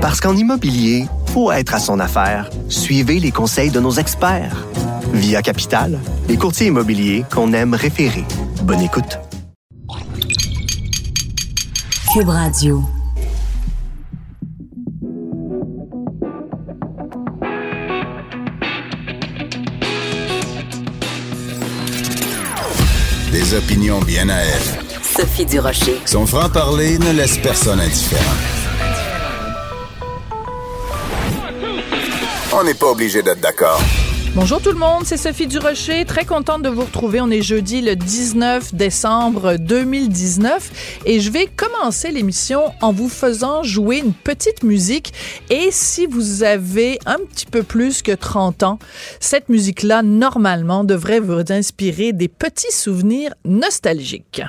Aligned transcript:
Parce 0.00 0.18
qu'en 0.18 0.34
immobilier, 0.34 1.04
faut 1.26 1.52
être 1.52 1.74
à 1.74 1.78
son 1.78 2.00
affaire. 2.00 2.48
Suivez 2.70 3.20
les 3.20 3.30
conseils 3.30 3.70
de 3.70 3.80
nos 3.80 3.92
experts. 3.92 4.66
Via 5.12 5.42
Capital, 5.42 5.98
les 6.26 6.38
courtiers 6.38 6.68
immobiliers 6.68 7.24
qu'on 7.30 7.52
aime 7.52 7.74
référer. 7.74 8.24
Bonne 8.62 8.80
écoute. 8.80 9.18
Cube 12.14 12.28
Radio. 12.28 12.82
Des 23.30 23.54
opinions 23.54 24.00
bien 24.00 24.30
à 24.30 24.38
elle. 24.38 24.62
Sophie 25.02 25.44
Durocher. 25.44 26.00
Son 26.06 26.26
franc-parler 26.26 26.98
ne 26.98 27.12
laisse 27.12 27.36
personne 27.36 27.80
indifférent. 27.80 28.59
On 32.52 32.64
n'est 32.64 32.74
pas 32.74 32.90
obligé 32.90 33.22
d'être 33.22 33.40
d'accord. 33.40 33.80
Bonjour 34.34 34.60
tout 34.60 34.72
le 34.72 34.78
monde, 34.78 35.04
c'est 35.04 35.16
Sophie 35.16 35.46
Durocher, 35.46 36.04
très 36.04 36.24
contente 36.24 36.62
de 36.62 36.68
vous 36.68 36.82
retrouver. 36.82 37.20
On 37.20 37.30
est 37.30 37.42
jeudi 37.42 37.80
le 37.80 37.94
19 37.94 38.74
décembre 38.74 39.56
2019 39.56 41.02
et 41.06 41.20
je 41.20 41.30
vais 41.30 41.46
commencer 41.46 42.10
l'émission 42.10 42.72
en 42.80 42.92
vous 42.92 43.08
faisant 43.08 43.62
jouer 43.62 43.98
une 43.98 44.12
petite 44.12 44.64
musique 44.64 45.12
et 45.48 45.68
si 45.70 46.06
vous 46.06 46.42
avez 46.42 46.98
un 47.06 47.18
petit 47.18 47.46
peu 47.46 47.62
plus 47.62 48.02
que 48.02 48.12
30 48.12 48.64
ans, 48.64 48.78
cette 49.20 49.48
musique-là 49.48 50.02
normalement 50.02 50.82
devrait 50.82 51.20
vous 51.20 51.52
inspirer 51.52 52.12
des 52.12 52.28
petits 52.28 52.72
souvenirs 52.72 53.32
nostalgiques. 53.44 54.42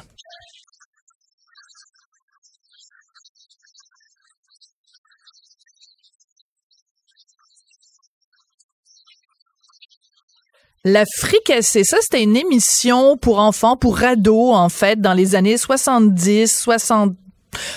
La 10.83 11.03
fricassée, 11.05 11.83
ça 11.83 11.97
c'était 12.01 12.23
une 12.23 12.35
émission 12.35 13.15
pour 13.15 13.37
enfants, 13.37 13.77
pour 13.77 14.01
ados 14.03 14.55
en 14.55 14.67
fait, 14.67 14.99
dans 14.99 15.13
les 15.13 15.35
années 15.35 15.57
70, 15.57 16.59
60, 16.59 17.13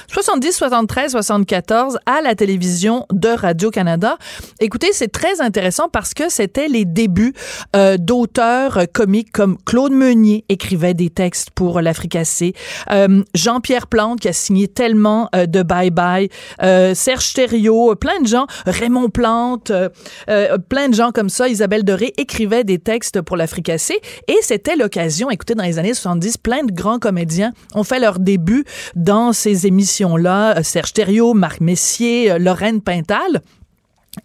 70, 0.09 0.53
73, 0.53 1.13
74 1.13 1.99
à 2.07 2.21
la 2.21 2.35
télévision 2.35 3.07
de 3.13 3.29
Radio-Canada. 3.29 4.17
Écoutez, 4.61 4.89
c'est 4.93 5.13
très 5.13 5.41
intéressant 5.41 5.89
parce 5.89 6.15
que 6.15 6.29
c'était 6.29 6.69
les 6.69 6.85
débuts 6.85 7.35
euh, 7.75 7.97
d'auteurs 7.99 8.81
comiques 8.93 9.33
comme 9.33 9.57
Claude 9.65 9.93
Meunier 9.93 10.45
écrivait 10.49 10.95
des 10.95 11.11
textes 11.11 11.51
pour 11.51 11.81
l'Africassé, 11.81 12.55
euh, 12.91 13.23
Jean-Pierre 13.35 13.87
Plante 13.87 14.21
qui 14.21 14.29
a 14.29 14.33
signé 14.33 14.69
tellement 14.69 15.29
euh, 15.35 15.47
de 15.47 15.63
Bye 15.63 15.91
Bye, 15.91 16.29
euh, 16.63 16.95
Serge 16.95 17.33
Thériault, 17.33 17.95
plein 17.97 18.21
de 18.21 18.27
gens, 18.27 18.47
Raymond 18.67 19.11
Plante, 19.11 19.73
plein 20.69 20.89
de 20.89 20.95
gens 20.95 21.11
comme 21.13 21.29
ça, 21.29 21.49
Isabelle 21.49 21.85
Doré 21.85 22.13
écrivaient 22.17 22.65
des 22.65 22.79
textes 22.79 23.21
pour 23.23 23.37
l'Africassé 23.37 24.01
et 24.29 24.37
c'était 24.43 24.77
l'occasion, 24.77 25.31
écoutez, 25.31 25.55
dans 25.55 25.65
les 25.65 25.79
années 25.79 25.95
70, 25.95 26.39
plein 26.39 26.65
de 26.65 26.73
grands 26.73 26.99
comédiens 26.99 27.53
ont 27.75 27.85
fait 27.85 27.99
leur 27.99 28.19
début 28.19 28.65
dans 28.95 29.33
ces 29.33 29.64
émissions-là, 29.65 30.63
Serge 30.63 30.93
Thériault, 30.93 31.35
Marc 31.35 31.61
Messier, 31.61 32.39
Lorraine 32.39 32.81
Pintal. 32.81 33.43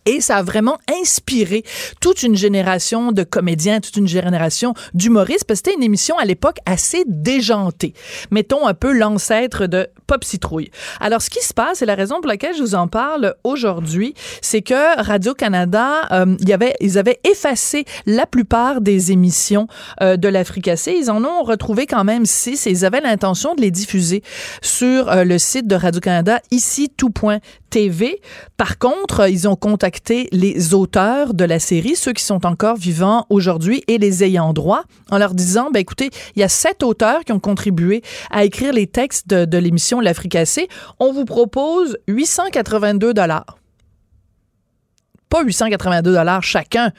Et 0.05 0.21
ça 0.21 0.37
a 0.37 0.43
vraiment 0.43 0.77
inspiré 1.01 1.63
toute 2.01 2.23
une 2.23 2.35
génération 2.35 3.11
de 3.11 3.23
comédiens, 3.23 3.79
toute 3.79 3.95
une 3.97 4.07
génération 4.07 4.73
d'humoristes, 4.93 5.45
parce 5.45 5.61
que 5.61 5.67
c'était 5.67 5.77
une 5.77 5.83
émission 5.83 6.17
à 6.17 6.25
l'époque 6.25 6.57
assez 6.65 7.03
déjantée. 7.07 7.93
Mettons 8.31 8.67
un 8.67 8.73
peu 8.73 8.91
l'ancêtre 8.91 9.67
de 9.67 9.87
Pop 10.07 10.23
Citrouille. 10.23 10.71
Alors, 10.99 11.21
ce 11.21 11.29
qui 11.29 11.43
se 11.43 11.53
passe, 11.53 11.81
et 11.81 11.85
la 11.85 11.95
raison 11.95 12.15
pour 12.21 12.27
laquelle 12.27 12.55
je 12.55 12.61
vous 12.61 12.75
en 12.75 12.87
parle 12.87 13.35
aujourd'hui, 13.43 14.13
c'est 14.41 14.61
que 14.61 15.01
Radio-Canada, 15.01 16.07
euh, 16.11 16.35
y 16.39 16.53
avait, 16.53 16.75
ils 16.79 16.97
avaient 16.97 17.19
effacé 17.23 17.85
la 18.05 18.25
plupart 18.25 18.81
des 18.81 19.11
émissions 19.11 19.67
euh, 20.01 20.17
de 20.17 20.27
l'Africassé. 20.27 20.95
Ils 20.99 21.11
en 21.11 21.23
ont 21.23 21.43
retrouvé 21.43 21.85
quand 21.85 22.03
même 22.03 22.25
six 22.25 22.65
et 22.67 22.71
ils 22.71 22.85
avaient 22.85 23.01
l'intention 23.01 23.55
de 23.55 23.61
les 23.61 23.71
diffuser 23.71 24.23
sur 24.61 25.09
euh, 25.09 25.23
le 25.23 25.37
site 25.37 25.67
de 25.67 25.75
Radio-Canada, 25.75 26.41
ici 26.51 26.89
tout.tv. 27.69 28.21
Par 28.57 28.77
contre, 28.77 29.29
ils 29.29 29.47
ont 29.47 29.55
contacté 29.55 30.27
les 30.31 30.73
auteurs 30.73 31.33
de 31.33 31.45
la 31.45 31.59
série, 31.59 31.95
ceux 31.95 32.13
qui 32.13 32.23
sont 32.23 32.45
encore 32.45 32.75
vivants 32.75 33.25
aujourd'hui 33.29 33.83
et 33.87 33.97
les 33.97 34.23
ayants 34.23 34.53
droit, 34.53 34.83
en 35.11 35.17
leur 35.17 35.33
disant, 35.33 35.69
ben 35.71 35.79
écoutez, 35.79 36.09
il 36.35 36.39
y 36.39 36.43
a 36.43 36.49
sept 36.49 36.83
auteurs 36.83 37.23
qui 37.23 37.31
ont 37.31 37.39
contribué 37.39 38.01
à 38.31 38.43
écrire 38.43 38.73
les 38.73 38.87
textes 38.87 39.27
de, 39.27 39.45
de 39.45 39.57
l'émission 39.57 39.99
L'Africassé. 39.99 40.67
On 40.99 41.13
vous 41.13 41.25
propose 41.25 41.97
882 42.07 43.13
dollars. 43.13 43.57
Pas 45.29 45.43
882 45.43 46.13
dollars 46.13 46.43
chacun 46.43 46.91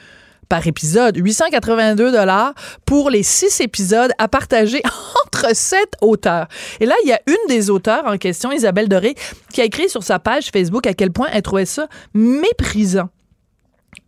par 0.51 0.67
épisode. 0.67 1.15
882 1.15 2.11
dollars 2.11 2.53
pour 2.85 3.09
les 3.09 3.23
six 3.23 3.61
épisodes 3.61 4.11
à 4.17 4.27
partager 4.27 4.81
entre 5.25 5.55
sept 5.55 5.93
auteurs. 6.01 6.47
Et 6.81 6.85
là, 6.85 6.93
il 7.05 7.07
y 7.07 7.13
a 7.13 7.21
une 7.25 7.47
des 7.47 7.69
auteurs 7.69 8.05
en 8.05 8.17
question, 8.17 8.51
Isabelle 8.51 8.89
Doré, 8.89 9.15
qui 9.53 9.61
a 9.61 9.63
écrit 9.63 9.87
sur 9.87 10.03
sa 10.03 10.19
page 10.19 10.49
Facebook 10.51 10.85
à 10.87 10.93
quel 10.93 11.11
point 11.11 11.29
elle 11.31 11.41
trouvait 11.41 11.65
ça 11.65 11.87
méprisant 12.13 13.09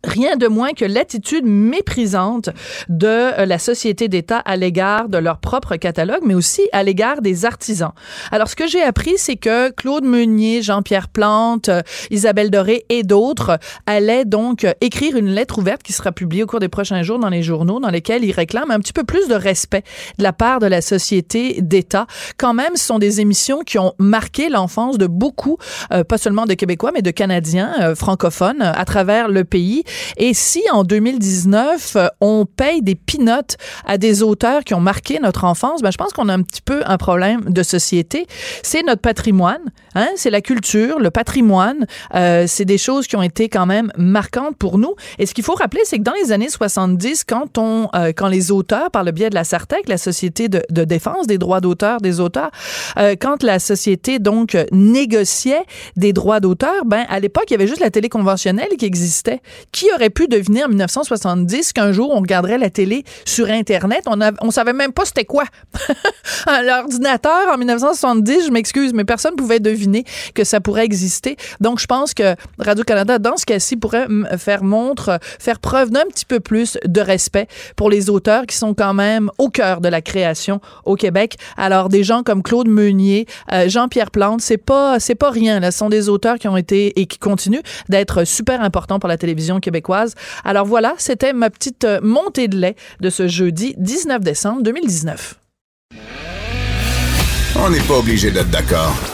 rien 0.04 0.36
de 0.36 0.46
moins 0.46 0.72
que 0.72 0.84
l'attitude 0.84 1.44
méprisante 1.44 2.50
de 2.88 3.06
euh, 3.06 3.46
la 3.46 3.58
société 3.58 4.08
d'État 4.08 4.38
à 4.38 4.56
l'égard 4.56 5.08
de 5.08 5.18
leur 5.18 5.38
propre 5.38 5.76
catalogue, 5.76 6.22
mais 6.24 6.34
aussi 6.34 6.62
à 6.72 6.82
l'égard 6.82 7.22
des 7.22 7.44
artisans. 7.44 7.92
Alors, 8.30 8.48
ce 8.48 8.56
que 8.56 8.66
j'ai 8.66 8.82
appris, 8.82 9.14
c'est 9.16 9.36
que 9.36 9.70
Claude 9.70 10.04
Meunier, 10.04 10.62
Jean-Pierre 10.62 11.08
Plante, 11.08 11.68
euh, 11.68 11.82
Isabelle 12.10 12.50
Doré 12.50 12.84
et 12.88 13.02
d'autres 13.02 13.58
allaient 13.86 14.24
donc 14.24 14.64
euh, 14.64 14.72
écrire 14.80 15.16
une 15.16 15.28
lettre 15.28 15.58
ouverte 15.58 15.82
qui 15.82 15.92
sera 15.92 16.12
publiée 16.12 16.42
au 16.42 16.46
cours 16.46 16.60
des 16.60 16.68
prochains 16.68 17.02
jours 17.02 17.18
dans 17.18 17.28
les 17.28 17.42
journaux, 17.42 17.80
dans 17.80 17.90
lesquels 17.90 18.24
ils 18.24 18.32
réclament 18.32 18.70
un 18.70 18.80
petit 18.80 18.92
peu 18.92 19.04
plus 19.04 19.28
de 19.28 19.34
respect 19.34 19.84
de 20.18 20.22
la 20.22 20.32
part 20.32 20.58
de 20.58 20.66
la 20.66 20.80
société 20.80 21.60
d'État. 21.60 22.06
Quand 22.38 22.54
même, 22.54 22.76
ce 22.76 22.84
sont 22.84 22.98
des 22.98 23.20
émissions 23.20 23.60
qui 23.60 23.78
ont 23.78 23.94
marqué 23.98 24.48
l'enfance 24.48 24.98
de 24.98 25.06
beaucoup, 25.06 25.56
pas 26.08 26.18
seulement 26.18 26.46
de 26.46 26.54
Québécois, 26.54 26.90
mais 26.94 27.02
de 27.02 27.10
Canadiens 27.10 27.94
francophones 27.94 28.62
à 28.62 28.84
travers 28.84 29.28
le 29.28 29.44
pays. 29.44 29.84
Et 30.16 30.34
si 30.34 30.62
en 30.72 30.84
2019, 30.84 31.96
euh, 31.96 32.08
on 32.20 32.46
paye 32.46 32.82
des 32.82 32.94
pinottes 32.94 33.56
à 33.86 33.98
des 33.98 34.22
auteurs 34.22 34.64
qui 34.64 34.74
ont 34.74 34.80
marqué 34.80 35.18
notre 35.20 35.44
enfance, 35.44 35.82
ben, 35.82 35.90
je 35.90 35.98
pense 35.98 36.12
qu'on 36.12 36.28
a 36.28 36.34
un 36.34 36.42
petit 36.42 36.62
peu 36.62 36.82
un 36.86 36.98
problème 36.98 37.42
de 37.48 37.62
société. 37.62 38.26
C'est 38.62 38.82
notre 38.82 39.02
patrimoine, 39.02 39.62
hein? 39.94 40.08
c'est 40.16 40.30
la 40.30 40.40
culture, 40.40 40.98
le 40.98 41.10
patrimoine. 41.10 41.86
Euh, 42.14 42.44
c'est 42.46 42.64
des 42.64 42.78
choses 42.78 43.06
qui 43.06 43.16
ont 43.16 43.22
été 43.22 43.48
quand 43.48 43.66
même 43.66 43.90
marquantes 43.96 44.56
pour 44.56 44.78
nous. 44.78 44.94
Et 45.18 45.26
ce 45.26 45.34
qu'il 45.34 45.44
faut 45.44 45.54
rappeler, 45.54 45.82
c'est 45.84 45.98
que 45.98 46.02
dans 46.02 46.14
les 46.22 46.32
années 46.32 46.48
70, 46.48 47.24
quand 47.24 47.58
on, 47.58 47.88
euh, 47.94 48.12
quand 48.14 48.28
les 48.28 48.50
auteurs, 48.50 48.90
par 48.90 49.04
le 49.04 49.12
biais 49.12 49.30
de 49.30 49.34
la 49.34 49.44
SARTEC, 49.44 49.88
la 49.88 49.98
Société 49.98 50.48
de, 50.48 50.62
de 50.70 50.84
défense 50.84 51.26
des 51.26 51.38
droits 51.38 51.60
d'auteur 51.60 52.00
des 52.00 52.20
auteurs, 52.20 52.50
euh, 52.98 53.14
quand 53.18 53.42
la 53.42 53.58
société 53.58 54.18
donc 54.18 54.56
négociait 54.72 55.64
des 55.96 56.12
droits 56.12 56.40
d'auteur, 56.40 56.84
ben 56.84 57.04
à 57.08 57.20
l'époque, 57.20 57.44
il 57.48 57.52
y 57.52 57.54
avait 57.54 57.66
juste 57.66 57.80
la 57.80 57.90
télé 57.90 58.08
conventionnelle 58.08 58.76
qui 58.78 58.84
existait. 58.84 59.40
Qui 59.72 59.86
aurait 59.94 60.10
pu 60.10 60.28
deviner 60.28 60.64
en 60.64 60.68
1970 60.68 61.72
qu'un 61.72 61.92
jour 61.92 62.10
on 62.10 62.20
regarderait 62.20 62.58
la 62.58 62.70
télé 62.70 63.04
sur 63.24 63.48
Internet? 63.50 64.02
On, 64.06 64.20
a, 64.20 64.32
on 64.40 64.50
savait 64.50 64.72
même 64.72 64.92
pas 64.92 65.04
c'était 65.04 65.24
quoi. 65.24 65.44
L'ordinateur 66.64 67.52
en 67.52 67.58
1970, 67.58 68.46
je 68.46 68.50
m'excuse, 68.50 68.92
mais 68.92 69.04
personne 69.04 69.36
pouvait 69.36 69.60
deviner 69.60 69.83
que 70.34 70.44
ça 70.44 70.60
pourrait 70.60 70.84
exister. 70.84 71.36
Donc, 71.60 71.80
je 71.80 71.86
pense 71.86 72.14
que 72.14 72.34
Radio-Canada, 72.58 73.18
dans 73.18 73.36
ce 73.36 73.46
cas-ci, 73.46 73.76
pourrait 73.76 74.06
faire 74.38 74.64
montre, 74.64 75.18
faire 75.38 75.58
preuve 75.58 75.90
d'un 75.90 76.04
petit 76.04 76.24
peu 76.24 76.40
plus 76.40 76.78
de 76.84 77.00
respect 77.00 77.48
pour 77.76 77.90
les 77.90 78.10
auteurs 78.10 78.46
qui 78.46 78.56
sont 78.56 78.74
quand 78.74 78.94
même 78.94 79.30
au 79.38 79.48
cœur 79.48 79.80
de 79.80 79.88
la 79.88 80.02
création 80.02 80.60
au 80.84 80.96
Québec. 80.96 81.36
Alors, 81.56 81.88
des 81.88 82.04
gens 82.04 82.22
comme 82.22 82.42
Claude 82.42 82.68
Meunier, 82.68 83.26
euh, 83.52 83.68
Jean-Pierre 83.68 84.10
Plante, 84.10 84.40
c'est 84.40 84.58
pas, 84.58 85.00
c'est 85.00 85.14
pas 85.14 85.30
rien. 85.30 85.60
Là. 85.60 85.70
Ce 85.70 85.78
sont 85.78 85.88
des 85.88 86.08
auteurs 86.08 86.38
qui 86.38 86.48
ont 86.48 86.56
été 86.56 87.00
et 87.00 87.06
qui 87.06 87.18
continuent 87.18 87.62
d'être 87.88 88.24
super 88.24 88.60
importants 88.62 88.98
pour 88.98 89.08
la 89.08 89.18
télévision 89.18 89.60
québécoise. 89.60 90.14
Alors 90.44 90.66
voilà, 90.66 90.94
c'était 90.98 91.32
ma 91.32 91.50
petite 91.50 91.84
euh, 91.84 92.00
montée 92.02 92.48
de 92.48 92.58
lait 92.58 92.76
de 93.00 93.10
ce 93.10 93.28
jeudi 93.28 93.74
19 93.78 94.22
décembre 94.22 94.62
2019. 94.62 95.38
On 97.56 97.70
n'est 97.70 97.80
pas 97.80 97.98
obligé 97.98 98.30
d'être 98.30 98.50
d'accord. 98.50 99.13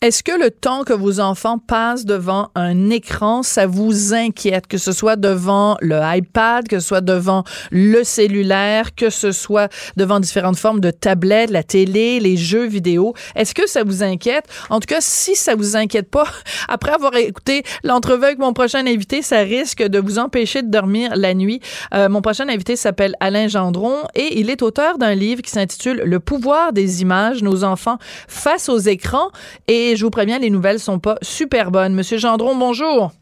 Est-ce 0.00 0.22
que 0.22 0.30
le 0.30 0.52
temps 0.52 0.84
que 0.84 0.92
vos 0.92 1.18
enfants 1.18 1.58
passent 1.58 2.04
devant 2.04 2.50
un 2.54 2.88
écran, 2.88 3.42
ça 3.42 3.66
vous 3.66 4.14
inquiète, 4.14 4.68
que 4.68 4.78
ce 4.78 4.92
soit 4.92 5.16
devant 5.16 5.76
le 5.80 5.98
iPad, 6.00 6.68
que 6.68 6.78
ce 6.78 6.86
soit 6.86 7.00
devant 7.00 7.42
le 7.72 8.04
cellulaire, 8.04 8.94
que 8.94 9.10
ce 9.10 9.32
soit 9.32 9.68
devant 9.96 10.20
différentes 10.20 10.56
formes 10.56 10.78
de 10.78 10.92
tablettes, 10.92 11.50
la 11.50 11.64
télé, 11.64 12.20
les 12.20 12.36
jeux 12.36 12.66
vidéo? 12.66 13.12
Est-ce 13.34 13.56
que 13.56 13.66
ça 13.66 13.82
vous 13.82 14.04
inquiète? 14.04 14.44
En 14.70 14.78
tout 14.78 14.86
cas, 14.86 15.00
si 15.00 15.34
ça 15.34 15.56
vous 15.56 15.74
inquiète 15.74 16.08
pas, 16.08 16.28
après 16.68 16.92
avoir 16.92 17.16
écouté 17.16 17.64
l'entrevue 17.82 18.26
avec 18.26 18.38
mon 18.38 18.52
prochain 18.52 18.86
invité, 18.86 19.20
ça 19.20 19.38
risque 19.38 19.82
de 19.82 19.98
vous 19.98 20.20
empêcher 20.20 20.62
de 20.62 20.70
dormir 20.70 21.10
la 21.16 21.34
nuit. 21.34 21.58
Euh, 21.92 22.08
mon 22.08 22.22
prochain 22.22 22.48
invité 22.48 22.76
s'appelle 22.76 23.16
Alain 23.18 23.48
Gendron 23.48 23.96
et 24.14 24.38
il 24.38 24.48
est 24.48 24.62
auteur 24.62 24.96
d'un 24.96 25.16
livre 25.16 25.42
qui 25.42 25.50
s'intitule 25.50 26.02
Le 26.04 26.20
pouvoir 26.20 26.72
des 26.72 27.02
images, 27.02 27.42
nos 27.42 27.64
enfants 27.64 27.98
face 28.28 28.68
aux 28.68 28.78
écrans. 28.78 29.30
Et 29.66 29.87
et 29.88 29.96
je 29.96 30.04
vous 30.04 30.10
préviens, 30.10 30.38
les 30.38 30.50
nouvelles 30.50 30.78
sont 30.78 30.98
pas 30.98 31.16
super 31.22 31.70
bonnes. 31.70 31.94
Monsieur 31.94 32.18
Gendron, 32.18 32.54
bonjour. 32.56 33.12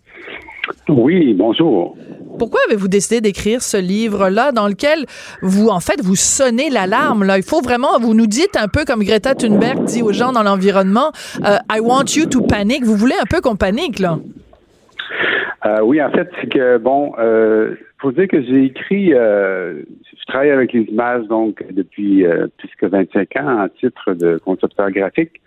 Oui, 0.88 1.32
bonjour. 1.34 1.96
Pourquoi 2.38 2.60
avez-vous 2.66 2.88
décidé 2.88 3.20
d'écrire 3.20 3.62
ce 3.62 3.76
livre-là 3.76 4.52
dans 4.52 4.68
lequel 4.68 5.06
vous, 5.42 5.68
en 5.68 5.80
fait, 5.80 6.00
vous 6.02 6.16
sonnez 6.16 6.68
l'alarme? 6.70 7.24
Là? 7.24 7.38
Il 7.38 7.44
faut 7.44 7.62
vraiment, 7.62 7.98
vous 8.00 8.14
nous 8.14 8.26
dites 8.26 8.56
un 8.56 8.68
peu 8.68 8.84
comme 8.84 9.02
Greta 9.02 9.34
Thunberg 9.34 9.84
dit 9.84 10.02
aux 10.02 10.12
gens 10.12 10.32
dans 10.32 10.42
l'environnement, 10.42 11.12
euh, 11.44 11.56
I 11.70 11.80
want 11.80 12.16
you 12.16 12.26
to 12.26 12.42
panic. 12.42 12.84
Vous 12.84 12.96
voulez 12.96 13.14
un 13.20 13.26
peu 13.30 13.40
qu'on 13.40 13.56
panique, 13.56 14.00
là? 14.00 14.18
Euh, 15.64 15.80
oui, 15.82 16.02
en 16.02 16.10
fait, 16.10 16.28
c'est 16.40 16.48
que, 16.48 16.78
bon, 16.78 17.12
euh, 17.18 17.74
faut 17.98 18.12
dire 18.12 18.28
que 18.28 18.42
j'ai 18.42 18.64
écrit, 18.64 19.14
euh, 19.14 19.82
je 20.18 20.24
travaille 20.26 20.50
avec 20.50 20.72
les 20.72 20.82
images, 20.82 21.26
donc, 21.28 21.64
depuis 21.70 22.24
plus 22.58 22.70
que 22.78 22.86
25 22.86 23.36
ans 23.36 23.64
en 23.64 23.68
titre 23.68 24.14
de 24.14 24.38
concepteur 24.44 24.90
graphique. 24.90 25.40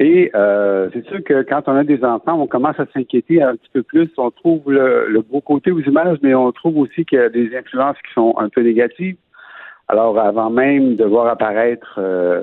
Et 0.00 0.30
euh, 0.34 0.88
c'est 0.94 1.06
sûr 1.08 1.22
que 1.22 1.42
quand 1.42 1.64
on 1.66 1.76
a 1.76 1.84
des 1.84 2.02
enfants, 2.02 2.40
on 2.40 2.46
commence 2.46 2.80
à 2.80 2.86
s'inquiéter 2.94 3.42
un 3.42 3.54
petit 3.54 3.68
peu 3.74 3.82
plus. 3.82 4.08
On 4.16 4.30
trouve 4.30 4.72
le, 4.72 5.22
beau 5.30 5.42
côté 5.42 5.70
aux 5.70 5.80
images, 5.80 6.16
mais 6.22 6.34
on 6.34 6.50
trouve 6.52 6.78
aussi 6.78 7.04
qu'il 7.04 7.18
y 7.18 7.22
a 7.22 7.28
des 7.28 7.54
influences 7.54 7.98
qui 7.98 8.14
sont 8.14 8.34
un 8.38 8.48
peu 8.48 8.62
négatives. 8.62 9.16
Alors, 9.88 10.18
avant 10.18 10.48
même 10.48 10.96
de 10.96 11.04
voir 11.04 11.26
apparaître 11.26 11.96
euh, 11.98 12.42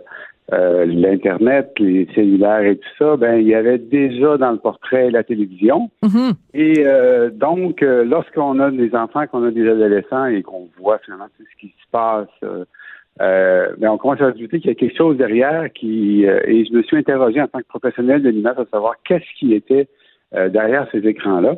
euh, 0.54 0.86
l'Internet, 0.86 1.72
les 1.80 2.08
cellulaires 2.14 2.62
et 2.62 2.78
tout 2.78 2.90
ça, 3.00 3.18
ben 3.18 3.40
il 3.40 3.48
y 3.48 3.56
avait 3.56 3.80
déjà 3.80 4.38
dans 4.38 4.52
le 4.52 4.60
portrait 4.60 5.10
la 5.10 5.24
télévision. 5.24 5.90
Mm-hmm. 6.04 6.34
Et 6.54 6.86
donc, 7.32 7.82
lorsqu'on 7.82 8.60
a 8.60 8.70
des 8.70 8.94
enfants, 8.94 9.26
qu'on 9.26 9.44
a 9.44 9.50
des 9.50 9.68
adolescents 9.68 10.28
et 10.28 10.44
qu'on 10.44 10.70
voit 10.78 11.00
finalement 11.00 11.28
tout 11.36 11.44
ce 11.52 11.60
qui 11.60 11.70
se 11.70 11.90
passe 11.92 12.28
euh, 13.22 13.70
mais 13.80 13.88
on 13.88 13.98
commence 13.98 14.22
à 14.22 14.28
ajouter 14.28 14.60
qu'il 14.60 14.70
y 14.70 14.72
a 14.72 14.76
quelque 14.76 14.98
chose 14.98 15.18
derrière 15.18 15.72
qui 15.74 16.26
euh, 16.28 16.40
et 16.46 16.66
je 16.66 16.74
me 16.74 16.84
suis 16.84 16.98
interrogé 16.98 17.42
en 17.42 17.48
tant 17.48 17.60
que 17.60 17.68
professionnel 17.68 18.22
de 18.22 18.30
l'image 18.30 18.58
à 18.60 18.66
savoir 18.66 18.96
qu'est-ce 19.04 19.40
qui 19.40 19.54
était 19.54 19.88
euh, 20.36 20.50
derrière 20.50 20.88
ces 20.92 21.06
écrans-là. 21.08 21.56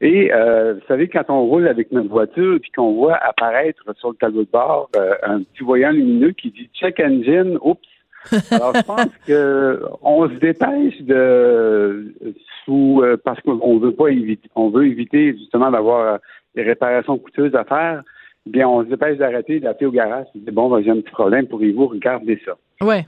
Et 0.00 0.30
vous 0.30 0.86
savez, 0.88 1.08
quand 1.08 1.24
on 1.30 1.46
roule 1.46 1.66
avec 1.66 1.90
notre 1.90 2.10
voiture 2.10 2.58
puis 2.60 2.70
qu'on 2.70 2.92
voit 2.92 3.16
apparaître 3.16 3.82
sur 3.96 4.10
le 4.10 4.16
tableau 4.16 4.42
de 4.42 4.50
bord 4.50 4.90
un 5.22 5.42
petit 5.42 5.64
voyant 5.64 5.90
lumineux 5.90 6.32
qui 6.32 6.50
dit 6.50 6.68
check 6.74 7.00
engine, 7.00 7.56
oups. 7.62 7.80
Alors 8.50 8.74
je 8.74 8.82
pense 8.82 9.08
que 9.26 9.80
on 10.02 10.28
se 10.28 10.34
dépêche 10.34 11.00
de 11.00 12.12
sous 12.64 13.02
parce 13.24 13.40
qu'on 13.40 13.78
veut 13.78 13.94
pas 13.94 14.08
éviter 14.08 14.50
on 14.54 14.68
veut 14.68 14.86
éviter 14.86 15.32
justement 15.32 15.70
d'avoir 15.70 16.18
des 16.54 16.62
réparations 16.62 17.16
coûteuses 17.16 17.54
à 17.54 17.64
faire 17.64 18.02
bien, 18.46 18.68
on 18.68 18.84
se 18.84 18.88
dépêche 18.88 19.18
d'arrêter, 19.18 19.60
d'appeler 19.60 19.86
au 19.86 19.92
garage, 19.92 20.26
de 20.34 20.40
dire, 20.40 20.52
bon, 20.52 20.70
ben, 20.70 20.82
j'ai 20.82 20.90
un 20.90 21.00
petit 21.00 21.10
problème, 21.10 21.46
pourriez-vous 21.46 21.88
regarder 21.88 22.40
ça? 22.44 22.52
Ouais. 22.80 23.06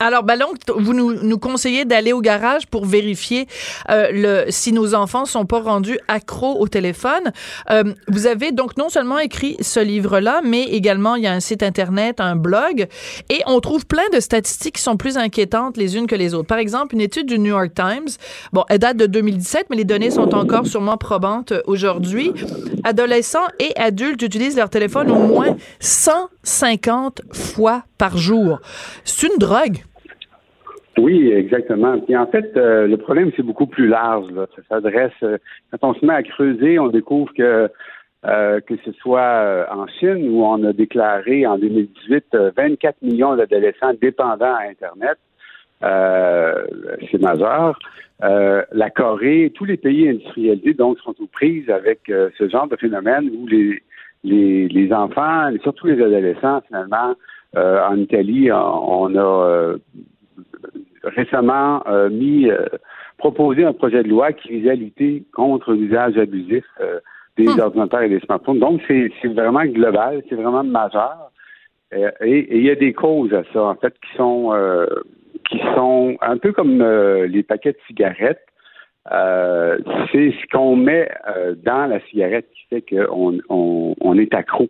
Alors, 0.00 0.22
Ballon, 0.22 0.46
vous 0.76 0.94
nous, 0.94 1.12
nous 1.12 1.38
conseillez 1.38 1.84
d'aller 1.84 2.12
au 2.12 2.20
garage 2.20 2.68
pour 2.68 2.86
vérifier 2.86 3.48
euh, 3.90 4.10
le, 4.12 4.44
si 4.48 4.72
nos 4.72 4.94
enfants 4.94 5.24
sont 5.24 5.44
pas 5.44 5.58
rendus 5.58 5.98
accros 6.06 6.60
au 6.60 6.68
téléphone. 6.68 7.32
Euh, 7.70 7.82
vous 8.06 8.28
avez 8.28 8.52
donc 8.52 8.76
non 8.76 8.90
seulement 8.90 9.18
écrit 9.18 9.56
ce 9.60 9.80
livre-là, 9.80 10.40
mais 10.44 10.62
également 10.62 11.16
il 11.16 11.24
y 11.24 11.26
a 11.26 11.32
un 11.32 11.40
site 11.40 11.64
internet, 11.64 12.20
un 12.20 12.36
blog, 12.36 12.86
et 13.28 13.40
on 13.48 13.58
trouve 13.58 13.86
plein 13.86 14.08
de 14.12 14.20
statistiques 14.20 14.76
qui 14.76 14.82
sont 14.82 14.96
plus 14.96 15.16
inquiétantes 15.16 15.76
les 15.76 15.96
unes 15.96 16.06
que 16.06 16.14
les 16.14 16.32
autres. 16.32 16.46
Par 16.46 16.58
exemple, 16.58 16.94
une 16.94 17.00
étude 17.00 17.26
du 17.26 17.40
New 17.40 17.50
York 17.50 17.72
Times, 17.74 18.06
bon, 18.52 18.62
elle 18.68 18.78
date 18.78 18.98
de 18.98 19.06
2017, 19.06 19.66
mais 19.70 19.76
les 19.76 19.84
données 19.84 20.12
sont 20.12 20.32
encore 20.32 20.68
sûrement 20.68 20.96
probantes 20.96 21.52
aujourd'hui. 21.66 22.30
Adolescents 22.84 23.48
et 23.58 23.76
adultes 23.76 24.22
utilisent 24.22 24.56
leur 24.56 24.70
téléphone 24.70 25.10
au 25.10 25.18
moins 25.18 25.56
150 26.48 27.22
fois 27.32 27.82
par 27.98 28.16
jour. 28.16 28.60
C'est 29.04 29.28
une 29.28 29.38
drogue? 29.38 29.78
Oui, 30.98 31.30
exactement. 31.30 31.98
Puis 32.00 32.16
en 32.16 32.26
fait, 32.26 32.56
euh, 32.56 32.86
le 32.86 32.96
problème, 32.96 33.30
c'est 33.36 33.42
beaucoup 33.42 33.66
plus 33.66 33.86
large. 33.86 34.26
Ça 34.56 34.62
s'adresse, 34.68 35.12
euh, 35.22 35.38
quand 35.70 35.90
on 35.90 35.94
se 35.94 36.04
met 36.04 36.14
à 36.14 36.22
creuser, 36.22 36.78
on 36.78 36.88
découvre 36.88 37.32
que 37.34 37.68
euh, 38.26 38.60
que 38.60 38.74
ce 38.84 38.90
soit 38.92 39.68
en 39.70 39.86
Chine 39.86 40.28
où 40.30 40.42
on 40.44 40.64
a 40.64 40.72
déclaré 40.72 41.46
en 41.46 41.56
2018 41.56 42.36
24 42.56 42.96
millions 43.02 43.36
d'adolescents 43.36 43.94
dépendants 44.00 44.56
à 44.56 44.64
Internet. 44.68 45.18
c'est 47.08 47.22
majeur. 47.22 47.78
la 48.20 48.90
Corée, 48.90 49.52
tous 49.54 49.66
les 49.66 49.76
pays 49.76 50.08
industrialisés 50.08 50.74
donc 50.74 50.98
sont 50.98 51.14
aux 51.20 51.28
prises 51.28 51.70
avec 51.70 52.00
ce 52.08 52.48
genre 52.48 52.66
de 52.66 52.74
phénomène 52.74 53.30
où 53.32 53.46
les, 53.46 53.80
les, 54.24 54.68
les 54.68 54.92
enfants, 54.92 55.50
surtout 55.62 55.86
les 55.86 56.02
adolescents, 56.02 56.60
finalement, 56.66 57.14
en 57.54 57.96
Italie, 57.96 58.50
on 58.52 59.16
a 59.16 59.76
récemment 61.04 61.82
euh, 61.86 62.10
mis 62.10 62.50
euh, 62.50 62.66
proposé 63.18 63.64
un 63.64 63.72
projet 63.72 64.02
de 64.02 64.08
loi 64.08 64.32
qui 64.32 64.48
visait 64.48 64.70
à 64.70 64.74
lutter 64.74 65.24
contre 65.34 65.72
l'usage 65.72 66.16
abusif 66.16 66.64
euh, 66.80 67.00
des 67.36 67.46
hmm. 67.46 67.60
ordinateurs 67.60 68.02
et 68.02 68.08
des 68.08 68.20
smartphones. 68.20 68.58
Donc, 68.58 68.80
c'est 68.88 69.10
vraiment 69.28 69.64
global, 69.64 70.22
c'est 70.28 70.34
vraiment 70.34 70.64
majeur. 70.64 71.30
et 71.92 72.56
il 72.56 72.64
y 72.64 72.70
a 72.70 72.74
des 72.74 72.92
causes 72.92 73.32
à 73.32 73.42
ça, 73.52 73.62
en 73.62 73.74
fait, 73.76 73.94
qui 74.00 74.16
sont 74.16 74.52
qui 75.48 75.58
sont 75.74 76.18
un 76.20 76.36
peu 76.36 76.52
comme 76.52 76.82
les 76.82 77.42
paquets 77.44 77.72
de 77.72 77.78
cigarettes. 77.86 78.44
C'est 79.10 80.32
ce 80.32 80.46
qu'on 80.52 80.76
met 80.76 81.08
dans 81.64 81.86
la 81.86 82.00
cigarette 82.08 82.46
qui 82.54 82.66
fait 82.68 82.82
qu'on 82.82 83.38
on 83.48 84.18
est 84.18 84.34
accro. 84.34 84.68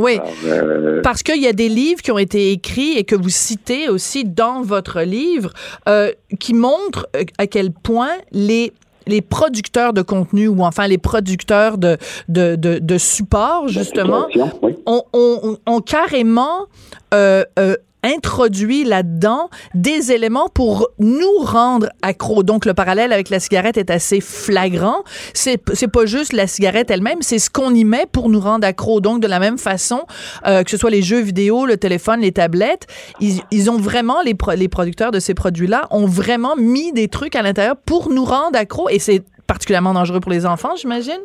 Oui, 0.00 0.18
euh, 0.46 1.02
parce 1.02 1.22
qu'il 1.22 1.42
y 1.42 1.46
a 1.46 1.52
des 1.52 1.68
livres 1.68 2.00
qui 2.00 2.10
ont 2.10 2.18
été 2.18 2.52
écrits 2.52 2.96
et 2.96 3.04
que 3.04 3.14
vous 3.14 3.28
citez 3.28 3.90
aussi 3.90 4.24
dans 4.24 4.62
votre 4.62 5.02
livre 5.02 5.52
euh, 5.88 6.10
qui 6.38 6.54
montrent 6.54 7.06
euh, 7.14 7.24
à 7.36 7.46
quel 7.46 7.70
point 7.70 8.12
les 8.32 8.72
les 9.06 9.22
producteurs 9.22 9.92
de 9.92 10.02
contenu 10.02 10.46
ou 10.46 10.62
enfin 10.62 10.86
les 10.86 10.98
producteurs 10.98 11.78
de, 11.78 11.96
de, 12.28 12.54
de, 12.54 12.78
de 12.78 12.98
support, 12.98 13.66
justement, 13.66 14.26
ont, 14.86 15.02
ont, 15.12 15.56
ont, 15.66 15.80
carrément 15.80 16.66
euh, 17.12 17.44
euh, 17.58 17.74
introduit 18.02 18.84
là-dedans 18.84 19.50
des 19.74 20.12
éléments 20.12 20.48
pour 20.48 20.88
nous 20.98 21.38
rendre 21.40 21.88
accros. 22.02 22.42
Donc, 22.42 22.64
le 22.64 22.74
parallèle 22.74 23.12
avec 23.12 23.30
la 23.30 23.40
cigarette 23.40 23.76
est 23.76 23.90
assez 23.90 24.20
flagrant. 24.20 25.02
C'est, 25.34 25.60
c'est 25.74 25.90
pas 25.90 26.06
juste 26.06 26.32
la 26.32 26.46
cigarette 26.46 26.90
elle-même, 26.90 27.22
c'est 27.22 27.38
ce 27.38 27.50
qu'on 27.50 27.74
y 27.74 27.84
met 27.84 28.06
pour 28.10 28.28
nous 28.28 28.40
rendre 28.40 28.66
accros. 28.66 29.00
Donc, 29.00 29.20
de 29.20 29.26
la 29.26 29.38
même 29.38 29.58
façon, 29.58 30.02
euh, 30.46 30.62
que 30.62 30.70
ce 30.70 30.76
soit 30.76 30.90
les 30.90 31.02
jeux 31.02 31.20
vidéo, 31.20 31.66
le 31.66 31.76
téléphone, 31.76 32.20
les 32.20 32.32
tablettes, 32.32 32.86
ils, 33.20 33.40
ils 33.50 33.70
ont 33.70 33.78
vraiment, 33.78 34.22
les, 34.22 34.34
les 34.56 34.68
producteurs 34.68 35.10
de 35.10 35.18
ces 35.18 35.34
produits-là 35.34 35.86
ont 35.90 36.06
vraiment 36.06 36.56
mis 36.56 36.92
des 36.92 37.08
trucs 37.08 37.36
à 37.36 37.42
l'intérieur 37.42 37.76
pour 37.76 38.10
nous 38.10 38.24
rendre 38.24 38.58
accros 38.58 38.88
et 38.88 38.98
c'est 38.98 39.22
particulièrement 39.46 39.94
dangereux 39.94 40.20
pour 40.20 40.30
les 40.30 40.46
enfants, 40.46 40.76
j'imagine? 40.76 41.20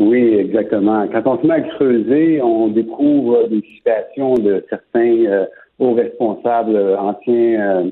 Oui, 0.00 0.34
exactement. 0.34 1.06
Quand 1.12 1.22
on 1.26 1.40
se 1.40 1.46
met 1.46 1.54
à 1.54 1.60
creuser, 1.60 2.42
on 2.42 2.68
découvre 2.68 3.48
des 3.48 3.62
situations 3.76 4.34
de 4.34 4.64
certains 4.68 5.24
euh, 5.26 5.44
aux 5.82 5.94
responsables 5.94 6.76
euh, 6.76 6.96
anciens 6.96 7.60
euh, 7.60 7.90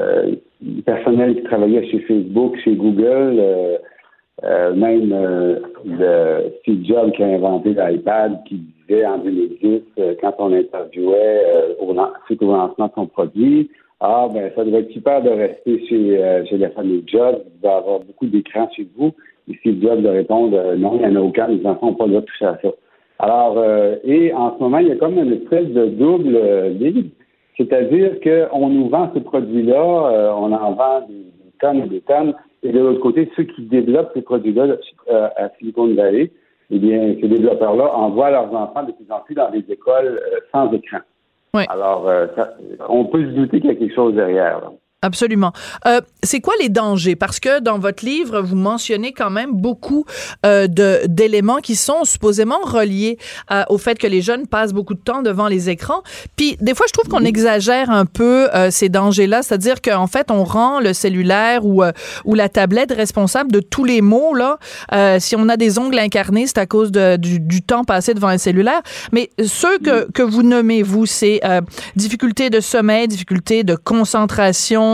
euh, 0.00 0.34
personnels 0.84 1.36
qui 1.36 1.42
travaillaient 1.44 1.88
chez 1.90 2.00
Facebook, 2.00 2.56
chez 2.62 2.74
Google, 2.74 3.42
même 4.74 5.10
de 5.84 6.52
Steve 6.60 6.84
Jobs 6.84 7.12
qui 7.12 7.22
a 7.22 7.26
inventé 7.26 7.70
l'iPad, 7.74 8.38
qui 8.46 8.62
disait 8.88 9.04
en 9.06 9.18
2010, 9.18 9.82
quand 10.20 10.34
on 10.38 10.52
interviewait 10.52 11.42
au, 11.80 11.94
suite 12.26 12.42
au 12.42 12.52
lancement 12.52 12.86
de 12.86 12.92
son 12.94 13.06
produit, 13.06 13.70
ah, 14.00 14.28
ben, 14.32 14.50
ça 14.56 14.64
devrait 14.64 14.80
être 14.80 14.92
super 14.92 15.22
de 15.22 15.30
rester 15.30 15.86
chez, 15.86 16.44
chez 16.48 16.58
la 16.58 16.70
famille 16.70 17.04
Jobs, 17.06 17.42
va 17.62 17.68
y 17.68 17.72
avoir 17.72 18.00
beaucoup 18.00 18.26
d'écrans 18.26 18.70
chez 18.74 18.86
vous. 18.96 19.12
Et 19.48 19.56
Steve 19.56 19.82
Jobs 19.82 20.00
de 20.00 20.08
répondre, 20.08 20.74
non, 20.76 20.94
il 20.94 21.08
n'y 21.08 21.16
en 21.16 21.20
a 21.20 21.24
aucun, 21.24 21.48
les 21.48 21.64
enfants 21.66 21.88
n'ont 21.88 21.94
pas 21.94 22.04
le 22.04 22.10
droit 22.12 22.22
de 22.22 22.26
toucher 22.26 22.46
à 22.46 22.58
ça. 22.62 22.68
Alors, 23.18 23.62
et 24.04 24.32
en 24.32 24.56
ce 24.56 24.62
moment, 24.62 24.78
il 24.78 24.88
y 24.88 24.92
a 24.92 24.96
comme 24.96 25.18
une 25.18 25.32
espèce 25.32 25.68
de 25.68 25.86
double 25.86 26.38
ligne. 26.78 27.10
C'est-à-dire 27.56 28.18
qu'on 28.20 28.68
nous 28.68 28.88
vend 28.88 29.10
ces 29.14 29.20
produits-là, 29.20 29.74
euh, 29.74 30.32
on 30.32 30.52
en 30.52 30.72
vend 30.72 31.00
des, 31.08 31.32
tonnes 31.60 31.82
et 31.84 31.88
des 31.88 32.00
tonnes, 32.00 32.34
et 32.62 32.72
de 32.72 32.78
l'autre 32.78 33.00
côté, 33.00 33.30
ceux 33.36 33.44
qui 33.44 33.62
développent 33.62 34.10
ces 34.14 34.22
produits-là 34.22 34.76
euh, 35.10 35.28
à 35.36 35.48
Silicon 35.58 35.94
Valley, 35.94 36.30
eh 36.70 36.78
bien, 36.78 37.14
ces 37.20 37.28
développeurs-là 37.28 37.94
envoient 37.94 38.30
leurs 38.30 38.54
enfants 38.54 38.84
de 38.84 38.92
plus 38.92 39.10
en 39.10 39.20
plus 39.20 39.34
dans 39.34 39.50
des 39.50 39.64
écoles 39.68 40.20
euh, 40.32 40.38
sans 40.50 40.72
écran. 40.72 40.98
Alors, 41.68 42.10
on 42.88 43.04
peut 43.04 43.26
se 43.26 43.30
douter 43.32 43.60
qu'il 43.60 43.68
y 43.68 43.72
a 43.72 43.76
quelque 43.76 43.94
chose 43.94 44.14
derrière. 44.14 44.62
Absolument. 45.04 45.52
Euh, 45.84 46.00
c'est 46.22 46.38
quoi 46.40 46.54
les 46.60 46.68
dangers? 46.68 47.16
Parce 47.16 47.40
que 47.40 47.58
dans 47.58 47.80
votre 47.80 48.04
livre, 48.04 48.40
vous 48.40 48.54
mentionnez 48.54 49.12
quand 49.12 49.30
même 49.30 49.50
beaucoup 49.52 50.04
euh, 50.46 50.68
de 50.68 51.00
d'éléments 51.08 51.56
qui 51.56 51.74
sont 51.74 52.04
supposément 52.04 52.60
reliés 52.62 53.18
euh, 53.50 53.64
au 53.68 53.78
fait 53.78 53.98
que 53.98 54.06
les 54.06 54.22
jeunes 54.22 54.46
passent 54.46 54.72
beaucoup 54.72 54.94
de 54.94 55.00
temps 55.00 55.20
devant 55.22 55.48
les 55.48 55.68
écrans. 55.68 56.02
Puis 56.36 56.56
des 56.60 56.76
fois, 56.76 56.86
je 56.86 56.92
trouve 56.92 57.10
qu'on 57.10 57.24
exagère 57.24 57.90
un 57.90 58.06
peu 58.06 58.48
ces 58.70 58.88
dangers-là, 58.88 59.42
c'est-à-dire 59.42 59.82
qu'en 59.82 60.06
fait, 60.06 60.30
on 60.30 60.44
rend 60.44 60.78
le 60.78 60.92
cellulaire 60.92 61.66
ou 61.66 61.82
ou 62.24 62.34
la 62.34 62.48
tablette 62.48 62.92
responsable 62.92 63.50
de 63.50 63.58
tous 63.58 63.84
les 63.84 64.02
maux. 64.02 64.34
Là, 64.34 64.58
si 65.18 65.34
on 65.34 65.48
a 65.48 65.56
des 65.56 65.80
ongles 65.80 65.98
incarnés, 65.98 66.46
c'est 66.46 66.58
à 66.58 66.66
cause 66.66 66.92
de, 66.92 67.16
du, 67.16 67.40
du 67.40 67.62
temps 67.62 67.82
passé 67.82 68.14
devant 68.14 68.28
un 68.28 68.38
cellulaire. 68.38 68.82
Mais 69.10 69.30
ceux 69.44 69.78
que 69.78 70.10
que 70.12 70.22
vous 70.22 70.44
nommez 70.44 70.84
vous, 70.84 71.06
c'est 71.06 71.40
difficulté 71.96 72.50
de 72.50 72.60
sommeil, 72.60 73.08
difficulté 73.08 73.64
de 73.64 73.74
concentration 73.74 74.91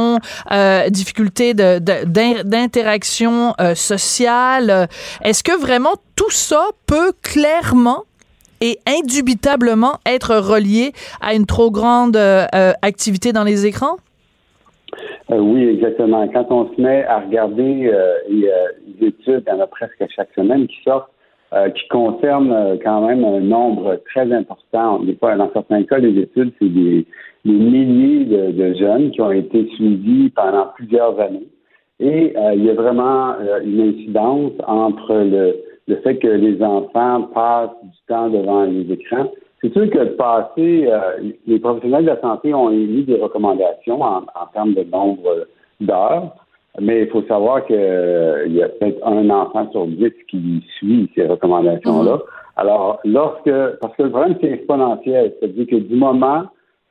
euh, 0.51 0.89
difficultés 0.91 1.55
d'interaction 1.55 3.55
euh, 3.61 3.75
sociale. 3.75 4.89
Est-ce 5.23 5.43
que 5.43 5.61
vraiment 5.61 5.95
tout 6.17 6.31
ça 6.31 6.63
peut 6.87 7.13
clairement 7.23 8.05
et 8.61 8.79
indubitablement 8.87 9.99
être 10.07 10.37
relié 10.37 10.93
à 11.21 11.35
une 11.35 11.47
trop 11.47 11.71
grande 11.71 12.17
euh, 12.17 12.47
activité 12.83 13.33
dans 13.33 13.45
les 13.45 13.67
écrans? 13.67 13.97
oui, 15.31 15.69
exactement. 15.69 16.27
Quand 16.29 16.47
on 16.51 16.75
se 16.75 16.81
met 16.81 17.05
à 17.05 17.21
regarder 17.21 17.93
les, 18.31 19.07
études, 19.07 19.45
il 19.47 19.47
y 19.47 19.53
en 19.53 19.61
a 19.61 19.67
presque 19.67 20.03
chaque 20.17 20.31
semaine 20.35 20.67
qui 20.67 20.77
sortent, 20.83 21.11
qui 21.75 21.87
concernent 21.89 22.79
quand 22.83 23.07
même 23.07 23.23
un 23.27 23.41
nombre 23.41 24.01
très 24.11 24.33
important. 24.33 25.01
Dans 25.01 25.53
certains 25.53 25.85
cas, 25.85 25.99
les 25.99 26.23
études, 26.23 26.55
c'est 26.59 26.73
des, 26.73 27.05
des 27.45 27.53
milliers 27.53 28.25
de, 28.25 28.75
jeunes 28.75 29.11
qui 29.11 29.21
ont 29.21 29.31
été 29.31 29.69
suivis 29.77 30.31
pendant 30.31 30.67
plusieurs 30.75 31.19
années. 31.21 31.49
Et 32.01 32.33
euh, 32.37 32.55
il 32.55 32.65
y 32.65 32.71
a 32.71 32.75
vraiment 32.75 33.35
euh, 33.41 33.61
une 33.65 33.81
incidence 33.81 34.53
entre 34.67 35.15
le, 35.15 35.57
le, 35.89 35.97
fait 35.97 36.17
que 36.19 36.29
les 36.29 36.63
enfants 36.63 37.23
passent 37.35 37.71
du 37.83 37.99
temps 38.07 38.29
devant 38.29 38.65
les 38.65 38.93
écrans. 38.93 39.33
C'est 39.61 39.73
sûr 39.73 39.91
que 39.91 40.05
passer, 40.15 40.87
euh, 40.87 41.31
les 41.47 41.59
professionnels 41.59 42.05
de 42.05 42.11
la 42.11 42.21
santé 42.21 42.55
ont 42.55 42.71
émis 42.71 43.03
des 43.03 43.17
recommandations 43.17 44.01
en, 44.01 44.19
en 44.19 44.47
termes 44.53 44.75
de 44.75 44.85
nombre 44.85 45.49
d'heures, 45.81 46.37
mais 46.81 47.03
il 47.03 47.09
faut 47.09 47.23
savoir 47.23 47.67
qu'il 47.67 47.77
y 47.77 48.63
a 48.63 48.69
peut-être 48.69 49.05
un 49.05 49.29
enfant 49.31 49.69
sur 49.73 49.87
dix 49.87 50.13
qui 50.31 50.63
suit 50.79 51.11
ces 51.17 51.27
recommandations-là. 51.27 52.17
Mm-hmm. 52.17 52.39
Alors, 52.59 53.01
lorsque, 53.05 53.79
parce 53.81 53.95
que 53.97 54.03
le 54.05 54.11
problème, 54.11 54.37
c'est 54.41 54.51
exponentiel, 54.51 55.33
c'est-à-dire 55.39 55.67
que 55.67 55.77
du 55.77 55.95
moment 55.95 56.45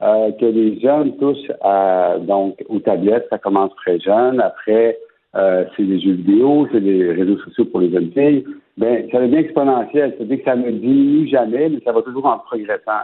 euh, 0.03 0.31
que 0.33 0.45
les 0.45 0.79
jeunes 0.79 1.17
touchent 1.17 1.51
à, 1.61 2.17
donc 2.19 2.63
aux 2.69 2.79
tablettes, 2.79 3.27
ça 3.29 3.37
commence 3.37 3.73
très 3.77 3.99
jeune. 3.99 4.39
Après, 4.39 4.97
euh, 5.35 5.65
c'est 5.75 5.83
les 5.83 5.99
jeux 5.99 6.13
vidéo, 6.13 6.67
c'est 6.71 6.79
les 6.79 7.11
réseaux 7.11 7.37
sociaux 7.39 7.65
pour 7.65 7.79
les 7.79 7.91
jeunes 7.91 8.11
filles. 8.11 8.45
Ben, 8.77 9.07
ça 9.11 9.19
devient 9.19 9.37
exponentiel. 9.37 10.13
C'est-à-dire 10.17 10.37
que 10.37 10.43
ça 10.43 10.55
ne 10.55 10.71
diminue 10.71 11.27
jamais, 11.27 11.69
mais 11.69 11.79
ça 11.83 11.91
va 11.91 12.01
toujours 12.01 12.25
en 12.25 12.39
progressant. 12.39 13.01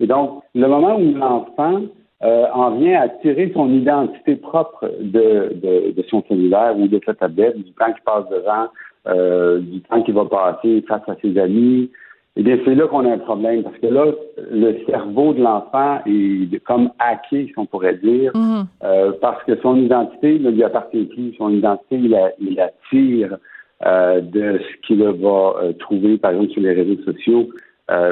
Et, 0.00 0.06
donc, 0.06 0.42
le 0.54 0.66
moment 0.66 0.96
où 0.96 1.14
l'enfant 1.14 1.82
euh, 2.24 2.46
en 2.52 2.72
vient 2.72 3.00
à 3.02 3.08
tirer 3.08 3.52
son 3.54 3.72
identité 3.72 4.34
propre 4.34 4.90
de, 5.00 5.54
de, 5.54 5.92
de, 5.92 6.04
son 6.08 6.24
cellulaire 6.28 6.76
ou 6.76 6.88
de 6.88 7.00
sa 7.06 7.14
tablette, 7.14 7.56
du 7.56 7.72
temps 7.72 7.92
qu'il 7.92 8.02
passe 8.04 8.28
devant, 8.28 8.66
euh, 9.06 9.60
du 9.60 9.80
temps 9.82 10.02
qu'il 10.02 10.14
va 10.14 10.24
passer 10.24 10.84
face 10.88 11.02
à 11.08 11.14
ses 11.22 11.38
amis, 11.38 11.90
eh 12.34 12.42
bien, 12.42 12.58
c'est 12.64 12.74
là 12.74 12.86
qu'on 12.86 13.04
a 13.04 13.12
un 13.12 13.18
problème, 13.18 13.62
parce 13.62 13.76
que 13.76 13.88
là, 13.88 14.06
le 14.50 14.78
cerveau 14.86 15.34
de 15.34 15.42
l'enfant 15.42 15.98
est 16.06 16.64
comme 16.64 16.90
hacké, 16.98 17.48
si 17.48 17.52
on 17.58 17.66
pourrait 17.66 17.96
dire, 17.96 18.32
mhm. 18.34 18.64
euh, 18.84 19.12
parce 19.20 19.44
que 19.44 19.54
son 19.60 19.76
identité 19.76 20.38
ne 20.38 20.50
lui 20.50 20.64
appartient 20.64 21.04
plus. 21.04 21.34
Son 21.36 21.50
identité, 21.50 21.96
il 21.96 22.10
la, 22.10 22.32
il 22.40 22.54
la 22.54 22.70
tire 22.90 23.36
euh, 23.84 24.22
de 24.22 24.58
ce 24.60 24.86
qu'il 24.86 25.02
va 25.02 25.54
euh, 25.62 25.72
trouver, 25.74 26.16
par 26.16 26.30
exemple, 26.30 26.52
sur 26.52 26.62
les 26.62 26.72
réseaux 26.72 27.02
sociaux 27.02 27.48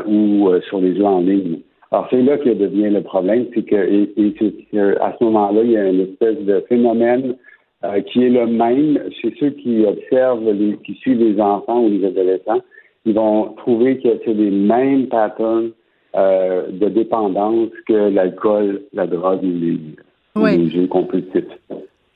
ou 0.06 0.50
sur 0.68 0.78
les 0.78 0.94
jeux 0.94 1.06
en 1.06 1.20
ligne. 1.20 1.60
Alors, 1.90 2.06
c'est 2.10 2.20
là 2.20 2.36
que 2.36 2.50
devient 2.50 2.90
le 2.90 3.00
problème, 3.00 3.46
c'est 3.54 3.62
que 3.62 3.76
et, 3.76 4.34
à 5.00 5.16
ce 5.18 5.24
moment-là, 5.24 5.62
il 5.64 5.70
y 5.70 5.76
a 5.78 5.88
une 5.88 6.00
espèce 6.00 6.38
de 6.40 6.62
phénomène 6.68 7.34
qui 8.08 8.24
est 8.24 8.28
le 8.28 8.46
même 8.46 8.98
chez 9.22 9.34
ceux 9.40 9.50
qui 9.50 9.86
observent, 9.86 10.50
les, 10.50 10.76
qui 10.84 10.92
suivent 10.96 11.20
les 11.20 11.40
enfants 11.40 11.80
ou 11.80 11.88
les 11.88 12.04
adolescents 12.04 12.60
ils 13.04 13.14
vont 13.14 13.54
trouver 13.54 13.99
que 13.99 14.09
c'est 14.25 14.35
les 14.35 14.50
mêmes 14.50 15.09
patterns 15.09 15.71
euh, 16.16 16.71
de 16.71 16.88
dépendance 16.88 17.71
que 17.87 18.11
l'alcool, 18.11 18.83
la 18.92 19.07
drogue 19.07 19.42
ou 19.42 19.47
les, 19.47 19.78
oui. 20.37 20.57
les 20.57 20.71
jeux 20.71 20.87
compulsifs. 20.87 21.45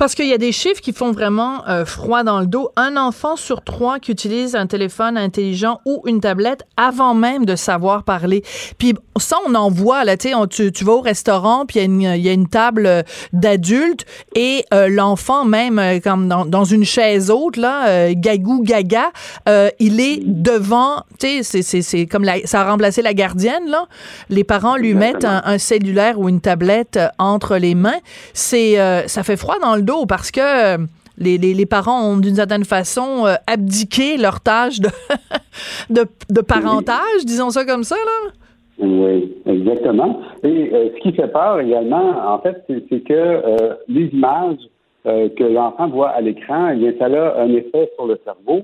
Parce 0.05 0.15
qu'il 0.15 0.29
y 0.29 0.35
a 0.35 0.39
des 0.39 0.53
chiffres 0.53 0.83
qui 0.83 0.93
font 0.93 1.13
vraiment 1.13 1.67
euh, 1.67 1.87
froid 1.87 2.25
dans 2.25 2.41
le 2.41 2.47
dos. 2.47 2.69
Un 2.77 2.99
enfant 2.99 3.37
sur 3.37 3.63
trois 3.63 3.99
qui 3.99 4.13
utilise 4.13 4.55
un 4.55 4.67
téléphone 4.67 5.17
intelligent 5.17 5.81
ou 5.87 6.03
une 6.05 6.21
tablette 6.21 6.63
avant 6.77 7.15
même 7.15 7.47
de 7.47 7.57
savoir 7.57 8.03
parler. 8.03 8.43
Puis 8.77 8.93
ça, 9.19 9.39
on 9.49 9.55
en 9.55 9.71
voit, 9.71 10.05
là, 10.05 10.19
tu, 10.19 10.29
tu 10.73 10.85
vas 10.85 10.93
au 10.93 11.01
restaurant, 11.01 11.65
puis 11.65 11.81
il 11.81 12.03
y, 12.03 12.21
y, 12.21 12.29
a 12.29 12.33
une 12.33 12.49
table 12.49 12.85
euh, 12.85 13.03
d'adultes 13.33 14.05
et 14.35 14.67
euh, 14.75 14.91
l'enfant, 14.91 15.47
même 15.47 15.81
comme 16.03 16.29
dans, 16.29 16.45
dans, 16.45 16.65
une 16.65 16.85
chaise 16.85 17.31
haute, 17.31 17.57
là, 17.57 18.13
gagou 18.13 18.63
gaga, 18.63 19.11
il 19.79 20.01
est 20.01 20.21
devant, 20.23 21.05
tu 21.19 21.43
sais, 21.43 21.63
c'est 21.63 22.07
comme 22.07 22.25
la, 22.25 22.47
ça 22.47 22.61
a 22.61 22.71
remplacé 22.71 23.01
la 23.01 23.15
gardienne, 23.15 23.69
là. 23.69 23.87
Les 24.29 24.45
parents 24.45 24.77
lui 24.77 24.93
mettent 24.93 25.25
un, 25.25 25.41
un, 25.47 25.57
cellulaire 25.57 26.21
ou 26.21 26.29
une 26.29 26.43
tablette 26.43 26.99
entre 27.19 27.57
les 27.57 27.75
mains. 27.75 28.01
C'est, 28.35 28.77
ça 29.07 29.23
fait 29.23 29.39
froid 29.39 29.59
dans 29.63 29.77
le 29.77 29.83
dos 29.83 29.94
parce 30.07 30.31
que 30.31 30.41
euh, 30.41 30.79
les, 31.19 31.67
parents 31.67 32.03
ont 32.03 32.19
d'une 32.19 32.35
certaine 32.35 32.65
façon 32.65 33.27
euh, 33.27 33.35
abdiqué 33.47 34.17
leur 34.17 34.41
tâche 34.41 34.81
de, 35.91 36.03
de, 36.31 36.41
parentage, 36.41 37.25
disons 37.25 37.51
ça 37.51 37.65
comme 37.65 37.85
ça, 37.85 37.97
là. 37.97 38.31
Oui, 38.81 39.33
exactement. 39.47 40.21
Et 40.43 40.71
euh, 40.73 40.89
ce 40.95 41.01
qui 41.01 41.13
fait 41.13 41.29
peur 41.29 41.61
également, 41.61 42.35
en 42.35 42.41
fait, 42.41 42.65
c'est 42.69 43.05
que 43.05 43.43
les 43.89 44.07
images 44.13 44.59
que 45.05 45.45
l'enfant 45.45 45.89
voit 45.89 46.09
à 46.09 46.21
l'écran, 46.23 46.71
eh 46.73 46.77
bien, 46.77 46.93
ça 46.99 47.07
a 47.07 47.43
un 47.43 47.53
effet 47.53 47.91
sur 47.95 48.07
le 48.07 48.19
cerveau, 48.25 48.63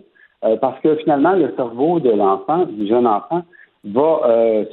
parce 0.60 0.80
que 0.80 0.96
finalement, 0.96 1.32
le 1.32 1.52
cerveau 1.54 2.00
de 2.00 2.10
l'enfant, 2.10 2.64
du 2.64 2.88
jeune 2.88 3.06
enfant, 3.06 3.42
va 3.84 4.20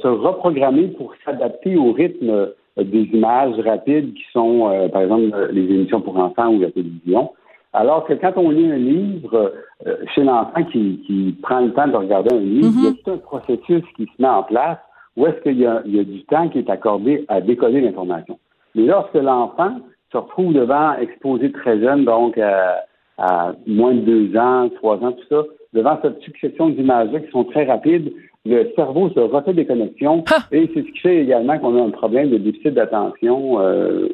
se 0.02 0.08
reprogrammer 0.08 0.88
pour 0.88 1.12
s'adapter 1.24 1.76
au 1.76 1.92
rythme 1.92 2.48
des 2.84 3.02
images 3.12 3.58
rapides 3.60 4.14
qui 4.14 4.24
sont, 4.32 4.68
euh, 4.70 4.88
par 4.88 5.02
exemple, 5.02 5.48
les 5.52 5.62
émissions 5.62 6.00
pour 6.00 6.16
enfants 6.18 6.48
ou 6.48 6.60
la 6.60 6.70
télévision. 6.70 7.32
Alors 7.72 8.04
que 8.06 8.14
quand 8.14 8.32
on 8.36 8.50
lit 8.50 8.70
un 8.70 8.76
livre, 8.76 9.52
euh, 9.86 9.96
chez 10.14 10.24
l'enfant 10.24 10.64
qui, 10.64 11.02
qui, 11.06 11.36
prend 11.42 11.60
le 11.60 11.72
temps 11.72 11.86
de 11.86 11.96
regarder 11.96 12.34
un 12.34 12.40
livre, 12.40 12.72
il 12.74 12.84
y 12.84 12.86
a 12.86 12.90
mm-hmm. 12.90 13.02
tout 13.04 13.10
un 13.10 13.18
processus 13.18 13.84
qui 13.96 14.04
se 14.06 14.22
met 14.22 14.28
en 14.28 14.42
place 14.42 14.78
où 15.16 15.26
est-ce 15.26 15.40
qu'il 15.42 15.58
y, 15.58 15.66
a 15.66 15.82
du 15.82 16.24
temps 16.24 16.48
qui 16.48 16.58
est 16.58 16.70
accordé 16.70 17.24
à 17.26 17.40
décoder 17.40 17.80
l'information. 17.80 18.38
Mais 18.76 18.84
lorsque 18.84 19.14
l'enfant 19.14 19.78
se 20.12 20.16
retrouve 20.16 20.54
devant, 20.54 20.94
exposé 20.94 21.50
très 21.50 21.80
jeune, 21.80 22.04
donc 22.04 22.38
à, 22.38 22.84
à 23.18 23.52
moins 23.66 23.94
de 23.94 24.00
deux 24.00 24.38
ans, 24.38 24.68
trois 24.76 24.96
ans, 24.98 25.12
tout 25.12 25.26
ça, 25.28 25.42
devant 25.74 25.98
cette 26.02 26.20
succession 26.20 26.68
d'images-là 26.70 27.20
qui 27.20 27.30
sont 27.32 27.44
très 27.44 27.64
rapides, 27.64 28.12
le 28.44 28.72
cerveau 28.74 29.10
se 29.10 29.20
refait 29.20 29.52
des 29.52 29.66
connexions 29.66 30.24
et 30.52 30.70
c'est 30.72 30.82
ce 30.82 30.92
qui 30.92 30.98
fait 31.00 31.22
également 31.22 31.58
qu'on 31.58 31.76
a 31.78 31.84
un 31.84 31.90
problème 31.90 32.30
de 32.30 32.38
déficit 32.38 32.74
d'attention 32.74 33.60
euh, 33.60 34.08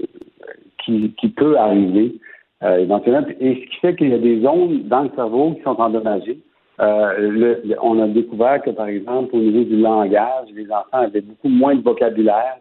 qui, 0.85 1.15
qui, 1.21 1.29
peut 1.29 1.57
arriver 1.57 2.17
euh, 2.63 2.79
éventuellement 2.79 3.27
et 3.41 3.55
ce 3.55 3.71
qui 3.71 3.77
fait 3.81 3.97
qu'il 3.97 4.11
y 4.11 4.15
a 4.15 4.19
des 4.19 4.41
zones 4.41 4.85
dans 4.89 5.03
le 5.03 5.11
cerveau 5.15 5.53
qui 5.53 5.63
sont 5.63 5.81
endommagées. 5.81 6.39
Euh, 6.81 7.55
on 7.83 8.03
a 8.03 8.09
découvert 8.09 8.61
que, 8.63 8.71
par 8.71 8.89
exemple, 8.89 9.37
au 9.37 9.39
niveau 9.39 9.63
du 9.63 9.77
langage, 9.77 10.49
les 10.53 10.67
enfants 10.67 11.05
avaient 11.05 11.21
beaucoup 11.21 11.49
moins 11.49 11.77
de 11.77 11.83
vocabulaire 11.83 12.59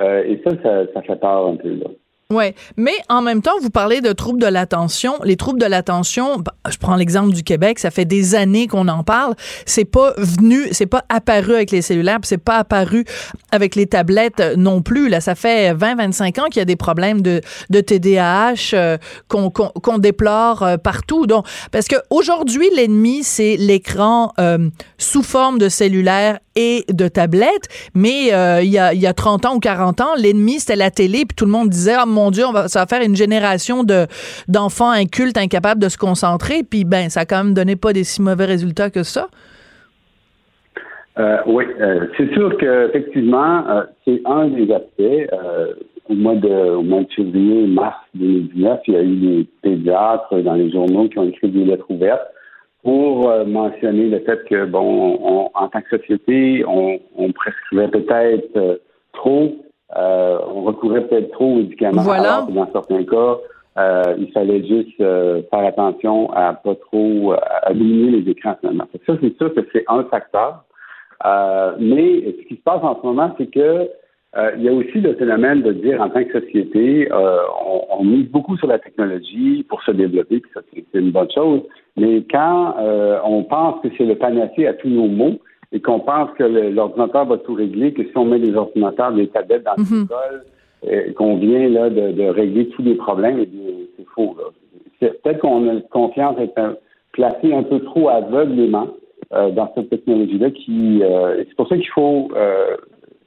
et 0.00 0.40
ça, 0.44 0.52
ça, 0.62 0.86
ça 0.94 1.02
fait 1.02 1.16
peur 1.16 1.48
un 1.48 1.56
peu. 1.56 1.74
Là. 1.74 1.90
Ouais, 2.30 2.54
mais 2.76 2.94
en 3.08 3.22
même 3.22 3.42
temps, 3.42 3.58
vous 3.60 3.70
parlez 3.70 4.00
de 4.00 4.12
troubles 4.12 4.40
de 4.40 4.46
l'attention. 4.46 5.14
Les 5.24 5.36
troubles 5.36 5.60
de 5.60 5.66
l'attention, 5.66 6.38
bah, 6.38 6.54
je 6.70 6.76
prends 6.76 6.94
l'exemple 6.94 7.32
du 7.34 7.42
Québec, 7.42 7.80
ça 7.80 7.90
fait 7.90 8.04
des 8.04 8.36
années 8.36 8.68
qu'on 8.68 8.86
en 8.86 9.02
parle. 9.02 9.34
C'est 9.66 9.84
pas 9.84 10.14
venu, 10.16 10.68
c'est 10.70 10.86
pas 10.86 11.04
apparu 11.08 11.54
avec 11.54 11.72
les 11.72 11.82
cellulaires, 11.82 12.20
c'est 12.22 12.38
pas 12.38 12.58
apparu 12.58 13.04
avec 13.50 13.74
les 13.74 13.86
tablettes 13.86 14.40
non 14.56 14.80
plus. 14.80 15.08
Là, 15.08 15.20
ça 15.20 15.34
fait 15.34 15.74
20-25 15.74 16.40
ans 16.40 16.44
qu'il 16.44 16.58
y 16.58 16.62
a 16.62 16.66
des 16.66 16.76
problèmes 16.76 17.20
de, 17.20 17.40
TDAH 17.68 18.74
euh, 18.74 18.96
qu'on 19.26 19.98
déplore 19.98 20.62
euh, 20.62 20.76
partout. 20.76 21.26
Donc, 21.26 21.46
parce 21.72 21.88
que 21.88 21.96
aujourd'hui, 22.10 22.68
l'ennemi, 22.76 23.24
c'est 23.24 23.56
l'écran 23.56 24.32
euh, 24.38 24.70
sous 24.98 25.24
forme 25.24 25.58
de 25.58 25.68
cellulaire 25.68 26.38
de 26.88 27.08
tablette. 27.08 27.68
Mais 27.94 28.28
il 28.62 28.70
y, 28.70 28.78
a, 28.78 28.92
il 28.92 29.00
y 29.00 29.06
a 29.06 29.12
30 29.12 29.46
ans 29.46 29.56
ou 29.56 29.60
40 29.60 30.00
ans, 30.00 30.14
l'ennemi, 30.16 30.58
c'était 30.60 30.76
la 30.76 30.90
télé, 30.90 31.24
puis 31.26 31.34
tout 31.36 31.44
le 31.44 31.50
monde 31.52 31.68
disait, 31.68 31.94
oh, 32.02 32.06
mon 32.06 32.30
Dieu, 32.30 32.44
on 32.46 32.52
va, 32.52 32.68
ça 32.68 32.80
va 32.80 32.86
faire 32.86 33.02
une 33.02 33.16
génération 33.16 33.84
de 33.84 34.06
d'enfants 34.48 34.90
incultes, 34.90 35.36
incapables 35.36 35.80
de 35.80 35.88
se 35.88 35.98
concentrer. 35.98 36.62
Puis 36.68 36.84
ben, 36.84 37.08
ça 37.08 37.20
a 37.20 37.24
quand 37.24 37.44
même 37.44 37.54
donné 37.54 37.76
pas 37.76 37.92
des 37.92 38.04
si 38.04 38.22
mauvais 38.22 38.46
résultats 38.46 38.90
que 38.90 39.02
ça. 39.02 39.28
Euh, 41.18 41.38
oui, 41.46 41.64
euh, 41.80 42.06
c'est 42.16 42.32
sûr 42.32 42.56
qu'effectivement, 42.56 43.68
euh, 43.68 43.82
c'est 44.04 44.22
un 44.24 44.48
des 44.48 44.72
aspects. 44.72 45.34
au 46.08 46.14
de 46.14 46.76
au 46.76 46.82
mois 46.82 47.02
de 47.02 47.12
février, 47.14 47.66
mars 47.66 47.98
2019, 48.14 48.80
il 48.86 48.94
y 48.94 48.96
a 48.96 49.02
eu 49.02 49.16
des 49.16 49.46
pédiatres 49.62 50.42
dans 50.42 50.54
les 50.54 50.70
journaux 50.70 51.08
qui 51.08 51.18
ont 51.18 51.28
écrit 51.28 51.50
des 51.50 51.64
lettres 51.64 51.90
ouvertes 51.90 52.26
pour 52.82 53.30
euh, 53.30 53.44
mentionner 53.44 54.08
le 54.08 54.20
fait 54.20 54.42
que, 54.48 54.64
bon, 54.64 55.50
en 55.54 55.68
tant 55.68 55.80
que 55.82 55.98
société, 55.98 56.64
on, 56.66 56.98
on 57.16 57.32
prescrivait 57.32 57.88
peut-être 57.88 58.56
euh, 58.56 58.76
trop, 59.12 59.54
euh, 59.96 60.38
on 60.54 60.62
recourait 60.62 61.06
peut-être 61.06 61.30
trop 61.32 61.52
aux 61.52 61.56
médicaments. 61.56 62.02
Voilà. 62.02 62.34
Alors 62.34 62.46
que 62.46 62.52
dans 62.52 62.72
certains 62.72 63.04
cas, 63.04 63.38
euh, 63.78 64.14
il 64.18 64.32
fallait 64.32 64.66
juste 64.66 64.96
faire 64.96 65.66
attention 65.66 66.32
à 66.32 66.54
pas 66.54 66.74
trop 66.74 67.34
à 67.62 67.72
diminuer 67.72 68.20
les 68.20 68.30
écrans 68.30 68.56
finalement. 68.60 68.86
Ça, 69.06 69.14
c'est 69.20 69.36
sûr 69.36 69.54
que 69.54 69.60
c'est 69.72 69.84
un 69.88 70.04
facteur. 70.04 70.64
mais 71.78 72.22
ce 72.24 72.48
qui 72.48 72.56
se 72.56 72.62
passe 72.62 72.82
en 72.82 72.98
ce 73.00 73.06
moment, 73.06 73.34
c'est 73.38 73.50
que 73.50 73.88
euh, 74.36 74.52
il 74.56 74.62
y 74.62 74.68
a 74.68 74.72
aussi 74.72 75.00
le 75.00 75.14
phénomène 75.14 75.62
de 75.62 75.72
dire 75.72 76.00
en 76.00 76.08
tant 76.08 76.22
que 76.22 76.40
société, 76.40 77.10
euh, 77.10 77.40
on, 77.66 77.82
on, 77.98 78.04
mise 78.04 78.30
beaucoup 78.30 78.56
sur 78.58 78.68
la 78.68 78.78
technologie 78.78 79.66
pour 79.68 79.82
se 79.82 79.90
développer, 79.90 80.38
puis 80.38 80.50
ça 80.54 80.60
c'est 80.72 80.98
une 80.98 81.10
bonne 81.10 81.30
chose. 81.32 81.62
Mais 81.96 82.22
quand 82.30 82.76
euh, 82.78 83.18
on 83.24 83.42
pense 83.42 83.80
que 83.82 83.88
c'est 83.96 84.04
le 84.04 84.14
panacée 84.16 84.66
à 84.66 84.74
tous 84.74 84.88
nos 84.88 85.06
maux 85.08 85.38
et 85.72 85.80
qu'on 85.80 86.00
pense 86.00 86.30
que 86.38 86.44
l'ordinateur 86.44 87.26
va 87.26 87.38
tout 87.38 87.54
régler, 87.54 87.92
que 87.92 88.02
si 88.02 88.16
on 88.16 88.24
met 88.24 88.38
des 88.38 88.54
ordinateurs, 88.54 89.12
des 89.12 89.28
tablettes 89.28 89.64
dans 89.64 89.82
Mhm. 89.82 90.06
l'école, 90.82 91.14
qu'on 91.14 91.36
vient 91.36 91.68
là 91.68 91.90
de, 91.90 92.12
de, 92.12 92.24
régler 92.24 92.68
tous 92.70 92.82
les 92.82 92.94
problèmes, 92.94 93.38
eh 93.40 93.48
c'est 93.96 94.06
faux. 94.14 94.34
Peut-être 94.98 95.40
qu'on 95.40 95.68
a 95.68 95.80
confiance 95.90 96.38
à 96.38 96.44
être 96.44 96.78
placé 97.12 97.52
un 97.52 97.62
peu 97.62 97.80
trop 97.80 98.08
aveuglément 98.08 98.88
dans 99.30 99.70
cette 99.74 99.90
technologie-là 99.90 100.50
qui 100.50 101.02
c'est 101.36 101.54
pour 101.54 101.68
ça 101.68 101.76
qu'il 101.76 101.90
faut 101.90 102.30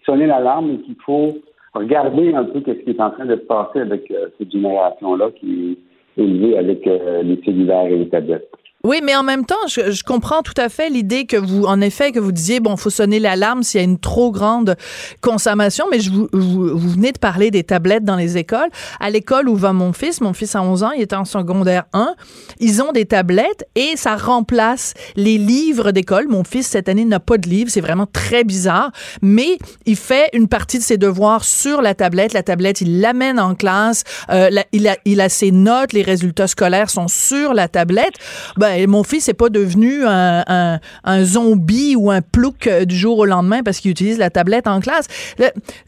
sonner 0.05 0.25
l'alarme 0.25 0.71
et 0.71 0.77
qu'il 0.79 0.95
faut 1.05 1.35
regarder 1.73 2.33
un 2.33 2.43
peu 2.43 2.61
ce 2.65 2.71
qui 2.71 2.89
est 2.89 3.01
en 3.01 3.11
train 3.11 3.25
de 3.25 3.35
se 3.35 3.41
passer 3.41 3.79
avec 3.79 4.09
euh, 4.11 4.27
cette 4.37 4.51
génération-là 4.51 5.31
qui 5.39 5.71
est 5.71 5.77
élevée 6.17 6.57
avec 6.57 6.85
euh, 6.87 7.23
les 7.23 7.41
cellulaires 7.43 7.87
et 7.87 7.97
les 7.97 8.09
tablettes. 8.09 8.49
Oui, 8.85 8.99
mais 9.01 9.15
en 9.15 9.23
même 9.23 9.45
temps, 9.45 9.55
je, 9.69 9.91
je 9.91 10.03
comprends 10.03 10.41
tout 10.41 10.53
à 10.57 10.67
fait 10.67 10.89
l'idée 10.89 11.25
que 11.25 11.37
vous, 11.37 11.63
en 11.63 11.79
effet, 11.79 12.11
que 12.11 12.19
vous 12.19 12.33
disiez, 12.33 12.59
bon, 12.59 12.75
faut 12.75 12.89
sonner 12.89 13.17
l'alarme 13.17 13.63
s'il 13.63 13.79
y 13.79 13.81
a 13.81 13.85
une 13.85 13.97
trop 13.97 14.29
grande 14.29 14.75
consommation, 15.21 15.85
mais 15.89 16.01
je 16.01 16.11
vous, 16.11 16.27
vous, 16.33 16.77
vous, 16.77 16.89
venez 16.89 17.13
de 17.13 17.17
parler 17.17 17.49
des 17.49 17.63
tablettes 17.63 18.03
dans 18.03 18.17
les 18.17 18.35
écoles. 18.35 18.67
À 18.99 19.09
l'école 19.09 19.47
où 19.47 19.55
va 19.55 19.71
mon 19.71 19.93
fils, 19.93 20.19
mon 20.19 20.33
fils 20.33 20.53
a 20.55 20.61
11 20.61 20.83
ans, 20.83 20.91
il 20.91 21.01
est 21.01 21.13
en 21.13 21.23
secondaire 21.23 21.85
1, 21.93 22.13
ils 22.59 22.81
ont 22.81 22.91
des 22.91 23.05
tablettes 23.05 23.65
et 23.75 23.95
ça 23.95 24.17
remplace 24.17 24.95
les 25.15 25.37
livres 25.37 25.91
d'école. 25.91 26.27
Mon 26.27 26.43
fils, 26.43 26.67
cette 26.67 26.89
année, 26.89 27.05
n'a 27.05 27.21
pas 27.21 27.37
de 27.37 27.47
livre, 27.47 27.71
c'est 27.71 27.79
vraiment 27.79 28.07
très 28.11 28.43
bizarre, 28.43 28.91
mais 29.21 29.59
il 29.85 29.95
fait 29.95 30.29
une 30.33 30.49
partie 30.49 30.77
de 30.77 30.83
ses 30.83 30.97
devoirs 30.97 31.45
sur 31.45 31.81
la 31.81 31.95
tablette. 31.95 32.33
La 32.33 32.43
tablette, 32.43 32.81
il 32.81 32.99
l'amène 32.99 33.39
en 33.39 33.55
classe, 33.55 34.03
euh, 34.29 34.49
il, 34.73 34.89
a, 34.89 34.97
il 35.05 35.21
a 35.21 35.29
ses 35.29 35.51
notes, 35.51 35.93
les 35.93 36.03
résultats 36.03 36.47
scolaires 36.47 36.89
sont 36.89 37.07
sur 37.07 37.53
la 37.53 37.69
tablette. 37.69 38.15
Ben, 38.57 38.72
mon 38.87 39.03
fils 39.03 39.27
n'est 39.27 39.33
pas 39.33 39.49
devenu 39.49 40.03
un, 40.05 40.79
zombie 41.23 41.95
ou 41.95 42.11
un 42.11 42.21
plouc 42.21 42.69
du 42.69 42.95
jour 42.95 43.17
au 43.19 43.25
lendemain 43.25 43.63
parce 43.63 43.79
qu'il 43.79 43.91
utilise 43.91 44.17
la 44.17 44.29
tablette 44.29 44.67
en 44.67 44.79
classe. 44.79 45.07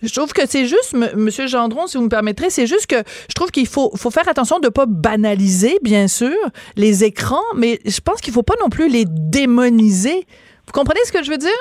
Je 0.02 0.14
trouve 0.14 0.34
que 0.34 0.46
c'est 0.46 0.66
juste, 0.66 0.96
Monsieur 1.16 1.48
Gendron, 1.48 1.88
si 1.88 1.98
vous 1.98 2.04
me 2.04 2.10
permettrez, 2.10 2.50
c'est 2.50 2.68
juste 2.68 2.88
que 2.88 2.98
je 3.30 3.34
trouve 3.34 3.52
qu'il 3.52 3.68
faut, 3.68 3.92
faut 3.96 4.12
faire 4.12 4.28
attention 4.28 4.60
de 4.60 4.66
ne 4.66 4.70
pas 4.70 4.86
banaliser, 4.86 5.78
bien 5.82 6.08
sûr, 6.08 6.36
les 6.76 7.04
écrans, 7.04 7.44
mais 7.56 7.80
je 7.86 8.00
pense 8.00 8.22
qu'il 8.22 8.32
ne 8.32 8.36
faut 8.36 8.44
pas 8.44 8.56
non 8.62 8.70
plus 8.70 8.90
les 8.90 9.06
démoniser. 9.06 10.26
Vous 10.66 10.74
comprenez 10.74 11.00
ce 11.06 11.12
que 11.12 11.24
je 11.24 11.32
veux 11.32 11.38
dire? 11.38 11.52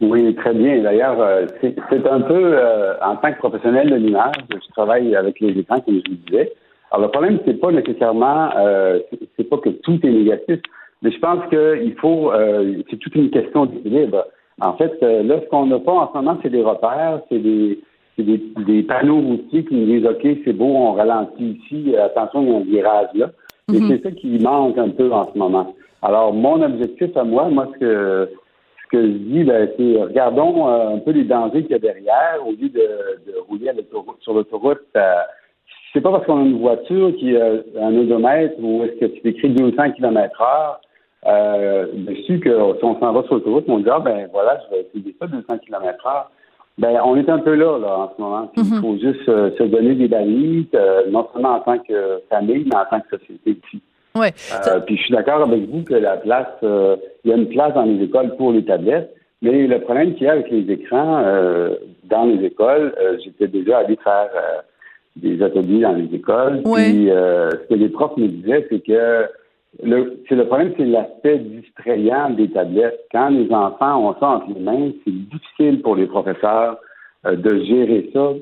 Oui, 0.00 0.34
très 0.36 0.54
bien. 0.54 0.80
D'ailleurs, 0.82 1.20
euh, 1.20 1.46
c'est 1.60 2.06
un 2.06 2.20
peu, 2.20 2.40
euh, 2.54 2.94
en 3.02 3.16
tant 3.16 3.32
que 3.32 3.38
professionnel 3.38 3.90
de 3.90 3.96
l'image, 3.96 4.34
je 4.50 4.72
travaille 4.72 5.16
avec 5.16 5.40
les 5.40 5.58
écrans, 5.58 5.80
comme 5.80 6.00
je 6.06 6.10
vous 6.10 6.16
disais. 6.26 6.52
Alors, 6.90 7.06
le 7.06 7.10
problème, 7.10 7.38
c'est 7.44 7.60
pas 7.60 7.70
nécessairement, 7.70 8.50
euh, 8.56 9.00
c'est 9.36 9.44
pas 9.48 9.58
que 9.58 9.70
tout 9.70 9.98
est 10.02 10.10
négatif, 10.10 10.60
mais 11.02 11.10
je 11.10 11.18
pense 11.18 11.40
qu'il 11.50 11.94
faut, 12.00 12.32
euh, 12.32 12.82
c'est 12.90 12.96
toute 12.96 13.14
une 13.14 13.30
question 13.30 13.66
d'équilibre. 13.66 14.26
En 14.60 14.74
fait, 14.74 14.92
euh, 15.02 15.22
là, 15.22 15.40
ce 15.42 15.48
qu'on 15.48 15.66
n'a 15.66 15.78
pas 15.78 15.92
en 15.92 16.08
ce 16.08 16.16
moment, 16.18 16.38
c'est 16.42 16.50
des 16.50 16.62
repères, 16.62 17.20
c'est 17.28 17.38
des, 17.38 17.78
des, 18.18 18.42
des, 18.66 18.82
panneaux 18.82 19.20
routiers 19.20 19.64
qui 19.64 19.74
nous 19.74 19.86
disent, 19.86 20.06
OK, 20.06 20.26
c'est 20.44 20.52
beau, 20.52 20.64
on 20.64 20.94
ralentit 20.94 21.60
ici, 21.62 21.94
attention, 21.96 22.42
il 22.42 22.48
y 22.48 22.52
a 22.52 22.56
un 22.56 22.64
virage 22.64 23.08
là. 23.14 23.30
Et 23.70 23.72
mm 23.72 23.76
-hmm. 23.76 23.88
c'est 23.88 24.02
ça 24.02 24.10
qui 24.10 24.38
manque 24.38 24.78
un 24.78 24.88
peu 24.88 25.12
en 25.12 25.30
ce 25.32 25.38
moment. 25.38 25.74
Alors, 26.02 26.32
mon 26.32 26.62
objectif 26.62 27.16
à 27.16 27.24
moi, 27.24 27.48
moi, 27.50 27.66
ce 27.74 27.78
que, 27.78 28.28
ce 28.82 28.86
que 28.92 29.02
je 29.02 29.16
dis, 29.30 29.44
ben, 29.44 29.68
c'est 29.76 30.02
regardons 30.10 30.66
un 30.66 30.98
peu 31.04 31.12
les 31.12 31.24
dangers 31.24 31.62
qu'il 31.64 31.76
y 31.76 31.80
a 31.80 31.86
derrière 31.90 32.36
au 32.46 32.52
lieu 32.58 32.70
de, 32.80 32.86
de 33.26 33.32
rouler 33.46 33.70
sur 34.24 34.32
l'autoroute 34.34 34.88
c'est 35.98 36.02
pas 36.02 36.12
parce 36.12 36.26
qu'on 36.26 36.38
a 36.38 36.44
une 36.44 36.60
voiture 36.60 37.12
qui 37.18 37.36
a 37.36 37.54
un 37.82 37.96
odomètre 37.96 38.54
ou 38.60 38.84
est-ce 38.84 39.00
que 39.00 39.06
tu 39.06 39.28
écris 39.28 39.48
200 39.48 39.90
km 39.96 40.40
heure 40.40 40.80
euh, 41.26 41.86
dessus 41.92 42.38
que 42.38 42.50
si 42.50 42.84
on 42.84 43.00
s'en 43.00 43.12
va 43.12 43.24
sur 43.24 43.34
l'autoroute, 43.34 43.64
on 43.66 43.80
dit 43.80 43.90
ah 43.90 43.98
ben 43.98 44.28
voilà, 44.32 44.60
je 44.64 44.76
vais 44.76 44.86
essayer 44.94 45.16
ça 45.20 45.26
200 45.26 45.58
km 45.58 46.06
heure. 46.06 46.30
Ben 46.78 47.00
on 47.04 47.16
est 47.16 47.28
un 47.28 47.40
peu 47.40 47.54
là 47.54 47.78
là 47.80 47.98
en 47.98 48.12
ce 48.14 48.22
moment. 48.22 48.52
Il 48.56 48.62
mm 48.62 48.66
-hmm. 48.66 48.80
faut 48.80 48.96
juste 48.98 49.28
euh, 49.28 49.50
se 49.58 49.64
donner 49.64 49.96
des 49.96 50.06
balises, 50.06 50.66
euh, 50.76 51.10
non 51.10 51.26
seulement 51.32 51.54
en 51.56 51.60
tant 51.60 51.78
que 51.78 52.22
famille, 52.30 52.64
mais 52.68 52.76
en 52.76 52.86
tant 52.90 53.00
que 53.00 53.18
société 53.18 53.56
aussi. 53.60 53.82
Ouais. 54.14 54.32
puis 54.86 54.96
je 54.96 55.02
suis 55.02 55.14
d'accord 55.14 55.42
avec 55.42 55.62
vous 55.68 55.82
que 55.82 55.94
la 55.94 56.16
place, 56.16 56.54
il 56.62 57.30
y 57.30 57.32
a 57.32 57.36
une 57.36 57.48
place 57.48 57.74
dans 57.74 57.86
les 57.92 58.00
écoles 58.04 58.36
pour 58.36 58.52
les 58.52 58.64
tablettes. 58.64 59.10
Mais 59.42 59.66
le 59.74 59.80
problème 59.80 60.14
qu'il 60.14 60.26
y 60.26 60.30
a 60.30 60.32
avec 60.32 60.50
les 60.50 60.66
écrans 60.76 61.12
dans 62.12 62.24
les 62.30 62.40
écoles, 62.50 62.86
j'étais 63.22 63.48
déjà 63.48 63.74
allé 63.78 63.96
faire 64.08 64.30
des 65.20 65.42
ateliers 65.42 65.80
dans 65.80 65.92
les 65.94 66.14
écoles. 66.14 66.62
Oui. 66.64 66.92
Puis 66.92 67.10
euh, 67.10 67.50
ce 67.50 67.68
que 67.68 67.74
les 67.74 67.88
profs 67.88 68.16
me 68.16 68.28
disaient, 68.28 68.66
c'est 68.70 68.84
que 68.84 69.26
le, 69.82 70.20
c'est 70.28 70.34
le 70.34 70.46
problème, 70.46 70.72
c'est 70.76 70.84
l'aspect 70.84 71.38
distrayant 71.38 72.30
des 72.30 72.48
tablettes. 72.48 73.00
Quand 73.12 73.28
les 73.28 73.50
enfants 73.52 74.08
ont 74.08 74.14
ça 74.18 74.28
entre 74.28 74.48
les 74.54 74.60
mains, 74.60 74.90
c'est 75.04 75.12
difficile 75.12 75.82
pour 75.82 75.96
les 75.96 76.06
professeurs 76.06 76.78
euh, 77.26 77.36
de 77.36 77.64
gérer 77.64 78.10
ça. 78.12 78.32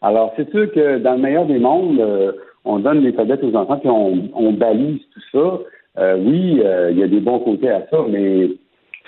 Alors, 0.00 0.32
c'est 0.36 0.50
sûr 0.50 0.70
que 0.72 0.98
dans 0.98 1.12
le 1.12 1.20
meilleur 1.20 1.46
des 1.46 1.58
mondes, 1.58 2.00
euh, 2.00 2.32
on 2.64 2.78
donne 2.78 3.00
les 3.00 3.14
tablettes 3.14 3.44
aux 3.44 3.54
enfants, 3.54 3.78
puis 3.78 3.88
on, 3.88 4.28
on 4.34 4.52
balise 4.52 5.02
tout 5.12 5.20
ça. 5.32 6.16
oui, 6.16 6.60
il 6.90 6.98
y 6.98 7.02
a 7.02 7.08
des 7.08 7.20
bons 7.20 7.40
côtés 7.40 7.70
à 7.70 7.86
ça, 7.90 8.04
mais 8.08 8.50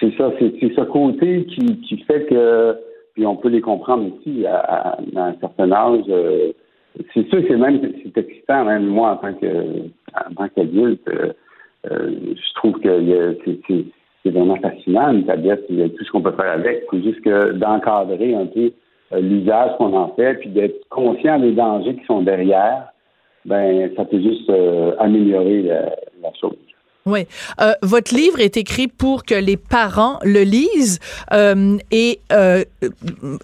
c'est 0.00 0.12
ça, 0.16 0.32
c'est, 0.38 0.74
ce 0.74 0.80
côté 0.82 1.44
qui, 1.46 1.80
qui 1.82 1.98
fait 2.02 2.26
que, 2.26 2.76
puis 3.14 3.26
on 3.26 3.36
peut 3.36 3.48
les 3.48 3.60
comprendre 3.60 4.10
aussi 4.12 4.44
à, 4.44 4.56
à, 4.56 4.98
à 5.16 5.28
un 5.28 5.34
certain 5.40 5.70
âge 5.70 6.04
c'est 7.12 7.28
sûr 7.28 7.40
que 7.42 7.48
c'est 7.48 7.56
même 7.56 7.80
c'est 8.02 8.18
excitant, 8.18 8.64
même 8.64 8.86
moi 8.86 9.12
en 9.12 9.16
tant 9.16 9.34
que 9.34 9.46
en 9.46 10.34
tant 10.34 10.48
qu'adulte, 10.48 11.08
euh, 11.08 11.32
euh, 11.90 12.10
je 12.34 12.54
trouve 12.54 12.78
que 12.80 13.36
c'est 14.22 14.30
vraiment 14.30 14.56
fascinant 14.56 15.12
une 15.12 15.26
tablette, 15.26 15.64
il 15.68 15.80
y 15.80 15.82
a 15.82 15.88
tout 15.88 16.04
ce 16.04 16.10
qu'on 16.10 16.22
peut 16.22 16.32
faire 16.32 16.52
avec. 16.52 16.84
C'est 16.90 17.02
juste 17.02 17.20
que 17.22 17.52
d'encadrer 17.52 18.34
un 18.34 18.46
peu 18.46 18.72
euh, 19.12 19.20
l'usage 19.20 19.76
qu'on 19.76 19.94
en 19.94 20.08
fait, 20.14 20.34
puis 20.34 20.50
d'être 20.50 20.88
conscient 20.88 21.38
des 21.40 21.52
dangers 21.52 21.96
qui 21.96 22.04
sont 22.06 22.22
derrière, 22.22 22.88
ben 23.44 23.90
ça 23.96 24.04
peut 24.04 24.20
juste 24.20 24.50
améliorer 24.98 25.62
la, 25.62 25.96
la 26.22 26.32
chose. 26.40 26.56
Oui. 27.06 27.26
Euh, 27.60 27.74
votre 27.82 28.14
livre 28.14 28.40
est 28.40 28.56
écrit 28.56 28.88
pour 28.88 29.24
que 29.24 29.34
les 29.34 29.58
parents 29.58 30.18
le 30.22 30.40
lisent 30.40 31.00
euh, 31.34 31.76
et 31.90 32.20
euh, 32.32 32.64